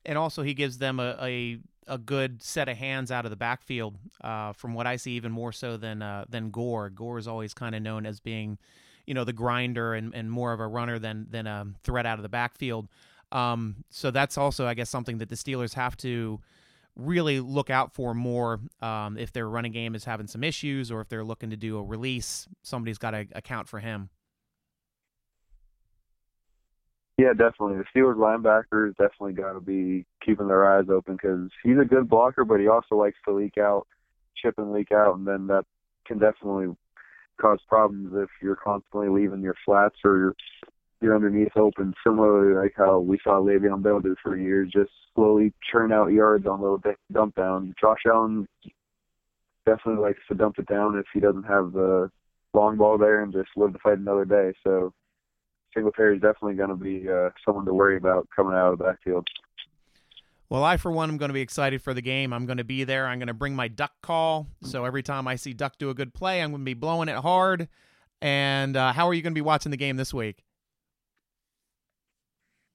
And 0.04 0.18
also, 0.18 0.44
he 0.44 0.54
gives 0.54 0.80
them 0.80 1.00
a, 1.00 1.18
a 1.22 1.60
a 1.88 1.98
good 1.98 2.42
set 2.42 2.68
of 2.68 2.78
hands 2.78 3.12
out 3.12 3.26
of 3.26 3.32
the 3.32 3.38
backfield. 3.38 3.98
Uh, 4.22 4.54
from 4.54 4.74
what 4.74 4.88
I 4.88 4.96
see, 4.96 5.12
even 5.12 5.32
more 5.32 5.52
so 5.52 5.78
than 5.78 6.02
uh, 6.02 6.26
than 6.28 6.50
Gore. 6.50 6.90
Gore 6.90 7.18
is 7.18 7.28
always 7.28 7.54
kind 7.54 7.76
of 7.76 7.82
known 7.82 8.06
as 8.06 8.20
being, 8.20 8.58
you 9.08 9.14
know, 9.14 9.24
the 9.24 9.34
grinder 9.34 9.94
and, 9.94 10.14
and 10.14 10.30
more 10.32 10.54
of 10.54 10.60
a 10.60 10.68
runner 10.68 11.00
than 11.00 11.28
than 11.30 11.48
a 11.48 11.68
threat 11.84 12.06
out 12.06 12.20
of 12.20 12.24
the 12.24 12.30
backfield. 12.30 12.88
Um, 13.32 13.84
so 13.90 14.12
that's 14.12 14.38
also, 14.38 14.66
I 14.66 14.74
guess, 14.74 14.90
something 14.90 15.18
that 15.18 15.30
the 15.30 15.36
Steelers 15.36 15.74
have 15.74 15.98
to 15.98 16.40
really 16.96 17.40
look 17.42 17.70
out 17.70 17.94
for 17.94 18.14
more 18.14 18.62
um, 18.82 19.18
if 19.18 19.34
their 19.34 19.50
running 19.50 19.72
game 19.72 19.96
is 19.96 20.06
having 20.06 20.28
some 20.28 20.44
issues 20.44 20.92
or 20.92 21.02
if 21.02 21.10
they're 21.10 21.24
looking 21.24 21.50
to 21.50 21.58
do 21.58 21.78
a 21.78 21.84
release. 21.84 22.48
Somebody's 22.64 22.98
got 22.98 23.12
to 23.12 23.28
account 23.34 23.68
for 23.68 23.80
him. 23.80 24.10
Yeah, 27.18 27.32
definitely. 27.32 27.78
The 27.78 27.86
Steelers 27.96 28.18
linebackers 28.18 28.96
definitely 28.98 29.34
got 29.34 29.54
to 29.54 29.62
be 29.62 30.06
keeping 30.26 30.48
their 30.48 30.70
eyes 30.70 30.86
open 30.90 31.16
because 31.16 31.50
he's 31.64 31.78
a 31.80 31.86
good 31.86 32.10
blocker, 32.10 32.44
but 32.44 32.60
he 32.60 32.68
also 32.68 32.96
likes 32.96 33.18
to 33.26 33.34
leak 33.34 33.58
out, 33.58 33.88
chip 34.36 34.56
and 34.58 34.74
leak 34.74 34.92
out, 34.92 35.16
and 35.16 35.26
then 35.26 35.48
that 35.48 35.66
can 36.06 36.20
definitely 36.20 36.76
cause 37.40 37.60
problems 37.68 38.14
if 38.16 38.30
you're 38.42 38.56
constantly 38.56 39.10
leaving 39.10 39.42
your 39.42 39.56
flats 39.66 39.96
or 40.04 40.18
your 40.18 40.36
you're 41.02 41.16
underneath 41.16 41.56
open. 41.56 41.94
Similarly, 42.06 42.56
like 42.56 42.74
how 42.76 43.00
we 43.00 43.20
saw 43.24 43.40
Le'Veon 43.40 43.84
Bell 43.84 44.00
do 44.00 44.16
for 44.24 44.38
years, 44.38 44.72
just 44.74 44.92
slowly 45.14 45.54
churn 45.72 45.92
out 45.92 46.08
yards 46.08 46.48
on 46.48 46.62
little 46.62 46.82
dump 47.12 47.36
downs. 47.36 47.74
Josh 47.80 48.00
Allen 48.08 48.48
definitely 49.66 50.02
likes 50.02 50.20
to 50.30 50.36
dump 50.36 50.58
it 50.58 50.68
down 50.68 50.98
if 50.98 51.06
he 51.14 51.20
doesn't 51.20 51.44
have 51.44 51.74
the 51.74 52.10
long 52.54 52.78
ball 52.78 52.98
there 52.98 53.22
and 53.24 53.34
just 53.34 53.50
live 53.56 53.74
to 53.74 53.80
fight 53.80 53.98
another 53.98 54.26
day. 54.26 54.54
So 54.64 54.94
Singletary 55.74 56.16
is 56.16 56.22
definitely 56.22 56.56
going 56.56 56.70
to 56.70 56.76
be 56.76 57.10
uh, 57.10 57.30
someone 57.46 57.66
to 57.66 57.74
worry 57.74 57.98
about 57.98 58.28
coming 58.36 58.54
out 58.54 58.74
of 58.74 58.80
the 58.80 58.86
backfield. 58.86 59.28
Well, 60.50 60.64
I, 60.64 60.78
for 60.78 60.92
one, 60.92 61.10
am 61.10 61.18
going 61.18 61.30
to 61.30 61.34
be 61.34 61.42
excited 61.42 61.82
for 61.82 61.94
the 61.94 62.02
game. 62.02 62.32
I'm 62.32 62.46
going 62.46 62.58
to 62.58 62.64
be 62.64 62.84
there. 62.84 63.08
I'm 63.08 63.18
going 63.18 63.28
to 63.28 63.34
bring 63.34 63.56
my 63.56 63.68
duck 63.68 63.94
call. 64.04 64.48
So 64.62 64.86
every 64.86 65.02
time 65.02 65.28
I 65.28 65.36
see 65.36 65.54
Duck 65.54 65.78
do 65.80 65.90
a 65.90 65.96
good 65.96 66.14
play, 66.14 66.42
I'm 66.42 66.52
going 66.52 66.62
to 66.62 66.66
be 66.66 66.76
blowing 66.76 67.10
it 67.10 67.16
hard. 67.16 67.68
And 68.22 68.78
uh, 68.78 68.94
how 68.94 69.08
are 69.08 69.14
you 69.14 69.24
going 69.24 69.34
to 69.34 69.38
be 69.38 69.42
watching 69.42 69.72
the 69.72 69.78
game 69.78 69.98
this 69.98 70.14
week? 70.14 70.44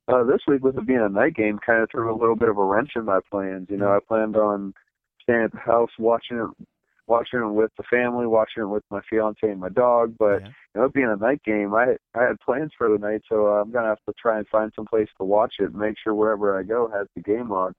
Uh, 0.08 0.24
this 0.24 0.40
week, 0.48 0.64
with 0.64 0.76
it 0.76 0.86
being 0.86 1.00
a 1.00 1.08
night 1.08 1.34
game, 1.34 1.60
kind 1.64 1.82
of 1.82 1.90
threw 1.90 2.12
a 2.12 2.18
little 2.18 2.34
bit 2.34 2.48
of 2.48 2.58
a 2.58 2.64
wrench 2.64 2.90
in 2.96 3.04
my 3.04 3.20
plans. 3.30 3.68
You 3.70 3.76
know, 3.76 3.86
mm-hmm. 3.86 4.04
I 4.04 4.08
planned 4.08 4.36
on 4.36 4.74
staying 5.22 5.44
at 5.44 5.52
the 5.52 5.58
house 5.58 5.90
watching 5.98 6.38
it 6.38 6.66
watching 7.10 7.40
it 7.40 7.52
with 7.52 7.72
the 7.76 7.82
family, 7.90 8.26
watching 8.26 8.62
it 8.62 8.66
with 8.66 8.84
my 8.88 9.00
fiance 9.10 9.38
and 9.42 9.60
my 9.60 9.68
dog. 9.68 10.14
But 10.16 10.42
yeah. 10.42 10.46
you 10.46 10.80
know, 10.80 10.84
it 10.84 10.94
being 10.94 11.12
a 11.12 11.16
night 11.16 11.42
game, 11.42 11.74
I 11.74 11.96
I 12.14 12.22
had 12.22 12.38
plans 12.40 12.70
for 12.78 12.88
the 12.88 12.98
night, 12.98 13.22
so 13.28 13.48
uh, 13.48 13.60
I'm 13.60 13.72
gonna 13.72 13.88
have 13.88 14.04
to 14.08 14.14
try 14.18 14.38
and 14.38 14.48
find 14.48 14.72
some 14.74 14.86
place 14.86 15.08
to 15.18 15.24
watch 15.24 15.54
it. 15.58 15.64
and 15.64 15.74
Make 15.74 15.96
sure 16.02 16.14
wherever 16.14 16.58
I 16.58 16.62
go 16.62 16.88
has 16.94 17.08
the 17.16 17.22
game 17.22 17.50
on. 17.50 17.74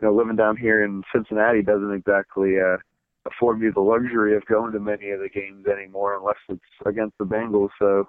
You 0.00 0.08
know, 0.08 0.14
living 0.14 0.36
down 0.36 0.56
here 0.56 0.84
in 0.84 1.02
Cincinnati 1.14 1.62
doesn't 1.62 1.92
exactly 1.92 2.58
uh, 2.58 2.78
afford 3.24 3.60
me 3.60 3.68
the 3.72 3.80
luxury 3.80 4.36
of 4.36 4.44
going 4.46 4.72
to 4.72 4.80
many 4.80 5.10
of 5.10 5.20
the 5.20 5.28
games 5.28 5.64
anymore, 5.66 6.16
unless 6.16 6.36
it's 6.48 6.60
against 6.84 7.16
the 7.18 7.24
Bengals. 7.24 7.70
So, 7.78 8.08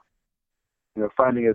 you 0.95 1.03
know, 1.03 1.09
finding 1.15 1.47
a 1.47 1.53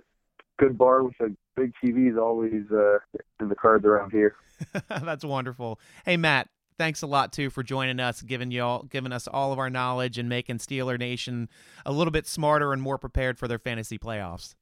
good 0.62 0.78
bar 0.78 1.02
with 1.02 1.14
a 1.20 1.30
big 1.56 1.72
TV 1.82 2.12
is 2.12 2.16
always 2.16 2.70
uh, 2.70 2.98
in 3.40 3.48
the 3.48 3.56
cards 3.56 3.84
around 3.84 4.12
here. 4.12 4.36
That's 4.88 5.24
wonderful. 5.24 5.80
Hey, 6.04 6.16
Matt, 6.16 6.48
thanks 6.78 7.02
a 7.02 7.06
lot 7.06 7.32
too 7.32 7.50
for 7.50 7.62
joining 7.62 8.00
us, 8.00 8.22
giving 8.22 8.50
y'all 8.50 8.84
giving 8.84 9.12
us 9.12 9.26
all 9.26 9.52
of 9.52 9.58
our 9.58 9.68
knowledge 9.68 10.16
and 10.16 10.28
making 10.28 10.58
Steeler 10.58 10.98
Nation 10.98 11.48
a 11.84 11.92
little 11.92 12.12
bit 12.12 12.26
smarter 12.26 12.72
and 12.72 12.80
more 12.80 12.96
prepared 12.96 13.38
for 13.38 13.48
their 13.48 13.58
fantasy 13.58 13.98
playoffs. 13.98 14.54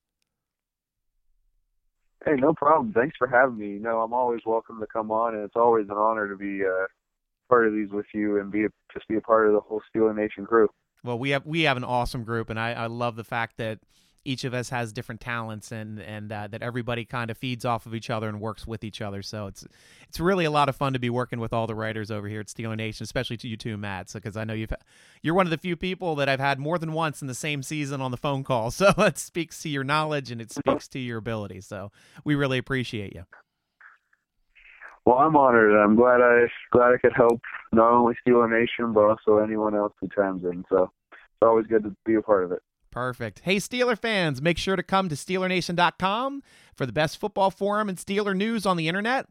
Hey, 2.25 2.35
no 2.35 2.55
problem. 2.55 2.93
Thanks 2.93 3.17
for 3.17 3.29
having 3.29 3.59
me. 3.59 3.75
You 3.75 3.79
know, 3.79 4.01
I'm 4.01 4.13
always 4.13 4.41
welcome 4.45 4.81
to 4.81 4.87
come 4.87 5.13
on, 5.13 5.37
and 5.37 5.45
it's 5.45 5.55
always 5.55 5.87
an 5.89 5.97
honor 5.97 6.29
to 6.29 6.37
be 6.37 6.65
uh, 6.65 6.87
part 7.49 7.69
of 7.69 7.73
these 7.73 7.91
with 7.91 8.07
you 8.13 8.41
and 8.41 8.51
be 8.51 8.65
a, 8.65 8.69
just 8.93 9.07
be 9.07 9.17
a 9.17 9.21
part 9.21 9.47
of 9.47 9.53
the 9.53 9.61
whole 9.61 9.81
Steeler 9.95 10.17
Nation 10.17 10.45
crew. 10.45 10.69
Well, 11.05 11.21
we 11.21 11.31
have 11.31 11.47
we 11.47 11.63
have 11.63 11.77
an 11.77 11.85
awesome 11.85 12.25
group, 12.25 12.51
and 12.51 12.59
I, 12.59 12.73
I 12.73 12.87
love 12.87 13.15
the 13.15 13.23
fact 13.23 13.59
that 13.59 13.79
each 14.27 14.45
of 14.45 14.53
us 14.53 14.71
has 14.71 14.93
different 14.93 15.21
talents 15.21 15.71
and 15.71 16.01
and 16.01 16.33
uh, 16.33 16.49
that 16.49 16.63
everybody 16.63 17.05
kind 17.05 17.31
of 17.31 17.39
feeds 17.39 17.65
off 17.65 17.87
of 17.87 17.95
each 17.95 18.11
other 18.11 18.29
and 18.29 18.41
works 18.41 18.67
with 18.67 18.83
each 18.85 19.01
other. 19.01 19.23
So 19.23 19.47
it's 19.47 19.67
it's 20.09 20.19
really 20.19 20.45
a 20.45 20.51
lot 20.51 20.69
of 20.69 20.77
fun 20.77 20.93
to 20.93 20.99
be 20.99 21.09
working 21.09 21.39
with 21.39 21.53
all 21.53 21.67
the 21.67 21.75
writers 21.75 22.11
over 22.11 22.29
here 22.29 22.41
at 22.41 22.47
Steeler 22.47 22.77
Nation, 22.77 23.05
especially 23.05 23.37
to 23.39 23.49
you 23.49 23.57
two, 23.57 23.77
Matt, 23.77 24.13
because 24.13 24.35
so, 24.35 24.41
I 24.41 24.45
know 24.45 24.55
you've 24.55 24.73
you're 25.23 25.35
one 25.35 25.47
of 25.47 25.51
the 25.51 25.59
few 25.59 25.77
people 25.77 26.17
that 26.17 26.29
I've 26.29 26.41
had 26.41 26.59
more 26.59 26.79
than 26.79 26.93
once 26.93 27.23
in 27.23 27.29
the 27.29 27.35
same 27.35 27.63
season 27.63 28.01
on 28.01 28.11
the 28.11 28.17
phone 28.17 28.45
call. 28.45 28.71
So 28.77 28.93
it 28.99 29.17
speaks 29.17 29.63
to 29.63 29.69
your 29.69 29.85
knowledge 29.85 30.31
and 30.31 30.41
it 30.41 30.51
speaks 30.51 30.87
to 30.89 30.99
your 30.99 31.19
ability. 31.19 31.63
So 31.63 31.93
we 32.25 32.35
really 32.35 32.59
appreciate 32.59 33.15
you. 33.15 33.25
Well, 35.07 35.19
I'm 35.19 35.37
honored. 35.37 35.73
I'm 35.73 35.97
glad 35.97 36.21
I 36.21 36.47
glad 36.73 36.93
I 36.93 36.99
could 36.99 37.15
help 37.15 37.41
not 37.73 37.93
only 37.93 38.15
Steeler 38.27 38.51
Nation 38.51 38.93
but 38.93 39.05
also 39.05 39.39
anyone 39.39 39.75
else 39.75 39.93
who 40.01 40.09
chimes 40.15 40.45
in. 40.45 40.65
So 40.69 40.91
it's 41.13 41.43
always 41.43 41.67
good 41.67 41.85
to 41.85 41.97
be 42.05 42.17
a 42.17 42.23
part 42.23 42.45
of 42.45 42.53
it. 42.53 42.63
Perfect. 42.97 43.41
Hey, 43.41 43.57
Steeler 43.57 43.99
fans, 43.99 44.41
make 44.41 44.57
sure 44.57 44.75
to 44.75 44.83
come 44.83 45.11
to 45.11 45.15
SteelerNation.com 45.15 46.43
for 46.75 46.87
the 46.87 46.93
best 46.93 47.19
football 47.19 47.51
forum 47.51 47.91
and 47.91 47.99
Steeler 47.99 48.35
news 48.35 48.65
on 48.65 48.79
the 48.79 48.89
internet. 48.89 49.27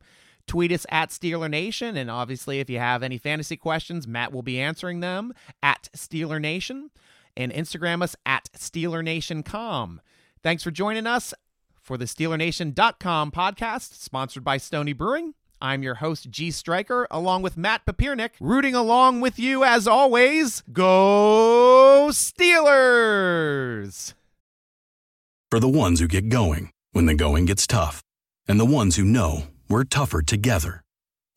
Tweet 0.45 0.71
us 0.71 0.85
at 0.91 1.09
Steeler 1.09 1.49
Nation. 1.49 1.97
And 1.97 2.11
obviously, 2.11 2.59
if 2.59 2.69
you 2.69 2.77
have 2.77 3.01
any 3.01 3.17
fantasy 3.17 3.57
questions, 3.57 4.07
Matt 4.07 4.31
will 4.31 4.43
be 4.43 4.59
answering 4.59 4.99
them 4.99 5.33
at 5.63 5.89
Steeler 5.97 6.39
Nation. 6.39 6.91
And 7.35 7.51
Instagram 7.51 8.03
us 8.03 8.15
at 8.23 8.51
SteelerNation.com. 8.55 9.99
Thanks 10.43 10.61
for 10.61 10.69
joining 10.69 11.07
us 11.07 11.33
for 11.81 11.97
the 11.97 12.05
SteelerNation.com 12.05 13.31
podcast, 13.31 13.95
sponsored 13.95 14.43
by 14.43 14.57
Stony 14.57 14.93
Brewing. 14.93 15.33
I'm 15.61 15.83
your 15.83 15.95
host, 15.95 16.29
G 16.29 16.51
Striker, 16.51 17.07
along 17.09 17.41
with 17.41 17.57
Matt 17.57 17.85
Papirnick, 17.85 18.31
rooting 18.39 18.75
along 18.75 19.21
with 19.21 19.39
you 19.39 19.63
as 19.63 19.87
always. 19.87 20.61
Go 20.71 22.09
Steelers! 22.11 24.13
For 25.49 25.59
the 25.59 25.69
ones 25.69 25.99
who 25.99 26.07
get 26.07 26.29
going 26.29 26.71
when 26.91 27.05
the 27.05 27.13
going 27.13 27.45
gets 27.45 27.67
tough, 27.67 28.01
and 28.47 28.59
the 28.59 28.65
ones 28.65 28.95
who 28.95 29.03
know 29.03 29.43
we're 29.69 29.83
tougher 29.83 30.21
together. 30.21 30.81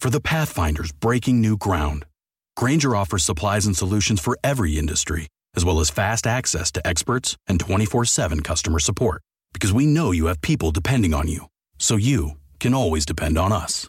For 0.01 0.11
the 0.11 0.21
Pathfinders 0.21 0.93
breaking 0.93 1.41
new 1.41 1.57
ground, 1.57 2.05
Grainger 2.57 2.95
offers 2.95 3.25
supplies 3.25 3.67
and 3.67 3.77
solutions 3.77 4.21
for 4.21 4.39
every 4.45 4.79
industry, 4.79 5.27
as 5.57 5.65
well 5.65 5.81
as 5.81 5.91
fast 5.91 6.27
access 6.27 6.71
to 6.73 6.87
experts 6.87 7.37
and 7.47 7.59
24 7.59 8.05
7 8.05 8.43
customer 8.43 8.79
support. 8.79 9.23
Because 9.53 9.73
we 9.73 9.87
know 9.87 10.13
you 10.13 10.27
have 10.27 10.41
people 10.41 10.71
depending 10.71 11.15
on 11.15 11.29
you, 11.29 11.47
so 11.79 11.97
you 11.97 12.33
can 12.61 12.75
always 12.75 13.07
depend 13.07 13.39
on 13.39 13.53
us. 13.53 13.89